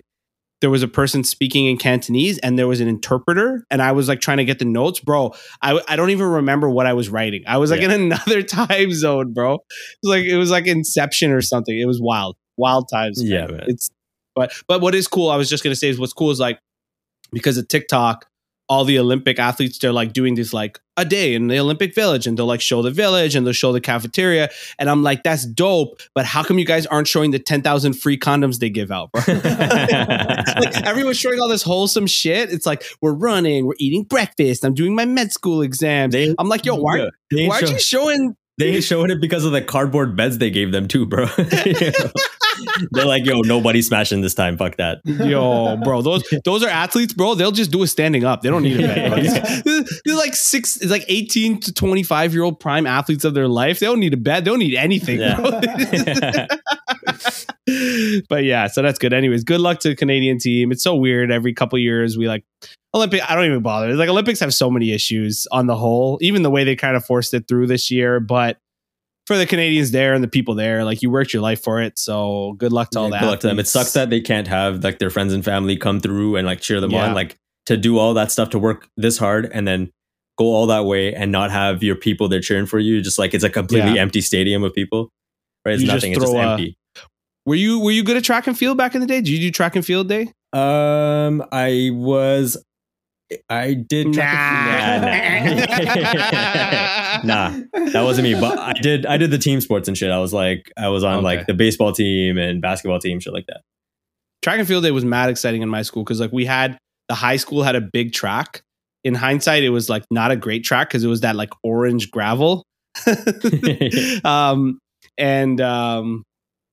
there 0.62 0.70
was 0.70 0.82
a 0.84 0.88
person 0.88 1.24
speaking 1.24 1.66
in 1.68 1.78
Cantonese 1.78 2.38
and 2.40 2.58
there 2.58 2.68
was 2.68 2.80
an 2.82 2.88
interpreter 2.88 3.66
and 3.70 3.82
I 3.82 3.92
was 3.92 4.08
like 4.08 4.20
trying 4.22 4.38
to 4.38 4.46
get 4.46 4.58
the 4.60 4.66
notes, 4.66 5.00
bro. 5.00 5.34
I, 5.62 5.80
I 5.88 5.96
don't 5.96 6.10
even 6.12 6.26
remember 6.28 6.70
what 6.70 6.86
I 6.86 6.94
was 6.94 7.10
writing. 7.10 7.44
I 7.46 7.58
was 7.58 7.70
like 7.72 7.82
Yeah. 7.82 7.94
in 7.94 8.02
another 8.12 8.42
time 8.42 8.92
zone, 8.94 9.34
bro. 9.34 9.56
It 9.56 9.60
was 10.04 10.10
like 10.10 10.24
it 10.26 10.38
was 10.38 10.52
like 10.52 10.66
Inception 10.68 11.32
or 11.32 11.42
something. 11.42 11.78
It 11.78 11.86
was 11.86 12.00
wild, 12.02 12.36
wild 12.58 12.88
times. 12.92 13.22
man. 13.22 13.32
Yeah, 13.32 13.48
man. 13.48 13.64
it's 13.68 13.90
but 14.34 14.52
but 14.68 14.82
what 14.82 14.96
is 14.96 15.08
cool? 15.08 15.30
I 15.30 15.36
was 15.38 15.50
just 15.50 15.64
gonna 15.64 15.76
say 15.76 15.90
is 15.90 16.00
what's 16.00 16.14
cool 16.14 16.32
is 16.32 16.40
like 16.40 16.58
because 17.32 17.58
of 17.58 17.68
TikTok, 17.68 18.26
all 18.68 18.84
the 18.86 18.98
Olympic 19.00 19.38
athletes 19.40 19.78
they're 19.78 19.92
like 19.94 20.14
doing 20.14 20.36
this 20.36 20.54
like 20.54 20.80
a 20.98 21.06
day 21.06 21.34
in 21.36 21.48
the 21.48 21.60
Olympic 21.60 21.94
Village 21.94 22.26
and 22.26 22.38
they'll 22.38 22.46
like 22.46 22.62
show 22.62 22.82
the 22.82 22.90
village 22.92 23.36
and 23.36 23.46
they'll 23.46 23.54
show 23.54 23.72
the 23.72 23.82
cafeteria 23.82 24.50
and 24.80 24.90
I'm 24.90 25.04
like 25.04 25.24
that's 25.24 25.46
dope. 25.46 26.00
But 26.14 26.26
how 26.26 26.44
come 26.44 26.58
you 26.58 26.66
guys 26.66 26.86
aren't 26.86 27.08
showing 27.08 27.32
the 27.32 27.40
ten 27.40 27.62
thousand 27.62 27.94
free 27.94 28.18
condoms 28.18 28.60
they 28.60 28.70
give 28.70 28.92
out, 28.92 29.12
bro? 29.12 29.22
like 29.28 30.78
everyone's 30.86 31.18
showing 31.18 31.40
all 31.40 31.50
this 31.50 31.64
wholesome 31.64 32.08
shit. 32.08 32.52
It's 32.52 32.66
like 32.66 32.84
we're 33.02 33.14
running, 33.14 33.66
we're 33.66 33.76
eating 33.78 34.04
breakfast. 34.04 34.64
I'm 34.64 34.74
doing 34.74 34.96
my 34.96 35.06
med 35.06 35.32
school 35.32 35.62
exam. 35.62 36.10
They- 36.12 36.34
I'm 36.40 36.50
like, 36.50 36.66
yo, 36.66 36.76
why, 36.76 37.08
why 37.32 37.56
aren't 37.56 37.72
you 37.72 37.80
showing? 37.80 38.36
They 38.58 38.76
ain't 38.76 38.86
showing 38.86 39.12
it 39.12 39.20
because 39.20 39.44
of 39.44 39.52
the 39.52 39.62
cardboard 39.62 40.16
beds 40.16 40.38
they 40.38 40.50
gave 40.50 40.72
them 40.72 40.88
too, 40.88 41.06
bro. 41.06 41.26
They're 42.92 43.06
like, 43.06 43.26
yo, 43.26 43.42
nobody's 43.42 43.88
smashing 43.88 44.22
this 44.22 44.34
time. 44.34 44.58
Fuck 44.58 44.78
that. 44.78 45.00
Yo, 45.06 45.78
bro, 45.78 46.02
those 46.02 46.24
those 46.44 46.64
are 46.64 46.70
athletes, 46.70 47.14
bro. 47.14 47.36
They'll 47.36 47.52
just 47.52 47.72
do 47.72 47.84
it 47.84 47.88
standing 47.88 48.24
up. 48.24 48.42
They 48.42 48.50
don't 48.50 48.64
need 48.64 48.80
a 48.80 48.82
bed. 48.88 49.12
bro. 49.12 49.22
Yeah. 49.22 49.62
These- 49.66 50.02
They're 50.06 50.16
like 50.16 50.36
six, 50.36 50.78
it's 50.78 50.92
like 50.92 51.06
18 51.08 51.60
to 51.62 51.74
25 51.74 52.34
year 52.34 52.44
old 52.44 52.60
prime 52.60 52.88
athletes 52.88 53.26
of 53.26 53.34
their 53.34 53.48
life. 53.48 53.80
They 53.80 53.86
don't 53.86 54.00
need 54.00 54.14
a 54.14 54.18
bed. 54.18 54.46
They 54.46 54.52
don't 54.52 54.60
need 54.60 54.76
anything. 54.76 55.20
Yeah. 55.20 55.36
bro. 55.42 55.62
but 58.30 58.44
yeah, 58.44 58.68
so 58.68 58.82
that's 58.82 59.00
good. 59.00 59.14
Anyways, 59.14 59.44
good 59.44 59.62
luck 59.62 59.80
to 59.82 59.90
the 59.90 59.96
Canadian 59.96 60.40
team. 60.40 60.72
It's 60.72 60.84
so 60.84 60.96
weird. 60.96 61.32
Every 61.32 61.54
couple 61.54 61.78
years, 61.80 62.18
we 62.18 62.28
like 62.28 62.44
Olympic. 62.94 63.22
I 63.30 63.36
don't 63.36 63.46
even 63.46 63.62
bother. 63.62 63.94
Like 63.96 64.10
Olympics 64.10 64.40
have 64.40 64.54
so 64.54 64.70
many 64.70 64.92
issues 64.92 65.48
on 65.52 65.68
the 65.68 65.76
whole. 65.76 66.18
Even 66.22 66.44
the 66.44 66.52
way 66.52 66.64
they 66.64 66.76
kind 66.76 66.96
of 66.96 67.06
forced 67.06 67.34
it 67.34 67.48
through 67.48 67.68
this 67.68 67.92
year, 67.92 68.20
but 68.20 68.58
for 69.28 69.38
the 69.38 69.46
Canadians 69.46 69.92
there 69.92 70.14
and 70.14 70.24
the 70.24 70.28
people 70.28 70.54
there, 70.56 70.84
like 70.86 71.02
you 71.02 71.10
worked 71.10 71.34
your 71.34 71.42
life 71.42 71.64
for 71.64 71.82
it. 71.82 71.98
So 71.98 72.54
good 72.58 72.72
luck 72.72 72.92
to 72.92 73.00
all 73.00 73.06
Yeah, 73.06 73.12
that. 73.12 73.20
good 73.22 73.26
luck 73.28 73.40
to 73.42 73.48
them. 73.48 73.60
It 73.60 73.68
sucks 73.68 73.94
that 73.94 74.10
they 74.10 74.22
can't 74.22 74.48
have 74.48 74.84
like 74.84 75.00
their 75.00 75.10
friends 75.10 75.34
and 75.34 75.44
family 75.44 75.78
come 75.78 76.00
through 76.00 76.36
and 76.36 76.46
like 76.46 76.62
cheer 76.62 76.80
them 76.80 76.92
Yeah. 76.92 77.08
on. 77.08 77.14
Like 77.16 77.36
to 77.66 77.76
do 77.78 77.98
all 77.98 78.14
that 78.14 78.32
stuff 78.32 78.52
to 78.52 78.60
work 78.60 78.88
this 78.98 79.18
hard 79.18 79.50
and 79.52 79.68
then 79.68 79.90
go 80.38 80.46
all 80.46 80.68
that 80.68 80.86
way 80.86 81.14
and 81.14 81.32
not 81.32 81.50
have 81.50 81.82
your 81.82 81.96
people 81.96 82.28
there 82.28 82.40
cheering 82.42 82.66
for 82.68 82.78
you. 82.78 83.02
Just 83.02 83.18
like 83.18 83.34
it's 83.34 83.44
a 83.44 83.50
completely 83.50 83.94
Yeah. 83.96 84.02
empty 84.02 84.22
stadium 84.22 84.64
of 84.64 84.74
people. 84.74 85.10
Right? 85.66 85.74
It's 85.74 85.82
You 85.82 85.88
just 85.88 85.96
nothing. 85.96 86.12
It's 86.12 86.20
just 86.22 86.32
throw 86.32 86.42
a- 86.42 86.52
empty. 86.52 86.78
Were 87.48 87.56
you 87.56 87.80
were 87.80 87.92
you 87.92 88.04
good 88.04 88.18
at 88.18 88.24
track 88.24 88.46
and 88.48 88.58
field 88.58 88.78
back 88.78 88.96
in 88.96 89.02
the 89.02 89.08
day? 89.08 89.18
Did 89.22 89.30
you 89.30 89.40
do 89.40 89.52
track 89.52 89.76
and 89.76 89.86
field 89.86 90.08
day? 90.10 90.32
Um, 90.54 91.44
I 91.52 91.90
was. 91.94 92.58
I 93.50 93.74
did. 93.74 94.16
Nah, 94.16 94.24
nah. 94.24 95.02
nah, 97.24 97.24
nah, 97.24 97.60
that 97.92 98.02
wasn't 98.04 98.28
me. 98.28 98.40
But 98.40 98.58
I 98.60 98.74
did. 98.74 99.06
I 99.06 99.18
did 99.18 99.32
the 99.32 99.38
team 99.38 99.62
sports 99.62 99.88
and 99.88 99.98
shit. 99.98 100.12
I 100.12 100.20
was 100.20 100.34
like, 100.34 100.72
I 100.78 100.90
was 100.90 101.04
on 101.04 101.16
Okay. 101.16 101.24
like 101.24 101.48
the 101.48 101.54
baseball 101.54 101.92
team 101.92 102.38
and 102.38 102.62
basketball 102.62 103.00
team, 103.00 103.20
shit 103.20 103.34
like 103.34 103.48
that. 103.48 103.62
track 104.44 104.60
and 104.60 104.68
field 104.68 104.84
day 104.84 104.92
was 104.92 105.04
mad 105.06 105.30
exciting 105.30 105.62
in 105.64 105.70
my 105.70 105.82
school 105.82 106.04
because 106.04 106.20
like 106.20 106.32
we 106.32 106.46
had 106.46 106.78
the 107.10 107.16
high 107.16 107.38
school 107.38 107.64
had 107.64 107.76
a 107.76 107.82
big 107.82 108.14
track. 108.14 108.62
In 109.04 109.14
hindsight, 109.16 109.64
it 109.64 109.70
was 109.70 109.90
like 109.90 110.04
not 110.12 110.32
a 110.32 110.36
great 110.36 110.64
track 110.64 110.90
because 110.90 111.04
it 111.04 111.08
was 111.08 111.22
that 111.22 111.36
like 111.36 111.52
orange 111.64 112.12
gravel. 112.12 112.64
um 114.24 114.80
and 115.18 115.62
um 115.62 116.24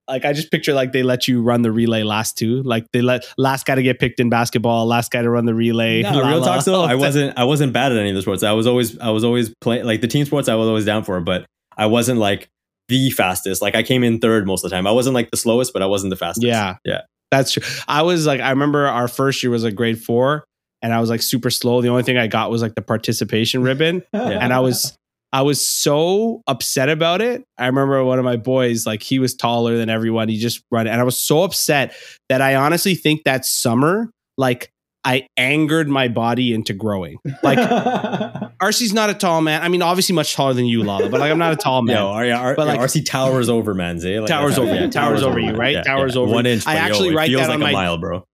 like 0.08 0.24
I 0.24 0.32
just 0.32 0.50
picture 0.50 0.74
like 0.74 0.92
they 0.92 1.02
let 1.02 1.28
you 1.28 1.42
run 1.42 1.62
the 1.62 1.70
relay 1.72 2.02
last 2.02 2.36
two. 2.36 2.62
Like 2.62 2.86
they 2.92 3.02
let 3.02 3.24
last 3.38 3.66
guy 3.66 3.74
to 3.76 3.82
get 3.82 3.98
picked 3.98 4.20
in 4.20 4.28
basketball, 4.30 4.86
last 4.86 5.10
guy 5.10 5.22
to 5.22 5.30
run 5.30 5.46
the 5.46 5.54
relay. 5.54 6.02
No, 6.02 6.10
La, 6.12 6.28
real 6.28 6.38
la. 6.40 6.46
talk 6.56 6.64
though, 6.64 6.82
I 6.82 6.94
wasn't. 6.94 7.38
I 7.38 7.44
wasn't 7.44 7.72
bad 7.72 7.92
at 7.92 7.98
any 7.98 8.10
of 8.10 8.14
the 8.16 8.22
sports. 8.22 8.42
I 8.42 8.52
was 8.52 8.66
always. 8.66 8.98
I 8.98 9.10
was 9.10 9.24
always 9.24 9.54
playing 9.60 9.84
like 9.84 10.00
the 10.00 10.08
team 10.08 10.24
sports. 10.24 10.48
I 10.48 10.54
was 10.56 10.68
always 10.68 10.84
down 10.84 11.04
for, 11.04 11.20
but 11.20 11.46
I 11.76 11.86
wasn't 11.86 12.18
like 12.18 12.48
the 12.88 13.10
fastest. 13.10 13.62
Like 13.62 13.74
I 13.74 13.82
came 13.82 14.02
in 14.04 14.18
third 14.18 14.46
most 14.46 14.64
of 14.64 14.70
the 14.70 14.76
time. 14.76 14.86
I 14.86 14.92
wasn't 14.92 15.14
like 15.14 15.30
the 15.30 15.36
slowest, 15.36 15.72
but 15.72 15.82
I 15.82 15.86
wasn't 15.86 16.10
the 16.10 16.16
fastest. 16.16 16.46
Yeah. 16.46 16.76
Yeah. 16.84 17.02
That's 17.30 17.52
true. 17.52 17.62
I 17.88 18.02
was 18.02 18.26
like, 18.26 18.40
I 18.40 18.50
remember 18.50 18.86
our 18.86 19.08
first 19.08 19.42
year 19.42 19.50
was 19.50 19.64
like 19.64 19.74
grade 19.74 20.02
four, 20.02 20.44
and 20.82 20.92
I 20.92 21.00
was 21.00 21.08
like 21.08 21.22
super 21.22 21.48
slow. 21.48 21.80
The 21.80 21.88
only 21.88 22.02
thing 22.02 22.18
I 22.18 22.26
got 22.26 22.50
was 22.50 22.60
like 22.60 22.74
the 22.74 22.82
participation 22.82 23.62
ribbon. 23.62 24.02
Yeah. 24.12 24.28
and 24.28 24.52
I 24.52 24.60
was 24.60 24.94
I 25.32 25.42
was 25.42 25.66
so 25.66 26.42
upset 26.46 26.88
about 26.90 27.22
it. 27.22 27.42
I 27.58 27.66
remember 27.66 28.04
one 28.04 28.18
of 28.18 28.24
my 28.24 28.36
boys, 28.36 28.86
like 28.86 29.02
he 29.02 29.18
was 29.18 29.34
taller 29.34 29.76
than 29.78 29.88
everyone. 29.88 30.28
He 30.28 30.38
just 30.38 30.62
run, 30.70 30.86
and 30.86 31.00
I 31.00 31.04
was 31.04 31.16
so 31.18 31.42
upset 31.42 31.94
that 32.28 32.42
I 32.42 32.54
honestly 32.56 32.94
think 32.94 33.24
that 33.24 33.44
summer, 33.46 34.10
like 34.36 34.70
I 35.04 35.26
angered 35.36 35.88
my 35.88 36.08
body 36.08 36.52
into 36.52 36.74
growing. 36.74 37.16
Like 37.42 37.58
RC's 38.60 38.92
not 38.92 39.10
a 39.10 39.14
tall 39.14 39.40
man. 39.40 39.62
I 39.62 39.68
mean, 39.68 39.82
obviously 39.82 40.14
much 40.14 40.34
taller 40.34 40.52
than 40.54 40.66
you, 40.66 40.82
Lala, 40.82 41.08
but 41.08 41.18
like 41.20 41.30
I'm 41.32 41.38
not 41.38 41.52
a 41.52 41.56
tall 41.56 41.82
man. 41.82 41.96
Yo, 41.96 42.06
R- 42.08 42.30
R- 42.30 42.54
But, 42.54 42.66
like- 42.68 42.80
RC 42.80 43.04
towers 43.06 43.48
over, 43.48 43.74
man. 43.74 43.98
Zay. 43.98 44.20
Like, 44.20 44.28
Towers 44.28 44.56
that's- 44.56 44.70
over 44.70 44.84
you. 44.84 44.90
Towers 44.90 45.22
over 45.22 45.38
you, 45.40 45.46
man. 45.46 45.56
right? 45.56 45.84
Towers 45.84 46.16
over 46.16 46.32
One 46.32 46.46
inch. 46.46 46.66
I 46.66 46.74
but 46.74 46.78
yo, 46.80 46.84
actually 46.86 47.14
write 47.16 47.28
feels 47.30 47.42
that 47.42 47.48
like 47.48 47.56
on 47.56 47.62
a 47.62 47.64
my- 47.64 47.72
mile, 47.72 47.98
bro. 47.98 48.24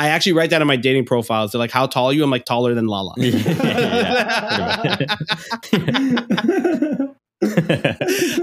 I 0.00 0.08
actually 0.08 0.32
write 0.32 0.48
that 0.50 0.62
on 0.62 0.66
my 0.66 0.76
dating 0.76 1.04
profiles. 1.04 1.52
They're 1.52 1.58
like, 1.58 1.70
"How 1.70 1.86
tall 1.86 2.06
are 2.06 2.12
you?" 2.14 2.24
I'm 2.24 2.30
like, 2.30 2.46
"Taller 2.46 2.74
than 2.74 2.86
Lala." 2.86 3.12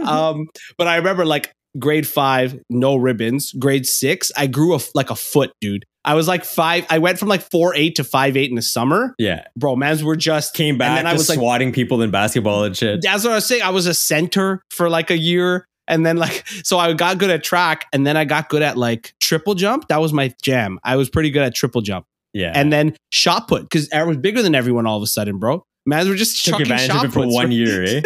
um, 0.07 0.47
but 0.77 0.87
I 0.87 0.97
remember 0.97 1.25
like 1.25 1.51
grade 1.79 2.07
five, 2.07 2.59
no 2.69 2.95
ribbons. 2.95 3.53
Grade 3.53 3.87
six, 3.87 4.31
I 4.37 4.45
grew 4.45 4.75
a, 4.75 4.79
like 4.93 5.09
a 5.09 5.15
foot, 5.15 5.51
dude. 5.59 5.83
I 6.05 6.13
was 6.13 6.27
like 6.27 6.45
five. 6.45 6.85
I 6.91 6.99
went 6.99 7.17
from 7.17 7.27
like 7.27 7.41
four 7.41 7.73
eight 7.73 7.95
to 7.95 8.03
five 8.03 8.37
eight 8.37 8.51
in 8.51 8.55
the 8.55 8.61
summer, 8.61 9.15
yeah, 9.17 9.45
bro. 9.57 9.75
Mans 9.75 10.03
were 10.03 10.15
just 10.15 10.53
came 10.53 10.77
back. 10.77 10.89
And 10.89 10.97
then 10.99 11.07
I 11.07 11.13
just 11.13 11.21
was 11.21 11.29
like, 11.29 11.39
swatting 11.39 11.73
people 11.73 12.03
in 12.03 12.11
basketball 12.11 12.65
and 12.65 12.77
shit. 12.77 13.01
that's 13.01 13.23
what 13.23 13.31
I 13.31 13.35
was 13.35 13.47
saying. 13.47 13.63
I 13.63 13.71
was 13.71 13.87
a 13.87 13.95
center 13.95 14.61
for 14.69 14.91
like 14.91 15.09
a 15.09 15.17
year. 15.17 15.65
And 15.87 16.05
then 16.05 16.17
like 16.17 16.45
so 16.63 16.77
I 16.77 16.93
got 16.93 17.17
good 17.17 17.29
at 17.29 17.43
track 17.43 17.85
and 17.93 18.05
then 18.05 18.17
I 18.17 18.25
got 18.25 18.49
good 18.49 18.61
at 18.61 18.77
like 18.77 19.13
triple 19.19 19.55
jump. 19.55 19.87
That 19.87 20.01
was 20.01 20.13
my 20.13 20.33
jam. 20.41 20.79
I 20.83 20.95
was 20.95 21.09
pretty 21.09 21.31
good 21.31 21.43
at 21.43 21.55
triple 21.55 21.81
jump. 21.81 22.05
Yeah, 22.33 22.51
And 22.53 22.71
then 22.71 22.95
shot 23.09 23.47
put 23.47 23.63
because 23.63 23.91
I 23.91 24.03
was 24.03 24.17
bigger 24.17 24.43
than 24.43 24.53
everyone 24.53 24.85
all 24.85 24.97
of 24.97 25.01
a 25.01 25.07
sudden, 25.07 25.39
bro. 25.39 25.65
Mans 25.87 26.07
were 26.07 26.15
just 26.15 26.43
took 26.43 26.55
chucking 26.55 26.65
advantage 26.71 26.87
shot 26.87 27.05
of 27.05 27.11
it 27.11 27.13
for 27.13 27.27
one 27.27 27.51
year, 27.51 27.83
eh? 27.87 28.01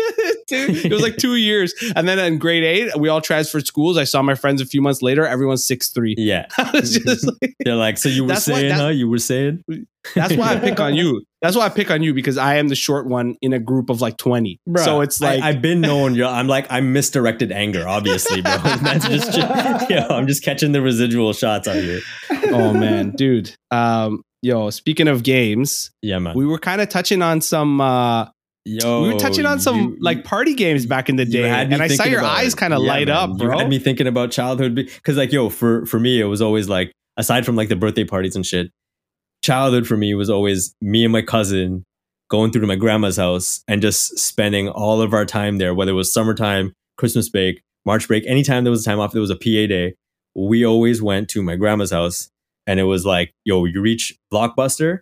Dude, 0.51 0.85
it 0.85 0.91
was 0.91 1.01
like 1.01 1.17
two 1.17 1.35
years. 1.37 1.73
And 1.95 2.07
then 2.07 2.19
in 2.19 2.37
grade 2.37 2.63
eight, 2.63 2.95
we 2.99 3.09
all 3.09 3.21
transferred 3.21 3.65
schools. 3.65 3.97
I 3.97 4.03
saw 4.03 4.21
my 4.21 4.35
friends 4.35 4.61
a 4.61 4.65
few 4.65 4.81
months 4.81 5.01
later. 5.01 5.25
Everyone's 5.25 5.65
six 5.65 5.89
three. 5.89 6.15
Yeah, 6.17 6.45
just 6.75 7.25
like, 7.41 7.55
they're 7.65 7.75
like, 7.75 7.97
so 7.97 8.09
you 8.09 8.23
were 8.23 8.27
That's 8.29 8.47
why- 8.47 8.59
saying, 8.61 8.71
huh? 8.73 8.87
You 8.89 9.09
were 9.09 9.17
saying, 9.17 9.63
that's 10.15 10.35
why 10.35 10.53
I 10.53 10.59
pick 10.59 10.79
on 10.79 10.95
you. 10.95 11.23
That's 11.41 11.55
why 11.55 11.65
I 11.65 11.69
pick 11.69 11.89
on 11.91 12.03
you 12.03 12.13
because 12.13 12.37
I 12.37 12.55
am 12.55 12.67
the 12.67 12.75
short 12.75 13.07
one 13.07 13.35
in 13.41 13.53
a 13.53 13.59
group 13.59 13.89
of 13.89 13.99
like 14.01 14.17
20. 14.17 14.59
Bruh, 14.69 14.83
so 14.85 15.01
it's 15.01 15.19
like, 15.21 15.41
I, 15.41 15.51
have 15.53 15.61
been 15.61 15.81
known. 15.81 16.13
Yo, 16.15 16.27
I'm 16.27 16.47
like 16.47 16.67
I'm 16.69 16.93
misdirected 16.93 17.51
anger, 17.51 17.87
obviously, 17.87 18.41
bro. 18.41 18.57
That's 18.57 19.07
just, 19.07 19.37
yo, 19.89 20.07
I'm 20.09 20.27
just 20.27 20.43
catching 20.43 20.71
the 20.71 20.81
residual 20.81 21.33
shots 21.33 21.67
on 21.67 21.77
here. 21.77 21.99
oh 22.51 22.73
man, 22.73 23.11
dude. 23.11 23.55
Um, 23.71 24.23
yo, 24.43 24.69
speaking 24.71 25.07
of 25.07 25.23
games, 25.23 25.91
Yeah, 26.01 26.19
man. 26.19 26.35
we 26.35 26.45
were 26.45 26.59
kind 26.59 26.81
of 26.81 26.89
touching 26.89 27.21
on 27.21 27.41
some 27.41 27.79
uh 27.81 28.27
Yo, 28.63 29.01
we 29.03 29.13
were 29.13 29.19
touching 29.19 29.45
on 29.45 29.59
some 29.59 29.75
you- 29.75 29.97
like 29.99 30.23
party 30.23 30.53
games 30.53 30.85
back 30.85 31.09
in 31.09 31.15
the 31.15 31.25
day. 31.25 31.49
And 31.49 31.73
I 31.81 31.87
saw 31.87 32.03
your 32.03 32.19
about 32.19 32.37
eyes 32.37 32.53
kind 32.53 32.73
of 32.73 32.83
Yeah, 32.83 32.89
light 32.89 33.07
man. 33.07 33.17
up, 33.17 33.37
bro. 33.37 33.53
You 33.53 33.57
had 33.59 33.69
me 33.69 33.79
thinking 33.79 34.05
about 34.07 34.29
childhood 34.31 34.75
because, 34.75 35.17
like, 35.17 35.31
yo, 35.31 35.49
for 35.49 35.85
for 35.87 35.99
me, 35.99 36.19
it 36.21 36.25
was 36.25 36.41
always 36.41 36.69
like 36.69 36.91
aside 37.17 37.45
from 37.45 37.55
like 37.55 37.69
the 37.69 37.75
birthday 37.75 38.03
parties 38.03 38.35
and 38.35 38.45
shit. 38.45 38.69
Childhood 39.43 39.87
for 39.87 39.97
me 39.97 40.13
was 40.13 40.29
always 40.29 40.75
me 40.81 41.03
and 41.03 41.11
my 41.11 41.23
cousin 41.23 41.83
going 42.29 42.51
through 42.51 42.61
to 42.61 42.67
my 42.67 42.75
grandma's 42.75 43.17
house 43.17 43.63
and 43.67 43.81
just 43.81 44.17
spending 44.19 44.69
all 44.69 45.01
of 45.01 45.13
our 45.13 45.25
time 45.25 45.57
there, 45.57 45.73
whether 45.73 45.91
it 45.91 45.95
was 45.95 46.13
summertime, 46.13 46.71
Christmas 46.97 47.27
break, 47.29 47.61
March 47.85 48.07
break, 48.07 48.23
anytime 48.27 48.63
there 48.63 48.71
was 48.71 48.83
a 48.83 48.89
time 48.89 48.99
off, 48.99 49.11
there 49.11 49.19
was 49.21 49.31
a 49.31 49.35
PA 49.35 49.67
day. 49.67 49.95
We 50.35 50.63
always 50.65 51.01
went 51.01 51.29
to 51.31 51.41
my 51.41 51.55
grandma's 51.57 51.91
house, 51.91 52.29
and 52.67 52.79
it 52.79 52.83
was 52.83 53.05
like, 53.05 53.33
yo, 53.43 53.65
you 53.65 53.81
reach 53.81 54.15
Blockbuster, 54.31 54.99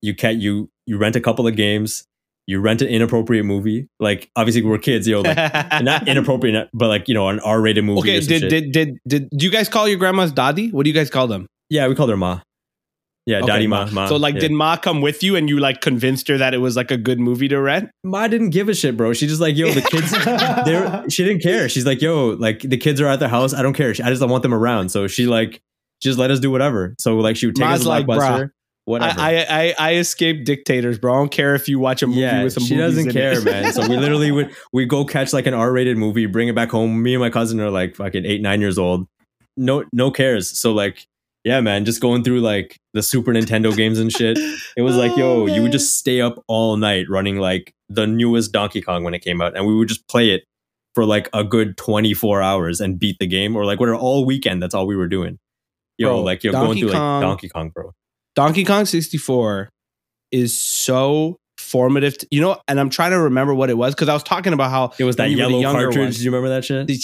you 0.00 0.14
can't 0.14 0.40
you 0.40 0.70
you 0.86 0.96
rent 0.96 1.16
a 1.16 1.20
couple 1.20 1.46
of 1.48 1.56
games, 1.56 2.04
you 2.46 2.60
rent 2.60 2.82
an 2.82 2.88
inappropriate 2.88 3.44
movie. 3.44 3.88
Like 3.98 4.30
obviously 4.36 4.62
we're 4.62 4.78
kids, 4.78 5.06
you 5.06 5.14
know, 5.14 5.20
like 5.22 5.36
not 5.82 6.08
inappropriate, 6.08 6.68
but 6.72 6.88
like 6.88 7.08
you 7.08 7.14
know, 7.14 7.28
an 7.28 7.40
R-rated 7.40 7.84
movie. 7.84 8.00
Okay, 8.00 8.20
did, 8.20 8.48
did 8.48 8.72
did 8.72 8.98
did 9.06 9.30
do 9.30 9.44
you 9.44 9.50
guys 9.50 9.68
call 9.68 9.88
your 9.88 9.98
grandmas 9.98 10.32
Daddy? 10.32 10.70
What 10.70 10.84
do 10.84 10.90
you 10.90 10.94
guys 10.94 11.10
call 11.10 11.26
them? 11.26 11.46
yeah, 11.68 11.88
we 11.88 11.94
called 11.94 12.10
her 12.10 12.16
Ma. 12.16 12.40
Yeah, 13.26 13.38
Okay, 13.38 13.46
Daddy 13.48 13.66
Ma. 13.66 13.86
Ma. 13.90 14.06
So 14.06 14.16
like, 14.16 14.34
yeah. 14.34 14.42
did 14.42 14.52
Ma 14.52 14.76
come 14.76 15.00
with 15.00 15.24
you 15.24 15.34
and 15.34 15.48
you 15.48 15.58
like 15.58 15.80
convinced 15.80 16.28
her 16.28 16.38
that 16.38 16.54
it 16.54 16.58
was 16.58 16.76
like 16.76 16.92
a 16.92 16.96
good 16.96 17.18
movie 17.18 17.48
to 17.48 17.60
rent? 17.60 17.90
Ma 18.04 18.28
didn't 18.28 18.50
give 18.50 18.68
a 18.68 18.74
shit, 18.74 18.96
bro. 18.96 19.12
She 19.14 19.26
just 19.26 19.40
like, 19.40 19.56
yo, 19.56 19.72
the 19.72 19.82
kids. 19.82 20.12
they're 20.64 21.10
she 21.10 21.24
didn't 21.24 21.42
care. 21.42 21.68
She's 21.68 21.84
like, 21.84 22.00
yo, 22.00 22.28
like 22.28 22.60
the 22.60 22.76
kids 22.76 23.00
are 23.00 23.08
at 23.08 23.18
the 23.18 23.28
house. 23.28 23.52
I 23.52 23.62
don't 23.62 23.72
care. 23.72 23.90
I 23.90 24.10
just 24.10 24.20
don't 24.20 24.30
want 24.30 24.44
them 24.44 24.54
around. 24.54 24.90
So 24.90 25.08
she 25.08 25.26
like 25.26 25.60
just 26.00 26.18
let 26.20 26.30
us 26.30 26.38
do 26.38 26.52
whatever. 26.52 26.94
So 27.00 27.16
like 27.16 27.36
she 27.36 27.46
would 27.46 27.56
take 27.56 27.66
Ma's 27.66 27.80
us 27.80 27.82
to 27.82 27.88
like, 27.88 28.06
Blockbuster, 28.06 28.50
whatever. 28.86 29.20
I, 29.20 29.46
I 29.48 29.74
I 29.78 29.94
escape 29.96 30.44
dictators, 30.46 30.98
bro. 30.98 31.12
I 31.12 31.16
don't 31.18 31.30
care 31.30 31.54
if 31.54 31.68
you 31.68 31.78
watch 31.78 32.02
a 32.02 32.06
movie 32.06 32.20
yeah, 32.20 32.42
with 32.42 32.54
some. 32.54 32.64
she 32.64 32.76
doesn't 32.76 33.10
care, 33.12 33.42
man. 33.42 33.72
So 33.74 33.86
we 33.86 33.96
literally 33.98 34.32
would 34.32 34.56
we 34.72 34.86
go 34.86 35.04
catch 35.04 35.34
like 35.34 35.46
an 35.46 35.52
R-rated 35.52 35.98
movie, 35.98 36.24
bring 36.24 36.48
it 36.48 36.54
back 36.54 36.70
home. 36.70 37.02
Me 37.02 37.12
and 37.12 37.20
my 37.20 37.30
cousin 37.30 37.60
are 37.60 37.70
like 37.70 37.96
fucking 37.96 38.24
eight, 38.24 38.40
nine 38.40 38.62
years 38.62 38.78
old. 38.78 39.06
No, 39.58 39.84
no 39.92 40.10
cares. 40.10 40.58
So 40.58 40.72
like, 40.72 41.06
yeah, 41.44 41.60
man, 41.60 41.84
just 41.84 42.00
going 42.00 42.24
through 42.24 42.40
like 42.40 42.78
the 42.94 43.02
Super 43.02 43.32
Nintendo 43.32 43.76
games 43.76 43.98
and 43.98 44.10
shit. 44.10 44.38
It 44.76 44.82
was 44.82 44.96
like, 44.96 45.12
Oh, 45.16 45.46
yo, 45.46 45.54
you 45.54 45.62
would 45.62 45.72
just 45.72 45.98
stay 45.98 46.20
up 46.20 46.42
all 46.48 46.76
night 46.76 47.06
running 47.08 47.36
like 47.36 47.74
the 47.88 48.06
newest 48.06 48.52
Donkey 48.52 48.80
Kong 48.80 49.04
when 49.04 49.14
it 49.14 49.20
came 49.20 49.40
out, 49.42 49.56
and 49.56 49.66
we 49.66 49.74
would 49.74 49.88
just 49.88 50.06
play 50.08 50.30
it 50.30 50.44
for 50.94 51.04
like 51.04 51.28
a 51.34 51.44
good 51.44 51.76
24 51.76 52.40
hours 52.40 52.80
and 52.80 52.98
beat 52.98 53.18
the 53.18 53.26
game, 53.26 53.54
or 53.56 53.64
like 53.64 53.80
whatever 53.80 53.98
all 53.98 54.24
weekend. 54.24 54.62
That's 54.62 54.74
all 54.74 54.86
we 54.86 54.96
were 54.96 55.08
doing. 55.08 55.38
Yo, 55.98 56.08
Bro, 56.08 56.22
like 56.22 56.44
you're 56.44 56.52
going 56.52 56.78
through 56.78 56.92
Kong- 56.92 57.22
like 57.22 57.28
Donkey 57.28 57.48
Kong, 57.48 57.70
bro. 57.70 57.92
Donkey 58.36 58.64
Kong 58.64 58.84
64 58.84 59.68
is 60.30 60.58
so 60.60 61.36
formative. 61.58 62.18
To, 62.18 62.26
you 62.30 62.40
know, 62.40 62.60
and 62.68 62.78
I'm 62.78 62.90
trying 62.90 63.12
to 63.12 63.18
remember 63.20 63.54
what 63.54 63.70
it 63.70 63.78
was 63.78 63.94
because 63.94 64.08
I 64.08 64.12
was 64.14 64.22
talking 64.22 64.52
about 64.52 64.70
how 64.70 64.92
It 64.98 65.04
was 65.04 65.16
that 65.16 65.24
when 65.24 65.38
you 65.38 65.44
were 65.44 65.50
the 65.52 65.58
yellow 65.58 65.72
cartridge. 65.84 65.96
ones, 65.96 66.18
Do 66.18 66.24
you 66.24 66.30
remember 66.30 66.50
that 66.50 66.64
shit? 66.64 66.86
the 66.86 66.98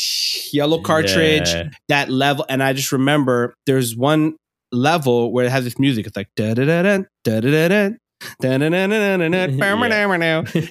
yellow 0.53 0.81
cartridge, 0.83 1.49
Yeah. 1.49 1.71
that 1.89 2.11
level, 2.11 2.45
and 2.49 2.63
I 2.63 2.73
just 2.75 2.93
remember 2.93 3.55
there's 3.67 3.97
one 3.97 4.37
level 4.71 5.33
where 5.33 5.47
it 5.47 5.51
has 5.51 5.65
this 5.65 5.79
music. 5.79 6.07
It's 6.07 6.17
like 6.17 6.29
da 6.37 6.55
da 6.55 6.65
da 6.65 6.83
da 6.83 6.99
da 7.25 7.41
da 7.41 7.41
da 7.41 7.69
da 7.69 7.89
da 8.49 8.63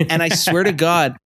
and 0.09 0.23
I 0.23 0.29
swear 0.29 0.63
to 0.63 0.71
God, 0.71 1.17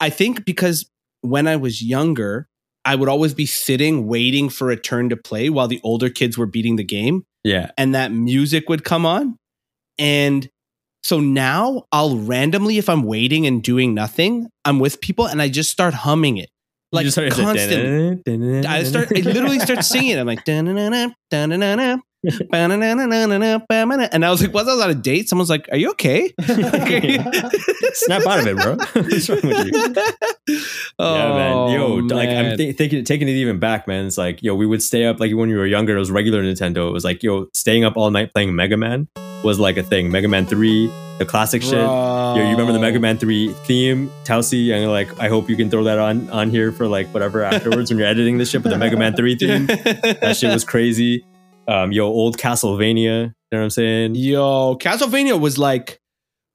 I 0.00 0.10
think 0.10 0.44
because 0.44 0.88
when 1.20 1.46
I 1.46 1.56
was 1.56 1.82
younger, 1.82 2.46
I 2.84 2.94
would 2.94 3.08
always 3.08 3.34
be 3.34 3.46
sitting 3.46 4.06
waiting 4.06 4.48
for 4.48 4.70
a 4.70 4.76
turn 4.76 5.08
to 5.10 5.16
play 5.16 5.50
while 5.50 5.68
the 5.68 5.80
older 5.82 6.08
kids 6.08 6.38
were 6.38 6.46
beating 6.46 6.76
the 6.76 6.84
game, 6.84 7.24
Yeah. 7.44 7.70
and 7.76 7.94
that 7.94 8.12
music 8.12 8.68
would 8.68 8.84
come 8.84 9.04
on. 9.04 9.36
And 9.98 10.48
so 11.02 11.20
now 11.20 11.84
I'll 11.92 12.16
randomly, 12.16 12.78
if 12.78 12.88
I'm 12.88 13.02
waiting 13.02 13.46
and 13.46 13.62
doing 13.62 13.94
nothing, 13.94 14.48
I'm 14.64 14.78
with 14.78 15.00
people 15.00 15.26
and 15.26 15.40
I 15.42 15.48
just 15.48 15.70
start 15.70 15.94
humming 15.94 16.38
it. 16.38 16.48
Like 16.92 17.04
You 17.04 17.10
just 17.10 17.14
started 17.14 17.34
constantly. 17.34 18.66
I 18.66 18.82
start 18.82 19.08
I 19.16 19.20
literally 19.20 19.60
start 19.60 19.84
singing. 19.84 20.18
I'm 20.18 20.26
like 20.26 20.44
"Da-na-na-na, 20.48 21.10
da-na-na-na, 21.30 22.00
ba-na-na-na-na-na, 22.00 22.02
and 24.12 24.24
I 24.24 24.30
was 24.30 24.42
like, 24.42 24.52
"What's 24.52 24.66
that 24.66 24.78
on 24.82 24.90
a 24.90 24.94
date?" 24.94 25.28
Someone's 25.28 25.48
like, 25.50 25.68
"Are 25.72 25.76
you 25.78 25.90
okay?" 25.92 26.32
Snap 27.92 28.26
out 28.26 28.40
of 28.40 28.46
it, 28.46 28.56
bro. 28.56 28.76
What's 28.92 29.28
wrong 29.28 29.40
with 29.42 29.66
you? 29.66 29.72
yeah, 30.98 31.32
man. 31.34 31.52
Oh, 31.54 31.72
yo, 31.72 31.86
Oh, 31.86 31.96
like 32.14 32.28
I'm 32.28 32.56
th- 32.56 32.76
thinking, 32.76 33.04
taking 33.04 33.28
it 33.28 33.32
even 33.32 33.58
back, 33.58 33.86
man. 33.88 34.06
It's 34.06 34.18
like, 34.18 34.42
yo, 34.42 34.54
we 34.54 34.66
would 34.66 34.82
stay 34.82 35.04
up 35.06 35.18
like 35.20 35.32
when 35.34 35.48
we 35.48 35.56
were 35.56 35.66
younger. 35.66 35.96
It 35.96 35.98
was 35.98 36.10
regular 36.10 36.42
Nintendo. 36.42 36.88
It 36.88 36.92
was 36.92 37.04
like, 37.04 37.22
yo, 37.22 37.48
staying 37.54 37.84
up 37.84 37.96
all 37.96 38.10
night 38.10 38.32
playing 38.32 38.54
Mega 38.54 38.76
Man 38.76 39.08
was 39.42 39.58
like 39.58 39.76
a 39.78 39.82
thing. 39.82 40.10
Mega 40.10 40.28
Man 40.28 40.44
Three, 40.46 40.88
the 41.18 41.24
classic 41.24 41.62
shit. 41.62 41.72
Yo, 41.72 42.34
you 42.36 42.50
remember 42.50 42.72
the 42.72 42.78
Mega 42.80 43.00
Man 43.00 43.16
Three 43.16 43.52
theme, 43.64 44.10
Tausi? 44.24 44.72
And 44.72 44.90
like, 44.90 45.18
I 45.18 45.28
hope 45.28 45.48
you 45.48 45.56
can 45.56 45.70
throw 45.70 45.84
that 45.84 45.98
on 45.98 46.28
on 46.30 46.50
here 46.50 46.70
for 46.70 46.86
like 46.86 47.08
whatever 47.08 47.42
afterwards 47.42 47.90
when 47.90 47.98
you're 47.98 48.08
editing 48.08 48.36
this 48.38 48.50
shit. 48.50 48.62
But 48.62 48.68
the 48.70 48.78
Mega 48.78 48.96
Man 48.96 49.14
Three 49.16 49.36
theme, 49.36 49.66
that 49.66 50.36
shit 50.38 50.52
was 50.52 50.64
crazy. 50.64 51.24
Um, 51.68 51.92
yo, 51.92 52.06
old 52.06 52.38
Castlevania. 52.38 52.94
You 52.96 53.56
know 53.56 53.58
what 53.58 53.64
I'm 53.64 53.70
saying? 53.70 54.14
Yo, 54.14 54.76
Castlevania 54.76 55.40
was 55.40 55.58
like, 55.58 55.98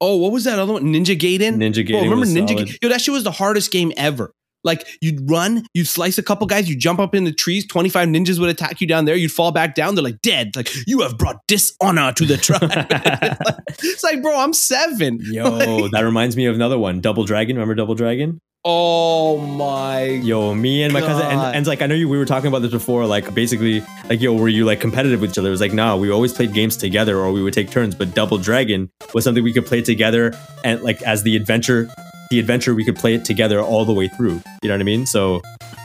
oh, 0.02 0.18
what 0.18 0.32
was 0.32 0.44
that 0.46 0.60
other 0.60 0.74
one? 0.74 0.84
Ninja 0.84 1.18
Gaiden. 1.18 1.56
Ninja 1.56 1.86
Gaiden. 1.86 2.04
remember 2.04 2.26
Ninja 2.26 2.50
solid. 2.50 2.68
Gaiden? 2.68 2.78
Yo, 2.82 2.89
that 2.89 3.02
shit 3.02 3.13
was 3.13 3.24
the 3.24 3.32
hardest 3.32 3.72
game 3.72 3.91
ever. 3.98 4.32
Like 4.65 4.88
you'd 5.00 5.30
run, 5.30 5.63
you'd 5.76 5.88
slice 5.88 6.18
a 6.18 6.24
couple 6.24 6.48
guys, 6.48 6.68
you 6.68 6.76
jump 6.76 7.00
up 7.00 7.13
in 7.13 7.24
the 7.24 7.32
trees, 7.32 7.68
25 7.68 8.10
ninjas 8.10 8.39
would 8.39 8.50
attack 8.50 8.82
you 8.82 8.88
down 8.88 9.06
there, 9.06 9.15
you'd 9.15 9.32
fall 9.32 9.52
back 9.52 9.76
down, 9.76 9.94
they're 9.94 10.04
like 10.04 10.22
dead. 10.24 10.56
Like, 10.56 10.70
you 10.88 11.02
have 11.02 11.20
brought 11.20 11.38
dishonor 11.48 12.12
to 12.13 12.26
the 12.26 12.36
tribe. 12.36 12.62
it's 13.84 14.04
like, 14.04 14.24
bro, 14.24 14.38
I'm 14.38 14.54
seven. 14.54 15.20
Yo, 15.22 15.88
that 15.91 16.02
reminds 16.02 16.36
me 16.36 16.48
of 16.48 16.56
another 16.56 16.80
one. 16.80 17.00
Double 17.00 17.26
Dragon. 17.26 17.56
Remember 17.56 17.76
Double 17.76 17.94
Dragon? 17.94 18.41
Oh 18.67 19.38
my 19.38 20.06
Yo, 20.06 20.56
me 20.56 20.82
and 20.82 20.91
my 20.91 20.99
cousin, 20.99 21.28
and, 21.28 21.39
God. 21.39 21.56
and 21.56 21.67
like 21.67 21.84
I 21.84 21.86
know 21.86 21.93
you. 21.93 22.10
We 22.10 22.17
were 22.17 22.25
talking 22.25 22.47
about 22.47 22.63
this 22.63 22.71
before. 22.71 23.06
Like 23.06 23.32
basically, 23.36 23.84
like 24.10 24.19
yo, 24.21 24.34
were 24.34 24.47
you 24.47 24.65
like 24.65 24.82
competitive 24.82 25.21
with 25.21 25.30
each 25.30 25.38
other? 25.38 25.49
It 25.49 25.51
was 25.51 25.62
like, 25.62 25.71
nah, 25.73 25.95
we 25.95 26.10
always 26.10 26.34
played 26.34 26.51
games 26.51 26.75
together, 26.75 27.19
or 27.19 27.32
we 27.32 27.43
would 27.43 27.54
take 27.54 27.69
turns. 27.69 27.93
But 27.93 28.15
Double 28.15 28.39
Dragon 28.39 28.89
was 29.13 29.23
something 29.23 29.43
we 29.43 29.54
could 29.54 29.67
play 29.67 29.84
together, 29.84 30.34
and 30.63 30.82
like 30.82 30.99
as 31.04 31.21
the 31.21 31.36
adventure, 31.36 31.88
the 32.32 32.39
adventure 32.39 32.73
we 32.73 32.84
could 32.84 32.95
play 32.95 33.13
it 33.13 33.23
together 33.23 33.62
all 33.62 33.86
the 33.86 33.93
way 33.93 34.08
through. 34.08 34.41
You 34.63 34.69
know 34.69 34.73
what 34.73 34.82
I 34.82 34.84
mean? 34.84 35.06
So, 35.06 35.43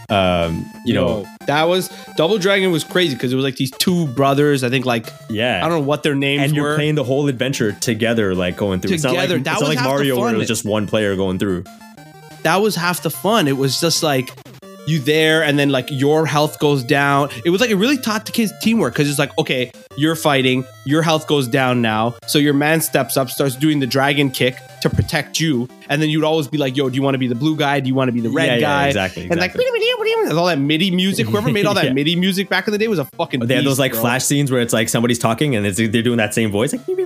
um, 0.08 0.64
you 0.86 0.94
know, 0.94 1.26
that 1.46 1.64
was 1.64 1.90
Double 2.16 2.38
Dragon 2.38 2.72
was 2.72 2.82
crazy 2.82 3.14
because 3.14 3.30
it 3.30 3.36
was 3.36 3.44
like 3.44 3.56
these 3.56 3.72
two 3.72 4.06
brothers. 4.06 4.64
I 4.64 4.70
think 4.70 4.86
like 4.86 5.12
yeah. 5.28 5.58
I 5.62 5.68
don't 5.68 5.80
know 5.80 5.86
what 5.86 6.02
their 6.02 6.14
names 6.14 6.40
were. 6.40 6.44
and 6.46 6.54
you're 6.54 6.64
were. 6.64 6.74
playing 6.76 6.94
the 6.94 7.04
whole 7.04 7.28
adventure 7.28 7.72
together, 7.72 8.34
like 8.34 8.56
going 8.56 8.80
through. 8.80 8.94
It's 8.94 9.04
not 9.04 9.10
Together. 9.10 9.34
like, 9.34 9.44
That 9.44 9.52
it's 9.52 9.60
not 9.60 9.68
was 9.68 9.76
like 9.76 9.84
Mario 9.84 10.18
where 10.18 10.34
it 10.34 10.38
was 10.38 10.48
just 10.48 10.64
one 10.64 10.86
player 10.86 11.14
going 11.14 11.38
through. 11.38 11.64
That 12.42 12.56
was 12.56 12.74
half 12.76 13.02
the 13.02 13.10
fun. 13.10 13.48
It 13.48 13.56
was 13.56 13.80
just 13.80 14.02
like 14.02 14.30
you 14.86 14.98
there 14.98 15.42
and 15.42 15.58
then 15.58 15.70
like 15.70 15.88
your 15.90 16.26
health 16.26 16.58
goes 16.58 16.82
down. 16.82 17.30
It 17.44 17.50
was 17.50 17.60
like 17.60 17.70
it 17.70 17.76
really 17.76 17.98
taught 17.98 18.26
the 18.26 18.32
kids 18.32 18.52
teamwork 18.60 18.94
because 18.94 19.08
it's 19.08 19.18
like, 19.18 19.36
okay, 19.38 19.70
you're 19.96 20.16
fighting, 20.16 20.64
your 20.84 21.02
health 21.02 21.26
goes 21.26 21.46
down 21.46 21.82
now. 21.82 22.14
So 22.26 22.38
your 22.38 22.54
man 22.54 22.80
steps 22.80 23.16
up, 23.16 23.30
starts 23.30 23.56
doing 23.56 23.80
the 23.80 23.86
dragon 23.86 24.30
kick 24.30 24.56
to 24.82 24.90
protect 24.90 25.38
you. 25.38 25.68
And 25.88 26.00
then 26.00 26.08
you'd 26.08 26.24
always 26.24 26.48
be 26.48 26.58
like, 26.58 26.76
yo, 26.76 26.88
do 26.88 26.96
you 26.96 27.02
want 27.02 27.14
to 27.14 27.18
be 27.18 27.28
the 27.28 27.34
blue 27.34 27.56
guy? 27.56 27.80
Do 27.80 27.88
you 27.88 27.94
want 27.94 28.08
to 28.08 28.12
be 28.12 28.20
the 28.20 28.30
red 28.30 28.46
yeah, 28.46 28.60
guy? 28.60 28.82
yeah, 28.82 28.88
exactly. 28.88 29.22
And 29.22 29.38
like, 29.38 29.54
exactly. 29.54 30.14
there's 30.24 30.34
all 30.34 30.46
that 30.46 30.58
MIDI 30.58 30.90
music. 30.90 31.26
Whoever 31.26 31.50
made 31.50 31.66
all 31.66 31.74
that 31.74 31.86
Yeah. 31.86 31.92
MIDI 31.92 32.16
music 32.16 32.48
back 32.48 32.66
in 32.66 32.72
the 32.72 32.78
day 32.78 32.88
was 32.88 32.98
a 32.98 33.04
fucking. 33.04 33.40
they 33.40 33.56
had 33.56 33.64
those 33.64 33.78
like 33.78 33.92
bro. 33.92 34.00
flash 34.00 34.24
scenes 34.24 34.50
where 34.50 34.60
it's 34.60 34.72
like 34.72 34.88
somebody's 34.88 35.18
talking 35.18 35.56
and 35.56 35.66
it's, 35.66 35.76
they're 35.76 36.02
doing 36.02 36.18
that 36.18 36.34
same 36.34 36.50
voice, 36.50 36.72
like 36.72 36.88
and 36.88 36.96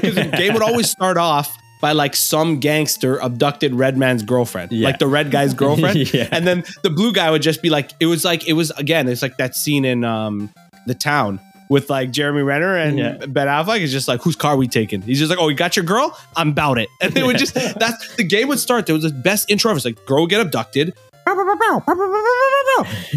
because 0.00 0.14
the 0.14 0.34
game 0.36 0.54
would 0.54 0.62
always 0.62 0.90
start 0.90 1.16
off 1.16 1.56
by 1.82 1.92
like 1.92 2.16
some 2.16 2.60
gangster 2.60 3.18
abducted 3.18 3.74
red 3.74 3.98
man's 3.98 4.22
girlfriend, 4.22 4.72
Yeah. 4.72 4.86
like 4.86 4.98
the 5.00 5.06
red 5.08 5.30
guy's 5.30 5.52
girlfriend, 5.62 6.14
Yeah. 6.14 6.28
and 6.32 6.46
then 6.46 6.64
the 6.82 6.88
blue 6.90 7.12
guy 7.12 7.30
would 7.30 7.42
just 7.42 7.60
be 7.60 7.68
like, 7.68 7.90
it 8.00 8.06
was 8.06 8.24
like 8.24 8.48
it 8.48 8.54
was 8.54 8.70
again, 8.72 9.06
it's 9.08 9.20
like 9.20 9.36
that 9.36 9.54
scene 9.54 9.84
in 9.84 10.04
um 10.04 10.48
the 10.86 10.94
town 10.94 11.38
with 11.68 11.90
like 11.90 12.10
Jeremy 12.10 12.42
Renner 12.42 12.76
and 12.76 12.98
Yeah. 12.98 13.26
Ben 13.26 13.48
Affleck 13.48 13.80
is 13.80 13.92
just 13.92 14.06
like, 14.08 14.22
whose 14.22 14.36
car 14.36 14.56
we 14.56 14.68
taking? 14.68 15.02
He's 15.02 15.18
just 15.18 15.28
like, 15.30 15.38
oh, 15.38 15.48
you 15.48 15.56
got 15.56 15.74
your 15.76 15.84
girl? 15.84 16.16
I'm 16.36 16.50
about 16.50 16.78
it, 16.78 16.88
and 17.00 17.12
they 17.14 17.22
would 17.22 17.36
just 17.38 17.54
that's 17.54 18.14
the 18.16 18.24
game 18.24 18.48
would 18.48 18.58
start. 18.60 18.86
There 18.86 18.94
was 18.94 19.02
the 19.04 19.10
best 19.10 19.50
intro 19.50 19.70
ever. 19.70 19.76
It's 19.76 19.84
like 19.84 20.06
girl 20.06 20.26
get 20.26 20.40
abducted. 20.40 20.94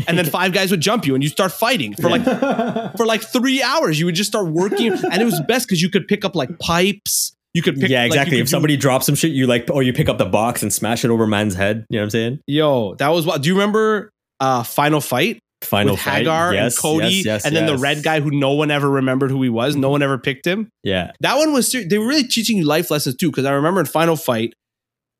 And 0.07 0.17
then 0.17 0.25
five 0.25 0.53
guys 0.53 0.71
would 0.71 0.81
jump 0.81 1.05
you, 1.05 1.15
and 1.15 1.23
you 1.23 1.29
start 1.29 1.51
fighting 1.51 1.93
for 1.95 2.09
like 2.09 2.23
for 2.97 3.05
like 3.05 3.21
three 3.23 3.61
hours. 3.63 3.99
You 3.99 4.05
would 4.05 4.15
just 4.15 4.29
start 4.29 4.47
working, 4.47 4.91
and 4.93 5.21
it 5.21 5.25
was 5.25 5.41
best 5.47 5.67
because 5.67 5.81
you 5.81 5.89
could 5.89 6.07
pick 6.07 6.23
up 6.25 6.35
like 6.35 6.57
pipes. 6.59 7.34
You 7.55 7.61
could 7.61 7.79
pick, 7.79 7.89
yeah, 7.89 8.01
like, 8.01 8.07
exactly. 8.07 8.31
could 8.31 8.41
if 8.41 8.47
do- 8.47 8.51
somebody 8.51 8.75
drops 8.75 9.05
some 9.05 9.15
shit, 9.15 9.31
you 9.31 9.47
like, 9.47 9.69
or 9.71 9.81
you 9.81 9.93
pick 9.93 10.09
up 10.09 10.17
the 10.17 10.25
box 10.25 10.61
and 10.61 10.73
smash 10.73 11.05
it 11.05 11.09
over 11.09 11.25
man's 11.25 11.55
head. 11.55 11.85
You 11.89 11.97
know 11.97 12.01
what 12.01 12.07
I'm 12.07 12.09
saying? 12.09 12.39
yo, 12.47 12.95
that 12.95 13.09
was 13.09 13.25
what. 13.25 13.41
Do 13.41 13.47
you 13.47 13.55
remember 13.55 14.11
uh 14.41 14.63
Final 14.63 14.99
Fight 14.99 15.39
Final 15.63 15.93
with 15.93 16.01
fight. 16.01 16.25
Haggar 16.25 16.53
yes, 16.53 16.75
and 16.75 16.81
Cody, 16.81 17.07
yes, 17.07 17.25
yes, 17.25 17.45
and 17.45 17.55
then 17.55 17.65
the 17.65 17.77
red 17.77 18.03
guy 18.03 18.19
who 18.19 18.29
no 18.29 18.51
one 18.51 18.71
ever 18.71 18.89
remembered 18.89 19.31
who 19.31 19.41
he 19.41 19.49
was. 19.49 19.75
No 19.77 19.89
one 19.89 20.01
ever 20.01 20.17
picked 20.17 20.45
him. 20.45 20.69
Yeah, 20.83 21.11
That 21.21 21.37
one 21.37 21.53
was 21.53 21.71
they 21.71 21.97
were 21.97 22.07
really 22.07 22.27
teaching 22.27 22.57
you 22.57 22.65
life 22.65 22.91
lessons 22.91 23.15
too. 23.15 23.31
Because 23.31 23.45
I 23.45 23.51
remember 23.53 23.79
in 23.79 23.85
Final 23.85 24.17
Fight, 24.17 24.53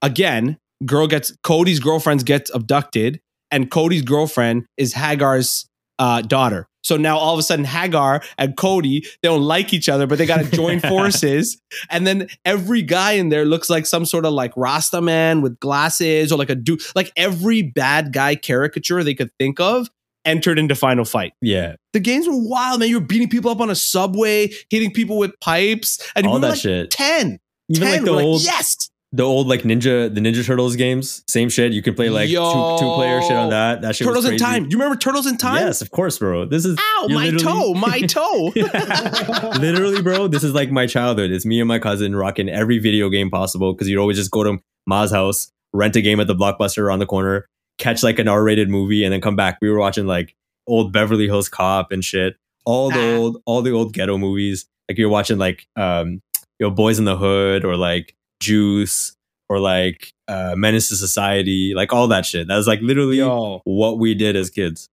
again, 0.01 0.57
girl 0.85 1.07
gets 1.07 1.33
Cody's 1.43 1.79
girlfriend 1.79 2.25
gets 2.25 2.51
abducted, 2.53 3.21
and 3.49 3.71
Cody's 3.71 4.01
girlfriend 4.01 4.65
is 4.77 4.93
Haggar's 4.93 5.67
uh, 5.99 6.21
daughter. 6.21 6.67
So 6.85 6.97
now 6.97 7.17
all 7.17 7.33
of 7.33 7.39
a 7.39 7.43
sudden, 7.43 7.65
Haggar 7.65 8.23
and 8.37 8.55
Cody 8.55 9.01
they 9.21 9.27
don't 9.27 9.41
like 9.41 9.73
each 9.73 9.89
other, 9.89 10.05
but 10.05 10.19
they 10.19 10.27
got 10.27 10.45
to 10.45 10.51
join 10.51 10.79
forces. 10.79 11.59
And 11.89 12.05
then 12.05 12.27
every 12.45 12.83
guy 12.83 13.13
in 13.13 13.29
there 13.29 13.43
looks 13.43 13.69
like 13.69 13.87
some 13.87 14.05
sort 14.05 14.23
of 14.23 14.33
like 14.33 14.53
Rasta 14.55 15.01
man 15.01 15.41
with 15.41 15.59
glasses, 15.59 16.31
or 16.31 16.37
like 16.37 16.51
a 16.51 16.55
dude. 16.55 16.81
Like 16.95 17.11
every 17.17 17.63
bad 17.63 18.13
guy 18.13 18.35
caricature 18.35 19.03
they 19.03 19.15
could 19.15 19.31
think 19.39 19.59
of 19.59 19.89
entered 20.25 20.59
into 20.59 20.75
Final 20.75 21.05
Fight. 21.05 21.33
yeah, 21.41 21.75
The 21.93 21.99
games 21.99 22.27
were 22.27 22.37
wild, 22.37 22.79
man. 22.79 22.89
You 22.89 22.99
were 22.99 23.05
beating 23.05 23.29
people 23.29 23.51
up 23.51 23.61
on 23.61 23.69
a 23.69 23.75
subway, 23.75 24.51
hitting 24.69 24.91
people 24.91 25.17
with 25.17 25.39
pipes, 25.39 25.99
and 26.15 26.27
all 26.27 26.33
we 26.33 26.37
were 26.37 26.41
that 26.41 26.49
like 26.49 26.59
shit. 26.59 26.91
10. 26.91 27.39
Even 27.69 27.87
10. 27.87 27.91
like 27.91 28.05
the 28.05 28.11
old, 28.11 28.43
yes. 28.43 28.84
The 29.15 29.23
old 29.23 29.47
like 29.47 29.61
Ninja 29.61 30.13
the 30.13 30.19
Ninja 30.19 30.45
Turtles 30.45 30.75
games, 30.75 31.23
same 31.29 31.47
shit. 31.47 31.71
You 31.71 31.81
can 31.81 31.93
play 31.95 32.09
like 32.09 32.27
two 32.27 32.33
Yo. 32.33 32.77
two 32.77 32.93
player 32.95 33.21
shit 33.21 33.31
on 33.31 33.49
that. 33.51 33.81
That 33.81 33.95
shit 33.95 34.05
Turtles 34.07 34.25
in. 34.25 34.37
Time. 34.37 34.63
You 34.65 34.71
remember 34.77 34.97
Turtles 34.97 35.25
in 35.25 35.37
Time? 35.37 35.65
Yes, 35.65 35.81
of 35.81 35.91
course, 35.91 36.17
bro. 36.19 36.45
This 36.45 36.65
is 36.65 36.77
Ow, 36.77 37.07
my 37.09 37.31
toe, 37.31 37.73
my 37.75 38.01
toe. 38.07 38.51
literally, 39.59 40.01
bro. 40.01 40.27
This 40.27 40.43
is 40.43 40.53
like 40.53 40.71
my 40.71 40.85
childhood. 40.87 41.31
It's 41.31 41.45
me 41.45 41.59
and 41.61 41.67
my 41.67 41.79
cousin 41.79 42.15
rocking 42.15 42.49
every 42.49 42.77
video 42.79 43.09
game 43.09 43.29
possible 43.29 43.73
because 43.73 43.87
you'd 43.87 43.99
always 43.99 44.17
just 44.17 44.31
go 44.31 44.43
to 44.43 44.57
Ma's 44.87 45.11
house, 45.11 45.51
rent 45.73 45.95
a 45.95 46.01
game 46.01 46.19
at 46.19 46.27
the 46.27 46.35
blockbuster 46.35 46.79
around 46.79 46.99
the 46.99 47.05
corner, 47.05 47.47
catch 47.77 48.03
like 48.03 48.19
an 48.19 48.27
R-rated 48.27 48.69
movie, 48.69 49.03
and 49.03 49.13
then 49.13 49.21
come 49.21 49.35
back. 49.35 49.59
We 49.61 49.69
were 49.69 49.79
watching 49.79 50.07
like 50.07 50.35
old 50.67 50.91
Beverly 50.91 51.25
Hills 51.27 51.49
Cop 51.49 51.91
and 51.91 52.03
shit. 52.03 52.35
All 52.65 52.89
the 52.89 53.13
Ah. 53.13 53.17
old, 53.17 53.41
all 53.45 53.61
the 53.61 53.71
old 53.71 53.93
ghetto 53.93 54.17
movies. 54.17 54.65
Like 54.89 54.97
you're 54.97 55.09
watching 55.09 55.37
like 55.37 55.67
um, 55.75 56.21
you 56.59 56.67
know, 56.67 56.71
Boyz 56.71 56.97
n 56.99 57.05
the 57.05 57.17
Hood 57.17 57.63
or 57.65 57.75
like 57.77 58.14
Juice 58.41 59.13
or 59.49 59.59
like 59.59 60.11
uh, 60.27 60.53
Menace 60.57 60.89
to 60.89 60.95
Society, 60.95 61.73
like 61.75 61.93
all 61.93 62.07
that 62.07 62.25
shit. 62.25 62.47
That 62.47 62.55
was 62.57 62.67
like 62.67 62.81
literally 62.81 63.17
Yo, 63.17 63.61
what 63.63 63.99
we 63.99 64.13
did 64.15 64.35
as 64.35 64.49
kids. 64.49 64.87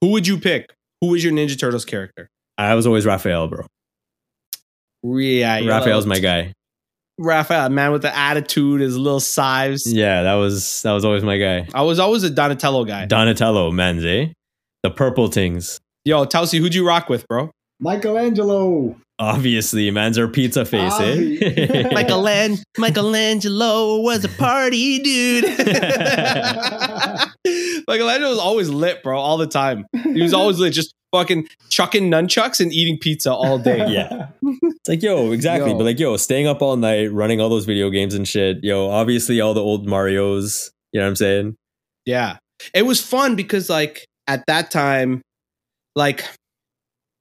who 0.00 0.08
would 0.12 0.26
you 0.26 0.38
pick? 0.38 0.74
Who 1.00 1.08
was 1.08 1.22
your 1.22 1.32
Ninja 1.32 1.58
Turtles 1.58 1.84
character? 1.84 2.28
I 2.56 2.74
was 2.74 2.86
always 2.86 3.06
Raphael, 3.06 3.48
bro. 3.48 3.66
Yeah, 5.04 5.60
Raphael's 5.66 6.06
my 6.06 6.18
guy. 6.18 6.52
Raphael, 7.20 7.68
man 7.70 7.92
with 7.92 8.02
the 8.02 8.16
attitude, 8.16 8.80
his 8.80 8.96
little 8.96 9.20
size. 9.20 9.82
Yeah, 9.86 10.22
that 10.22 10.34
was 10.34 10.82
that 10.82 10.92
was 10.92 11.04
always 11.04 11.22
my 11.24 11.38
guy. 11.38 11.68
I 11.74 11.82
was 11.82 11.98
always 11.98 12.22
a 12.22 12.30
Donatello 12.30 12.84
guy. 12.84 13.06
Donatello, 13.06 13.70
man, 13.72 14.04
eh? 14.04 14.28
The 14.82 14.90
purple 14.90 15.28
things. 15.28 15.80
Yo, 16.04 16.24
Tausi, 16.24 16.58
who'd 16.58 16.74
you 16.74 16.86
rock 16.86 17.08
with, 17.08 17.26
bro? 17.28 17.50
Michelangelo. 17.80 18.96
Obviously, 19.20 19.90
man's 19.90 20.16
our 20.16 20.28
pizza 20.28 20.64
face, 20.64 20.92
eh? 21.00 21.12
Aye. 21.14 21.88
Michelan- 21.92 22.62
Michelangelo 22.78 24.00
was 24.00 24.24
a 24.24 24.28
party 24.28 25.00
dude. 25.00 25.44
Michelangelo 27.88 28.30
was 28.30 28.38
always 28.38 28.68
lit, 28.68 29.02
bro, 29.02 29.18
all 29.18 29.36
the 29.38 29.46
time. 29.46 29.86
He 30.04 30.22
was 30.22 30.32
always 30.34 30.58
lit, 30.60 30.72
just 30.72 30.94
fucking 31.12 31.48
chucking 31.68 32.10
nunchucks 32.10 32.60
and 32.60 32.72
eating 32.72 32.98
pizza 32.98 33.32
all 33.32 33.58
day. 33.58 33.78
Yeah. 33.88 34.28
It's 34.42 34.88
like, 34.88 35.02
yo, 35.02 35.32
exactly. 35.32 35.72
Yo. 35.72 35.78
But 35.78 35.84
like, 35.84 35.98
yo, 35.98 36.16
staying 36.16 36.46
up 36.46 36.62
all 36.62 36.76
night, 36.76 37.12
running 37.12 37.40
all 37.40 37.48
those 37.48 37.64
video 37.64 37.90
games 37.90 38.14
and 38.14 38.26
shit. 38.28 38.62
Yo, 38.62 38.88
obviously 38.88 39.40
all 39.40 39.54
the 39.54 39.62
old 39.62 39.86
Marios. 39.86 40.70
You 40.92 41.00
know 41.00 41.06
what 41.06 41.10
I'm 41.10 41.16
saying? 41.16 41.56
Yeah. 42.04 42.36
It 42.74 42.82
was 42.82 43.02
fun 43.04 43.34
because 43.36 43.68
like 43.70 44.04
at 44.26 44.44
that 44.46 44.70
time, 44.70 45.22
like 45.96 46.24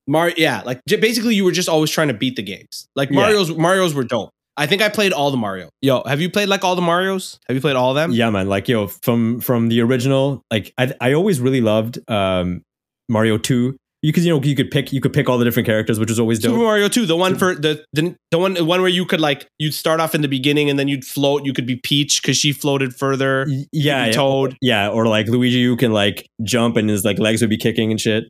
Mario, 0.07 0.35
yeah, 0.37 0.61
like 0.65 0.79
j- 0.87 0.95
basically 0.95 1.35
you 1.35 1.43
were 1.43 1.51
just 1.51 1.69
always 1.69 1.91
trying 1.91 2.07
to 2.07 2.13
beat 2.13 2.35
the 2.35 2.43
games. 2.43 2.87
Like. 2.95 3.11
Mario's 3.11 3.55
Mario's 3.55 3.93
were 3.93 4.03
dope. 4.03 4.31
I 4.59 4.65
think 4.65 4.81
I 4.81 4.89
played 4.89 5.13
all 5.13 5.29
the 5.29 5.37
Mario. 5.37 5.69
Yo, 5.81 6.01
have 6.07 6.19
you 6.19 6.31
played 6.31 6.49
like 6.49 6.63
all 6.63 6.75
the 6.75 6.81
Marios? 6.81 7.37
Have 7.47 7.55
you 7.55 7.61
played 7.61 7.75
all 7.75 7.91
of 7.91 7.95
them? 7.95 8.11
Yeah, 8.11 8.31
man. 8.31 8.49
Like, 8.49 8.67
yo, 8.67 8.87
from 8.87 9.39
from 9.39 9.69
the 9.69 9.81
original, 9.81 10.41
like 10.49 10.73
I 10.79 10.93
I 10.99 11.13
always 11.13 11.39
really 11.39 11.61
loved 11.61 11.99
um 12.09 12.63
Mario 13.07 13.37
2. 13.37 13.77
Because 14.03 14.25
you 14.25 14.31
know 14.31 14.41
you 14.41 14.55
could 14.55 14.69
pick 14.69 14.93
you 14.93 15.01
could 15.01 15.11
pick 15.11 15.27
all 15.27 15.37
the 15.37 15.43
different 15.43 15.65
characters, 15.65 15.99
which 15.99 16.09
was 16.09 16.19
always 16.19 16.39
dope. 16.39 16.51
Super. 16.51 16.63
Mario 16.63 16.87
2, 16.87 17.07
the 17.07 17.15
one 17.15 17.35
for 17.35 17.55
the, 17.55 17.83
the 17.93 18.15
the 18.29 18.37
one 18.37 18.53
the 18.53 18.63
one 18.63 18.79
where 18.79 18.89
you 18.89 19.05
could 19.05 19.19
like 19.19 19.47
you'd 19.57 19.73
start 19.73 19.99
off 19.99 20.13
in 20.13 20.21
the 20.21 20.27
beginning 20.27 20.69
and 20.69 20.77
then 20.77 20.87
you'd 20.87 21.03
float. 21.03 21.45
You 21.45 21.51
could 21.51 21.65
be 21.65 21.77
Peach 21.77 22.21
because 22.21 22.37
she 22.37 22.51
floated 22.53 22.95
further. 22.95 23.47
Yeah, 23.71 24.05
could 24.05 24.07
yeah. 24.07 24.11
Toad. 24.11 24.57
Yeah, 24.61 24.89
or 24.89 25.07
like 25.07 25.27
Luigi, 25.27 25.57
you 25.57 25.75
can 25.75 25.93
like 25.93 26.27
jump 26.43 26.77
and 26.77 26.89
his 26.89 27.03
like 27.03 27.17
legs 27.17 27.41
would 27.41 27.49
be 27.49 27.57
kicking 27.57 27.89
and 27.91 27.99
shit. 27.99 28.25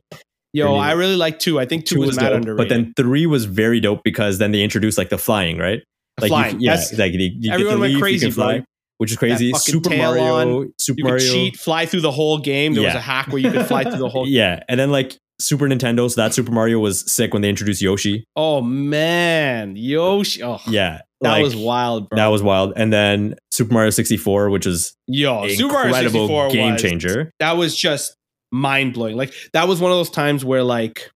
Yo, 0.52 0.74
I 0.76 0.92
really 0.92 1.16
like 1.16 1.38
two. 1.38 1.60
I 1.60 1.66
think 1.66 1.84
two, 1.84 2.00
was, 2.00 2.16
mad 2.16 2.28
dope, 2.30 2.36
underrated. 2.36 2.56
but 2.56 2.74
then 2.74 2.92
three 2.96 3.26
was 3.26 3.44
very 3.44 3.80
dope 3.80 4.00
because 4.02 4.38
then 4.38 4.50
they 4.52 4.62
introduced 4.62 4.96
like 4.98 5.10
the 5.10 5.18
flying, 5.18 5.58
right? 5.58 5.82
Like 6.20 6.30
you- 6.30 6.36
flying, 6.36 6.60
yeah, 6.60 6.72
yes. 6.72 6.98
like 6.98 7.12
you, 7.12 7.30
you 7.38 7.52
Everyone 7.52 7.74
get 7.76 7.80
went 7.80 8.00
crazy, 8.00 8.26
you 8.26 8.32
fly, 8.32 8.56
bro. 8.58 8.64
which 8.96 9.10
is 9.12 9.16
crazy. 9.18 9.52
Super 9.54 9.90
Mario, 9.90 10.34
on. 10.62 10.72
Super 10.80 10.98
you 10.98 11.04
Mario, 11.04 11.18
could 11.20 11.32
cheat, 11.32 11.56
fly 11.58 11.86
through 11.86 12.00
the 12.00 12.10
whole 12.10 12.38
game. 12.38 12.74
There 12.74 12.82
was 12.84 12.94
a 12.94 13.00
hack 13.00 13.28
where 13.28 13.38
you 13.38 13.50
could 13.52 13.66
fly 13.66 13.84
through 13.84 13.98
the 13.98 14.08
whole. 14.10 14.26
yeah, 14.26 14.62
and 14.68 14.80
then 14.80 14.90
like 14.90 15.16
Super 15.40 15.66
Nintendo, 15.66 16.10
so 16.10 16.20
that 16.20 16.34
Super 16.34 16.50
Mario 16.50 16.78
was 16.80 17.12
sick 17.12 17.32
when 17.32 17.42
they 17.42 17.48
introduced 17.48 17.80
Yoshi. 17.82 18.24
Oh 18.34 18.60
man, 18.60 19.76
Yoshi. 19.76 20.42
Oh, 20.42 20.58
Yeah, 20.66 21.02
that 21.20 21.30
like, 21.30 21.42
was 21.44 21.54
wild, 21.54 22.08
bro. 22.08 22.16
that 22.16 22.26
was 22.28 22.42
wild. 22.42 22.72
And 22.74 22.92
then 22.92 23.34
Super 23.52 23.72
Mario 23.74 23.90
sixty 23.90 24.16
four, 24.16 24.50
which 24.50 24.66
was 24.66 24.94
Yo, 25.06 25.46
Super 25.48 25.74
Mario 25.74 25.86
incredible 25.88 26.26
64 26.26 26.50
game 26.50 26.72
was, 26.72 26.82
changer. 26.82 27.30
That 27.38 27.56
was 27.56 27.76
just 27.76 28.16
mind 28.52 28.94
blowing. 28.94 29.16
Like 29.16 29.32
that 29.52 29.68
was 29.68 29.80
one 29.80 29.90
of 29.92 29.98
those 29.98 30.10
times 30.10 30.44
where 30.44 30.62
like 30.62 31.10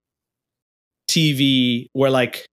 TV, 1.09 1.87
where 1.93 2.11
like 2.11 2.47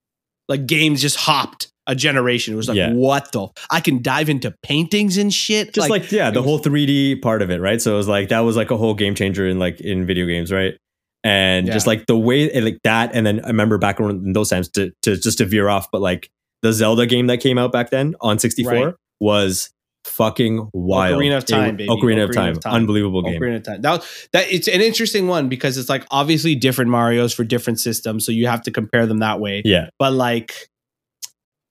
like 0.48 0.66
games 0.66 1.02
just 1.02 1.16
hopped 1.16 1.70
a 1.88 1.96
generation. 1.96 2.54
It 2.54 2.58
was 2.58 2.68
like, 2.68 2.78
Yeah. 2.78 2.92
what 2.94 3.32
the? 3.32 3.48
I 3.70 3.80
can 3.82 4.02
dive 4.02 4.30
into 4.30 4.54
paintings 4.64 5.18
and 5.18 5.34
shit. 5.34 5.74
Just 5.74 5.90
like, 5.90 6.12
yeah, 6.12 6.32
the 6.32 6.40
was- 6.42 6.46
whole 6.48 6.58
three 6.60 6.86
D 6.86 7.16
part 7.16 7.42
of 7.42 7.50
it, 7.52 7.62
right? 7.62 7.82
So 7.82 7.94
it 7.94 7.98
was 7.98 8.08
like 8.08 8.30
that 8.30 8.40
was 8.42 8.56
like 8.56 8.72
a 8.72 8.78
whole 8.78 8.94
game 8.94 9.16
changer 9.16 9.48
in 9.48 9.60
like 9.60 9.80
in 9.82 10.06
video 10.06 10.26
games, 10.26 10.52
right? 10.52 10.76
And 11.24 11.68
Yeah. 11.68 11.74
just 11.74 11.88
like 11.88 12.06
the 12.08 12.18
way 12.18 12.50
like 12.62 12.80
that, 12.84 13.12
and 13.14 13.26
then 13.26 13.42
I 13.44 13.48
remember 13.48 13.78
back 13.78 14.00
when 14.00 14.12
in 14.12 14.34
those 14.34 14.50
times 14.50 14.70
to 14.70 14.92
to 15.04 15.18
just 15.18 15.38
to 15.40 15.46
veer 15.46 15.68
off, 15.70 15.90
but 15.92 16.02
like 16.02 16.30
the 16.62 16.74
Zelda 16.74 17.06
game 17.06 17.28
that 17.28 17.38
came 17.40 17.58
out 17.58 17.72
back 17.72 17.90
then 17.90 18.16
on 18.22 18.40
sixty 18.40 18.64
four 18.64 18.74
Right. 18.74 18.96
was 19.20 19.70
fucking 20.10 20.70
wild. 20.74 21.22
Ocarina 21.22 21.38
of 21.38 21.46
Time, 21.46 21.78
baby. 21.78 21.90
Ocarina, 21.90 22.24
of, 22.24 22.34
time. 22.34 22.52
of 22.54 22.62
Time. 22.62 22.74
unbelievable 22.74 23.22
game. 23.22 23.40
Ocarina 23.40 23.58
of 23.58 23.64
Time. 23.64 23.82
That, 23.82 24.06
that 24.34 24.52
it's 24.52 24.68
an 24.68 24.82
interesting 24.82 25.28
one 25.28 25.50
because 25.50 25.78
it's 25.78 25.90
like 25.90 26.06
obviously 26.12 26.56
different 26.56 26.92
Mario's 26.92 27.34
for 27.34 27.44
different 27.44 27.80
systems, 27.80 28.26
so 28.26 28.32
you 28.32 28.48
have 28.48 28.62
to 28.64 28.72
compare 28.72 29.06
them 29.06 29.20
that 29.20 29.40
way. 29.40 29.62
Yeah, 29.66 29.90
But 29.98 30.14
like 30.14 30.54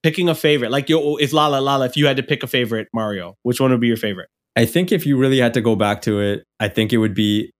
picking 0.02 0.28
a 0.28 0.34
favorite, 0.34 0.70
like 0.70 0.88
yo, 0.88 1.16
if 1.16 1.32
Lala 1.32 1.60
Lala, 1.60 1.86
if 1.86 1.96
you 1.96 2.06
had 2.06 2.16
to 2.16 2.22
pick 2.22 2.42
a 2.42 2.46
favorite 2.46 2.88
Mario, 2.94 3.34
which 3.42 3.60
one 3.60 3.70
would 3.70 3.80
be 3.80 3.88
your 3.88 3.96
favorite? 3.96 4.28
I 4.56 4.64
think 4.64 4.92
if 4.92 5.06
you 5.06 5.16
really 5.16 5.38
had 5.38 5.54
to 5.54 5.60
go 5.60 5.76
back 5.76 6.02
to 6.02 6.20
it, 6.20 6.44
I 6.58 6.68
think 6.68 6.92
it 6.92 6.98
would 6.98 7.14
be 7.14 7.52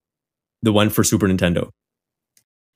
the 0.63 0.73
one 0.73 0.91
for 0.91 1.05
Super 1.05 1.29
Nintendo. 1.29 1.71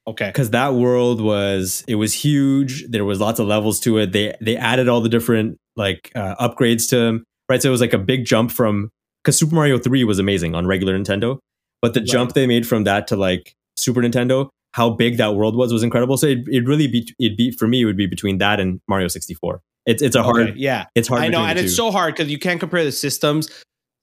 Okay. 0.04 0.26
because 0.26 0.50
that 0.50 0.74
world 0.74 1.20
was 1.20 1.84
it 1.86 1.94
was 1.94 2.12
huge 2.12 2.84
there 2.90 3.04
was 3.04 3.20
lots 3.20 3.38
of 3.38 3.46
levels 3.46 3.78
to 3.78 3.98
it 3.98 4.10
they 4.10 4.34
they 4.40 4.56
added 4.56 4.88
all 4.88 5.00
the 5.00 5.08
different 5.08 5.58
like 5.76 6.10
uh, 6.16 6.34
upgrades 6.44 6.88
to 6.88 6.96
them 6.96 7.24
right 7.52 7.62
so 7.62 7.68
it 7.68 7.70
was 7.72 7.80
like 7.80 7.92
a 7.92 7.98
big 7.98 8.24
jump 8.24 8.50
from 8.50 8.90
because 9.22 9.38
super 9.38 9.54
mario 9.54 9.78
3 9.78 10.04
was 10.04 10.18
amazing 10.18 10.54
on 10.54 10.66
regular 10.66 10.98
nintendo 10.98 11.38
but 11.82 11.94
the 11.94 12.00
Right. 12.00 12.08
jump 12.08 12.32
they 12.32 12.46
made 12.46 12.66
from 12.66 12.84
that 12.84 13.06
to 13.08 13.16
like 13.16 13.54
super 13.76 14.00
nintendo 14.00 14.48
how 14.72 14.88
big 14.90 15.18
that 15.18 15.34
world 15.34 15.54
was 15.56 15.72
was 15.72 15.82
incredible 15.82 16.16
so 16.16 16.26
it, 16.26 16.38
it 16.48 16.66
really 16.66 16.86
be 16.86 17.00
it 17.18 17.36
be 17.36 17.50
for 17.50 17.68
me 17.68 17.82
it 17.82 17.84
would 17.84 17.96
be 17.96 18.06
between 18.06 18.38
that 18.38 18.58
and 18.60 18.80
mario 18.88 19.08
64 19.08 19.60
it's 19.84 20.00
it's 20.02 20.14
a 20.16 20.22
hard 20.22 20.50
Okay, 20.50 20.54
yeah. 20.58 20.84
it's 20.94 21.08
hard 21.08 21.22
I 21.22 21.28
know, 21.28 21.44
and 21.44 21.58
it's 21.58 21.74
so 21.74 21.90
hard 21.90 22.14
because 22.14 22.30
you 22.30 22.38
can't 22.38 22.60
compare 22.60 22.84
the 22.84 22.92
systems. 22.92 23.48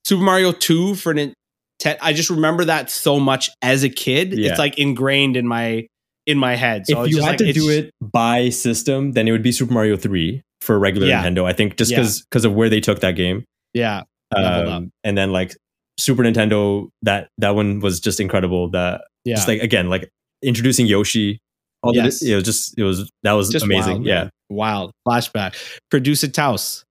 Super 0.04 0.22
Mario 0.24 0.52
2 0.52 0.96
for 0.96 1.14
Nin- 1.14 1.34
te- 1.80 1.96
I 2.02 2.12
just 2.12 2.30
remember 2.30 2.66
that 2.66 2.90
so 2.90 3.18
much 3.18 3.50
as 3.62 3.84
a 3.84 3.90
kid. 3.90 4.34
Yeah. 4.34 4.50
It's 4.50 4.60
like 4.60 4.78
ingrained 4.78 5.38
in 5.38 5.48
my 5.48 5.88
in 6.28 6.38
my 6.38 6.56
head. 6.56 6.86
So 6.86 7.04
if 7.04 7.12
you 7.12 7.22
had 7.22 7.28
like, 7.30 7.38
to 7.38 7.54
do 7.54 7.70
it 7.70 7.92
by 8.02 8.50
system 8.50 9.14
then 9.14 9.28
it 9.30 9.32
would 9.32 9.42
be 9.42 9.54
super 9.54 9.74
mario 9.74 9.96
3 9.96 10.42
for 10.62 10.78
regular 10.80 11.08
Yeah. 11.08 11.24
nintendo 11.24 11.46
i 11.46 11.54
think 11.54 11.78
just 11.78 11.92
Yeah. 11.92 12.06
because 12.30 12.46
of 12.46 12.54
where 12.54 12.70
they 12.70 12.80
took 12.82 13.00
that 13.02 13.16
game 13.16 13.46
yeah, 13.74 14.02
um, 14.36 14.90
and 15.04 15.16
then 15.18 15.32
like 15.32 15.56
Super 16.00 16.24
Nintendo, 16.24 16.88
that 17.04 17.28
that 17.40 17.56
one 17.56 17.82
was 17.82 18.00
just 18.00 18.20
incredible. 18.20 18.70
That 18.72 19.02
yeah. 19.26 19.36
just 19.36 19.48
like 19.48 19.62
again, 19.62 19.90
like 19.90 20.10
introducing 20.42 20.88
Yoshi, 20.88 21.40
all 21.84 21.94
Yes. 21.94 22.20
the 22.22 22.32
it 22.32 22.36
was 22.36 22.44
just 22.46 22.78
it 22.80 22.84
was 22.84 23.12
that 23.24 23.34
was 23.34 23.50
just 23.50 23.66
amazing. 23.66 23.96
wild, 23.98 24.06
yeah, 24.06 24.22
man. 24.24 24.30
wild 24.50 24.92
flashback. 25.08 25.56
Producer 25.92 26.28
Taus, 26.30 26.84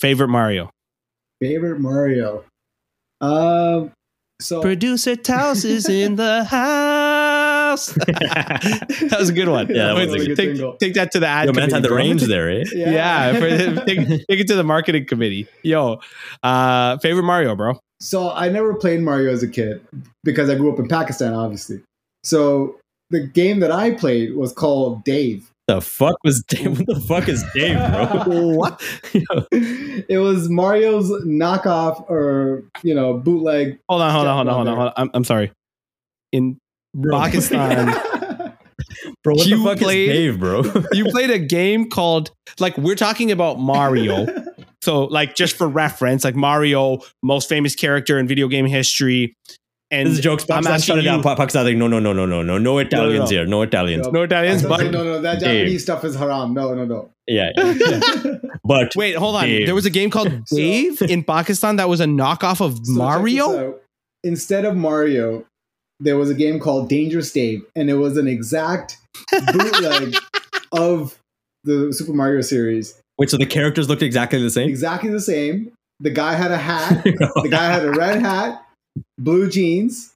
favorite 0.00 0.28
Mario. 0.28 0.70
Favorite 1.40 1.78
Mario. 1.80 2.44
Um. 3.20 3.92
So 4.40 4.62
Producer 4.62 5.16
Taus 5.16 5.64
is 5.64 5.88
in 5.88 6.16
the 6.16 6.42
house. 6.50 6.99
that 7.94 9.16
was 9.18 9.28
a 9.28 9.32
good 9.32 9.48
one. 9.48 9.68
Yeah, 9.68 9.86
that 9.86 9.94
was 9.94 10.14
a 10.14 10.18
take, 10.18 10.26
good 10.28 10.36
take, 10.36 10.48
jingle. 10.54 10.76
take 10.76 10.94
that 10.94 11.12
to 11.12 11.20
the 11.20 11.26
ad. 11.26 11.46
Yo, 11.46 11.52
man's 11.52 11.72
had 11.72 11.82
the 11.82 11.94
range 11.94 12.22
there, 12.22 12.50
eh? 12.50 12.64
Yeah, 12.74 13.32
for- 13.34 13.84
take, 13.86 14.08
take 14.08 14.40
it 14.40 14.46
to 14.48 14.56
the 14.56 14.64
marketing 14.64 15.06
committee. 15.06 15.46
Yo, 15.62 16.00
uh, 16.42 16.98
favorite 16.98 17.24
Mario, 17.24 17.54
bro. 17.54 17.78
So 18.00 18.30
I 18.32 18.48
never 18.48 18.74
played 18.74 19.00
Mario 19.02 19.30
as 19.32 19.42
a 19.42 19.48
kid 19.48 19.86
because 20.24 20.48
I 20.48 20.54
grew 20.54 20.72
up 20.72 20.78
in 20.78 20.88
Pakistan, 20.88 21.34
obviously. 21.34 21.82
So 22.24 22.76
the 23.10 23.20
game 23.26 23.60
that 23.60 23.70
I 23.70 23.92
played 23.92 24.34
was 24.34 24.52
called 24.52 25.04
Dave. 25.04 25.50
The 25.66 25.80
fuck 25.80 26.16
was 26.24 26.42
Dave? 26.42 26.78
What 26.78 26.86
the 26.86 27.00
fuck 27.00 27.28
is 27.28 27.44
Dave, 27.54 27.76
bro? 27.76 28.54
What? 28.56 28.82
it 29.12 30.18
was 30.18 30.48
Mario's 30.48 31.10
knockoff 31.24 32.10
or 32.10 32.64
you 32.82 32.94
know 32.94 33.14
bootleg. 33.14 33.78
Hold 33.88 34.02
on, 34.02 34.12
hold 34.12 34.26
on, 34.26 34.34
hold 34.34 34.48
on, 34.48 34.54
hold 34.54 34.68
on. 34.68 34.76
Hold 34.76 34.88
on. 34.88 34.92
I'm, 34.96 35.10
I'm 35.14 35.24
sorry. 35.24 35.52
In 36.32 36.58
Pakistan, 37.10 37.86
bro, 39.24 39.34
what 39.34 39.46
You 39.46 39.58
the 39.58 39.64
fuck 39.64 39.78
played- 39.78 40.08
is 40.10 40.16
Dave, 40.16 40.40
bro? 40.40 40.62
you 40.92 41.04
played 41.10 41.30
a 41.30 41.38
game 41.38 41.88
called 41.88 42.30
like 42.58 42.76
we're 42.78 42.94
talking 42.96 43.30
about 43.30 43.58
Mario. 43.60 44.26
So 44.82 45.04
like 45.04 45.34
just 45.34 45.58
for 45.58 45.68
reference, 45.68 46.24
like 46.24 46.34
Mario, 46.34 47.00
most 47.22 47.50
famous 47.50 47.74
character 47.74 48.18
in 48.18 48.26
video 48.26 48.48
game 48.48 48.64
history. 48.64 49.36
And 49.90 50.06
this 50.08 50.14
is 50.16 50.20
jokes. 50.24 50.44
I'm 50.44 50.62
Pakistan, 50.64 50.80
shut 50.80 50.98
it 51.00 51.02
down. 51.02 51.18
you- 51.18 51.22
Pakistan, 51.22 51.66
like, 51.66 51.76
no, 51.76 51.86
no, 51.86 51.98
no, 51.98 52.14
no, 52.14 52.24
no, 52.24 52.40
no, 52.42 52.56
no 52.56 52.78
Italians 52.78 53.30
no. 53.30 53.36
here, 53.36 53.44
no 53.46 53.60
Italians. 53.60 54.06
Yep. 54.06 54.14
no 54.14 54.22
Italians, 54.22 54.64
I 54.64 54.68
but 54.70 54.80
like, 54.80 54.90
no, 54.90 55.04
no, 55.04 55.20
that 55.20 55.38
Dave. 55.38 55.64
Japanese 55.64 55.82
stuff 55.82 56.02
is 56.06 56.16
haram. 56.16 56.54
No, 56.54 56.72
no, 56.74 56.86
no. 56.86 57.10
Yeah, 57.26 57.50
yeah. 57.56 58.00
But 58.64 58.96
Wait, 58.96 59.16
hold 59.16 59.36
on. 59.36 59.44
Dave. 59.44 59.66
There 59.66 59.74
was 59.74 59.84
a 59.84 59.90
game 59.90 60.08
called 60.08 60.32
So- 60.46 60.56
Dave 60.56 61.02
in 61.02 61.24
Pakistan 61.24 61.76
that 61.76 61.90
was 61.90 62.00
a 62.00 62.06
knockoff 62.06 62.62
of 62.64 62.78
So 62.82 62.92
Mario. 62.94 63.78
Instead 64.24 64.64
of 64.64 64.76
Mario, 64.78 65.44
there 66.00 66.16
was 66.16 66.30
a 66.30 66.34
game 66.34 66.58
called 66.58 66.88
Dangerous 66.88 67.30
Dave, 67.32 67.62
and 67.76 67.90
it 67.90 67.94
was 67.94 68.16
an 68.16 68.26
exact 68.26 68.96
bootleg 69.52 70.14
of 70.72 71.18
the 71.64 71.92
Super 71.92 72.12
Mario 72.12 72.40
series. 72.40 73.00
wait, 73.18 73.30
so 73.30 73.36
the 73.36 73.46
characters 73.46 73.88
looked 73.88 74.02
exactly 74.02 74.42
the 74.42 74.50
same? 74.50 74.68
Exactly 74.68 75.10
the 75.10 75.20
same. 75.20 75.72
The 76.00 76.10
guy 76.10 76.34
had 76.34 76.50
a 76.50 76.56
hat. 76.58 77.04
the 77.04 77.48
guy 77.50 77.64
had 77.66 77.84
a 77.84 77.90
red 77.90 78.20
hat, 78.20 78.64
blue 79.18 79.50
jeans, 79.50 80.14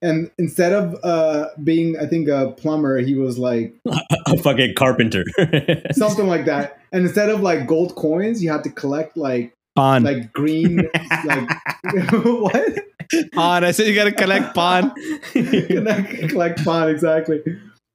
and 0.00 0.30
instead 0.38 0.72
of 0.72 0.96
uh, 1.02 1.48
being, 1.62 1.98
I 1.98 2.06
think, 2.06 2.28
a 2.28 2.52
plumber, 2.56 2.98
he 2.98 3.14
was 3.14 3.38
like 3.38 3.74
a 4.26 4.38
fucking 4.38 4.74
carpenter. 4.76 5.24
something 5.92 6.26
like 6.26 6.46
that. 6.46 6.80
And 6.92 7.04
instead 7.04 7.28
of 7.28 7.42
like 7.42 7.66
gold 7.66 7.94
coins, 7.96 8.42
you 8.42 8.50
had 8.50 8.64
to 8.64 8.70
collect 8.70 9.16
like 9.16 9.52
Pawn. 9.76 10.02
like 10.04 10.32
green 10.32 10.88
like 11.24 11.50
what? 12.12 12.78
Pawn. 13.32 13.64
I 13.64 13.70
said 13.72 13.86
you 13.86 13.94
got 13.94 14.04
to 14.04 14.12
collect 14.12 14.54
pawn. 14.54 14.92
collect, 15.32 16.28
collect 16.28 16.60
fun 16.60 16.88
exactly. 16.88 17.42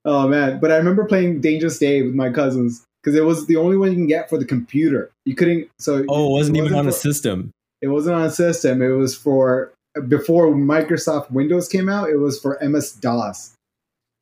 Oh 0.05 0.28
man! 0.28 0.59
But 0.59 0.72
I 0.72 0.78
remember 0.78 1.05
playing 1.05 1.41
Dangerous 1.41 1.80
Dave 1.80 2.05
with 2.05 2.16
my 2.16 2.30
cousins 2.30 2.84
because 3.01 3.18
it 3.18 3.24
was 3.24 3.47
the 3.47 3.55
only 3.57 3.78
one 3.78 3.89
you 3.89 3.95
can 3.95 4.07
get 4.07 4.30
for 4.30 4.38
the 4.38 4.45
computer. 4.45 5.09
You 5.26 5.36
couldn't. 5.36 5.70
So 5.80 6.03
oh, 6.09 6.28
it 6.28 6.32
wasn't 6.32 6.57
even 6.57 6.74
on 6.74 6.88
a 6.88 6.91
system. 6.91 7.51
It 7.82 7.88
wasn't 7.88 8.16
on 8.16 8.24
a 8.24 8.30
system. 8.32 8.82
It 8.82 8.89
was 8.89 9.16
for 9.16 9.72
before 10.07 10.47
Microsoft 10.47 11.32
Windows 11.32 11.68
came 11.70 11.88
out. 11.89 12.09
It 12.09 12.18
was 12.18 12.39
for 12.39 12.57
MS 12.61 12.93
DOS. 12.93 13.53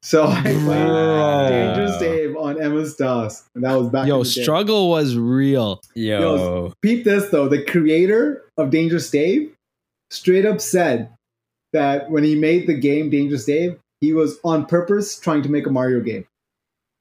So 0.04 0.24
I 0.28 0.42
played 0.42 0.66
Wow. 0.68 1.50
Dangerous 1.50 1.98
Dave 1.98 2.36
on 2.38 2.56
MS 2.60 2.96
DOS, 2.96 3.44
and 3.56 3.64
that 3.64 3.74
was 3.76 3.89
back. 3.89 4.04
in 4.04 4.10
Yo, 4.10 4.24
the 4.24 4.30
day. 4.30 4.42
struggle 4.44 4.89
was 4.89 5.16
real. 5.16 5.80
Yo. 5.96 6.74
Peep 6.82 7.04
this 7.06 7.30
though. 7.30 7.48
The 7.48 7.64
creator 7.66 8.44
of 8.58 8.70
Dangerous 8.72 9.10
Dave 9.10 9.52
straight 10.12 10.45
up 10.45 10.62
said 10.62 11.09
that 11.74 12.12
when 12.12 12.24
he 12.24 12.36
made 12.36 12.68
the 12.68 12.74
game 12.76 13.09
Dangerous 13.09 13.45
Dave, 13.45 13.80
he 14.01 14.14
was 14.14 14.38
on 14.43 14.66
purpose 14.66 15.18
trying 15.20 15.41
to 15.43 15.49
make 15.49 15.66
a 15.66 15.70
Mario 15.72 16.01
game. 16.01 16.26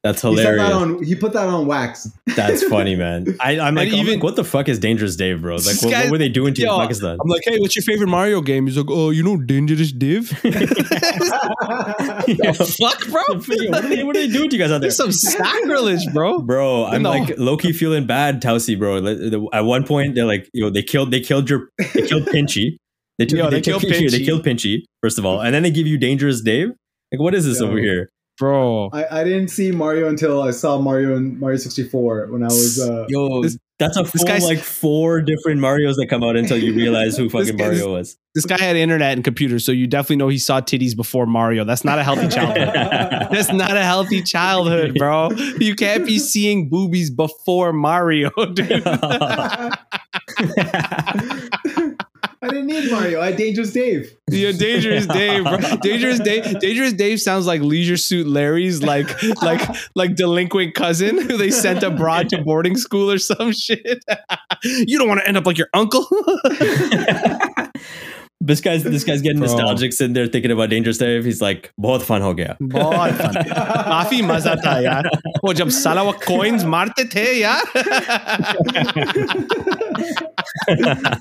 That's 0.02 0.22
He 0.22 0.28
hilarious. 0.28 0.62
that 0.66 0.72
on. 0.72 1.02
He 1.02 1.14
put 1.14 1.34
that 1.34 1.46
on 1.48 1.66
wax. 1.66 2.08
That's 2.34 2.62
funny, 2.64 2.96
man. 2.96 3.36
I, 3.38 3.60
I'm 3.60 3.74
like, 3.74 3.88
And 3.88 3.96
I'm 3.96 4.00
even- 4.00 4.14
like, 4.14 4.22
what 4.22 4.34
the 4.36 4.44
fuck 4.44 4.70
is 4.70 4.78
Dangerous 4.78 5.14
Dave, 5.14 5.42
bro? 5.42 5.56
Like, 5.56 5.82
what, 5.82 5.90
guy- 5.90 6.02
what 6.04 6.12
were 6.12 6.18
they 6.18 6.30
doing 6.30 6.54
to 6.54 6.62
you 6.62 6.68
Yo, 6.68 6.74
in 6.76 6.80
Pakistan? 6.80 7.18
I'm 7.22 7.28
like, 7.28 7.42
hey, 7.44 7.58
what's 7.58 7.76
your 7.76 7.82
favorite 7.82 8.06
Mario 8.08 8.40
game? 8.40 8.66
He's 8.66 8.78
like, 8.78 8.86
oh, 8.88 9.10
you 9.10 9.22
know, 9.22 9.36
Dangerous 9.36 9.92
Dave. 9.92 10.32
Yo, 10.44 10.52
Fuck, 12.52 13.06
bro. 13.08 13.22
what, 13.28 13.84
are 13.84 13.88
they, 13.88 14.04
what 14.04 14.16
are 14.16 14.20
they 14.20 14.28
doing 14.28 14.50
to 14.50 14.56
you 14.56 14.62
guys 14.62 14.70
out 14.70 14.80
there? 14.80 14.90
There's 14.90 14.96
some 14.96 15.12
sacrilege, 15.12 16.06
bro. 16.12 16.40
Bro, 16.40 16.86
I'm 16.86 17.02
No. 17.02 17.10
like 17.10 17.34
low 17.38 17.56
key 17.56 17.72
feeling 17.72 18.06
bad, 18.06 18.42
Tausi, 18.42 18.78
bro. 18.78 19.48
At 19.52 19.64
one 19.64 19.84
point, 19.84 20.14
they're 20.14 20.24
like, 20.24 20.48
yo, 20.52 20.70
they 20.70 20.82
killed, 20.82 21.10
they 21.10 21.20
killed 21.20 21.48
your, 21.50 21.68
they 21.94 22.02
killed 22.06 22.26
Pinchy. 22.26 22.76
They, 23.20 23.26
took, 23.26 23.38
Yo, 23.38 23.44
they, 23.50 23.56
they 23.56 23.60
took 23.60 23.82
killed 23.82 23.92
Pinchy, 23.92 24.10
They 24.10 24.20
Pinchy. 24.20 24.24
killed 24.24 24.42
Pinchy 24.44 24.78
first 25.02 25.18
of 25.18 25.26
all, 25.26 25.42
and 25.42 25.54
then 25.54 25.62
they 25.62 25.70
give 25.70 25.86
you 25.86 25.98
Dangerous 25.98 26.40
Dave. 26.40 26.68
Like, 27.12 27.20
what 27.20 27.34
is 27.34 27.44
this 27.44 27.60
Yo. 27.60 27.66
over 27.68 27.76
here? 27.78 28.08
Bro. 28.38 28.88
I, 28.94 29.20
I 29.20 29.24
didn't 29.24 29.48
see 29.48 29.70
Mario 29.70 30.08
until 30.08 30.40
I 30.42 30.52
saw 30.52 30.78
Mario 30.78 31.14
in 31.14 31.38
Mario 31.38 31.58
64 31.58 32.28
when 32.30 32.42
I 32.42 32.46
was. 32.46 32.80
Uh, 32.80 33.04
Yo, 33.10 33.42
This- 33.42 33.58
that's 33.78 33.96
a 33.98 34.02
this 34.02 34.22
full 34.22 34.46
like 34.46 34.58
four 34.58 35.22
different 35.22 35.58
Mario's 35.60 35.96
that 35.96 36.06
come 36.10 36.22
out 36.22 36.36
until 36.36 36.58
you 36.58 36.74
realize 36.74 37.16
who 37.16 37.28
fucking 37.30 37.56
guy- 37.56 37.64
Mario 37.68 37.92
was. 37.92 38.16
This 38.34 38.44
guy 38.46 38.58
had 38.58 38.76
internet 38.76 39.12
and 39.14 39.24
computers, 39.24 39.64
so 39.64 39.72
you 39.72 39.86
definitely 39.86 40.16
know 40.16 40.28
he 40.28 40.38
saw 40.38 40.60
titties 40.60 40.94
before 40.94 41.26
Mario. 41.26 41.64
That's 41.64 41.82
not 41.84 41.98
a 41.98 42.04
healthy 42.04 42.28
childhood. 42.28 42.68
That's 42.74 43.50
not 43.52 43.76
a 43.76 43.82
healthy 43.82 44.22
childhood, 44.22 44.94
bro. 44.98 45.30
You 45.58 45.74
can't 45.74 46.04
be 46.06 46.18
seeing 46.18 46.68
boobies 46.68 47.10
before 47.10 47.72
Mario, 47.72 48.30
dude. 48.54 48.84
I 52.42 52.48
didn't 52.48 52.68
need 52.68 52.90
Mario. 52.90 53.20
I 53.20 53.26
had 53.26 53.36
Dangerous 53.36 53.70
Dave. 53.70 54.16
Yeah, 54.30 54.52
Dangerous 54.52 55.06
Dave, 55.06 55.44
bro. 55.44 55.58
Dangerous 55.82 56.20
Dave. 56.20 56.58
Dangerous 56.58 56.94
Dave 56.94 57.20
sounds 57.20 57.46
like 57.46 57.60
Leisure 57.60 57.98
Suit 57.98 58.26
Larry's 58.26 58.82
like 58.82 59.22
like 59.42 59.60
like 59.94 60.14
delinquent 60.14 60.74
cousin 60.74 61.18
who 61.18 61.36
they 61.36 61.50
sent 61.50 61.82
abroad 61.82 62.30
to 62.30 62.42
boarding 62.42 62.78
school 62.78 63.10
or 63.10 63.18
some 63.18 63.52
shit. 63.52 64.02
you 64.64 64.98
don't 64.98 65.08
want 65.08 65.20
to 65.20 65.28
end 65.28 65.36
up 65.36 65.44
like 65.44 65.58
your 65.58 65.68
uncle. 65.74 66.06
This 68.41 68.59
guy's 68.61 68.83
this 68.83 69.03
guy's 69.03 69.21
getting 69.21 69.39
Bro. 69.39 69.47
nostalgic, 69.47 69.93
sitting 69.93 70.13
there 70.13 70.27
thinking 70.27 70.51
about 70.51 70.69
Dangerous 70.69 70.97
Dave. 70.97 71.23
He's 71.25 71.41
like, 71.41 71.71
बहुत 71.81 72.01
fun 72.03 72.21
हो 72.21 72.33
गया. 72.39 72.57
बहुत 72.61 73.11
fun. 73.21 73.33
काफी 73.89 74.21
मजा 74.31 74.55
था 74.65 74.77
यार 74.83 75.09
वो 75.45 75.53
जब 75.61 75.69
साला 75.79 76.01
वो 76.09 76.13
coins 76.27 76.63
मारते 76.75 77.05
थे 77.15 77.25
यार 77.41 77.63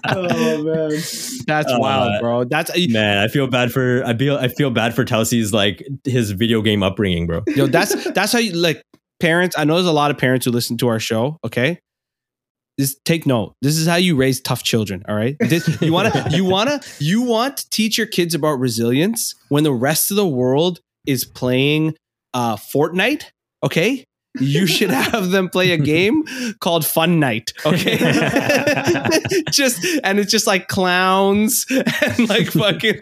Oh 0.08 0.62
man. 0.64 0.90
that's 1.46 1.72
Uh, 1.72 1.78
wild 1.78 2.20
bro 2.20 2.44
that's 2.44 2.70
Man, 2.88 3.18
I 3.18 3.28
feel 3.28 3.46
bad 3.46 3.72
for 3.72 4.02
I 4.04 4.14
feel 4.16 4.36
I 4.36 4.48
feel 4.48 4.70
bad 4.70 4.94
for 4.94 5.04
Tausi's 5.04 5.52
like 5.52 5.86
his 6.04 6.30
video 6.32 6.62
game 6.62 6.82
upbringing, 6.82 7.26
bro. 7.26 7.42
yo 7.56 7.66
that's 7.66 7.94
that's 8.12 8.32
how 8.32 8.38
you 8.38 8.52
like 8.52 8.82
parents 9.20 9.56
i 9.56 9.64
know 9.64 9.74
there's 9.74 9.86
a 9.86 9.92
lot 9.92 10.10
of 10.10 10.18
parents 10.18 10.44
who 10.44 10.50
listen 10.50 10.76
to 10.76 10.88
our 10.88 10.98
show 10.98 11.38
okay 11.44 11.78
This 12.79 12.97
take 13.03 13.27
note 13.27 13.53
this 13.61 13.77
is 13.77 13.85
how 13.85 13.97
you 13.97 14.15
raise 14.15 14.39
tough 14.39 14.63
children 14.63 15.03
all 15.07 15.15
right 15.15 15.35
this, 15.39 15.81
you 15.81 15.91
want 15.91 16.11
to 16.11 16.29
you 16.35 16.45
want 16.45 16.69
to 16.69 17.03
you 17.03 17.21
want 17.21 17.57
to 17.57 17.69
teach 17.69 17.97
your 17.97 18.07
kids 18.07 18.33
about 18.33 18.53
resilience 18.53 19.35
when 19.49 19.63
the 19.63 19.73
rest 19.73 20.09
of 20.09 20.17
the 20.17 20.25
world 20.25 20.79
is 21.05 21.25
playing 21.25 21.93
uh 22.33 22.55
fortnite 22.55 23.25
okay 23.63 24.05
you 24.39 24.67
should 24.67 24.91
have 24.91 25.31
them 25.31 25.49
play 25.49 25.71
a 25.71 25.77
game 25.77 26.23
called 26.59 26.85
Fun 26.85 27.19
Night. 27.19 27.51
Okay. 27.65 27.97
just 29.51 29.83
and 30.03 30.19
it's 30.19 30.31
just 30.31 30.45
like 30.45 30.67
clowns 30.67 31.65
and 31.69 32.29
like 32.29 32.51
fucking 32.51 33.01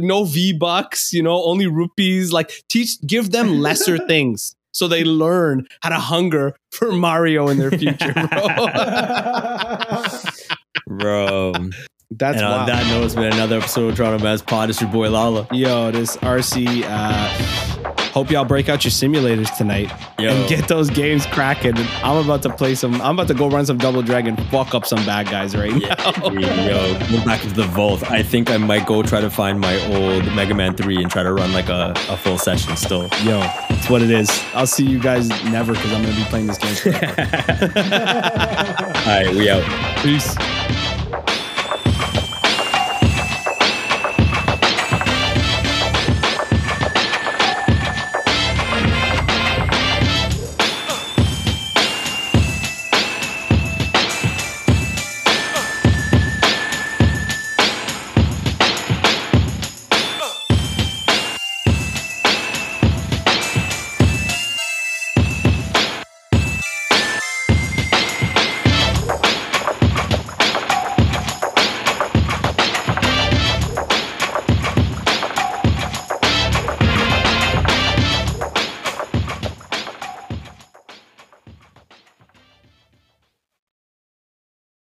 no 0.00 0.24
V 0.24 0.52
bucks, 0.52 1.12
you 1.12 1.22
know, 1.22 1.42
only 1.44 1.68
rupees. 1.68 2.32
Like 2.32 2.50
teach 2.68 3.00
give 3.06 3.30
them 3.30 3.60
lesser 3.60 3.98
things 3.98 4.56
so 4.72 4.88
they 4.88 5.04
learn 5.04 5.66
how 5.82 5.90
to 5.90 5.96
hunger 5.96 6.54
for 6.70 6.92
Mario 6.92 7.48
in 7.48 7.58
their 7.58 7.70
future, 7.70 8.12
bro. 8.12 8.26
Bro. 10.86 11.52
That's 12.10 12.36
and 12.38 12.44
on 12.44 12.66
that 12.66 12.84
note, 12.88 13.04
it's 13.04 13.14
been 13.14 13.32
another 13.32 13.58
episode 13.58 13.90
of 13.90 13.96
Toronto 13.96 14.22
Mass 14.22 14.42
Pod. 14.42 14.70
It's 14.70 14.80
your 14.80 14.90
boy 14.90 15.08
Lala. 15.10 15.46
Yo, 15.52 15.92
this 15.92 16.16
RC 16.16 16.82
uh 16.84 17.69
hope 18.12 18.30
y'all 18.30 18.44
break 18.44 18.68
out 18.68 18.84
your 18.84 18.90
simulators 18.90 19.54
tonight 19.56 19.90
Yo. 20.18 20.30
and 20.30 20.48
get 20.48 20.68
those 20.68 20.90
games 20.90 21.26
cracking. 21.26 21.74
I'm 22.02 22.16
about 22.24 22.42
to 22.42 22.50
play 22.54 22.74
some 22.74 23.00
I'm 23.00 23.16
about 23.18 23.28
to 23.28 23.34
go 23.34 23.48
run 23.48 23.66
some 23.66 23.78
double 23.78 24.02
dragon, 24.02 24.36
fuck 24.48 24.74
up 24.74 24.84
some 24.86 25.04
bad 25.06 25.26
guys 25.28 25.56
right 25.56 25.72
Yeah, 25.80 25.94
now. 25.94 26.30
yo, 26.32 26.98
go 27.10 27.24
back 27.24 27.42
into 27.44 27.54
the 27.56 27.66
vault. 27.68 28.08
I 28.10 28.22
think 28.22 28.50
I 28.50 28.56
might 28.56 28.86
go 28.86 29.02
try 29.02 29.20
to 29.20 29.30
find 29.30 29.60
my 29.60 29.76
old 29.94 30.24
Mega 30.34 30.54
Man 30.54 30.74
3 30.76 30.96
and 31.02 31.10
try 31.10 31.22
to 31.22 31.32
run 31.32 31.52
like 31.52 31.68
a, 31.68 31.92
a 32.08 32.16
full 32.16 32.38
session 32.38 32.76
still. 32.76 33.08
Yo, 33.22 33.40
it's 33.70 33.88
what 33.88 34.02
it 34.02 34.10
is. 34.10 34.28
I'll 34.54 34.66
see 34.66 34.84
you 34.84 34.98
guys 34.98 35.28
never 35.44 35.72
because 35.72 35.92
I'm 35.92 36.02
gonna 36.02 36.16
be 36.16 36.24
playing 36.24 36.46
this 36.46 36.58
game. 36.58 36.74
forever. 36.74 37.06
All 39.00 39.06
right, 39.06 39.30
we 39.34 39.48
out. 39.50 39.64
Peace. 40.02 40.34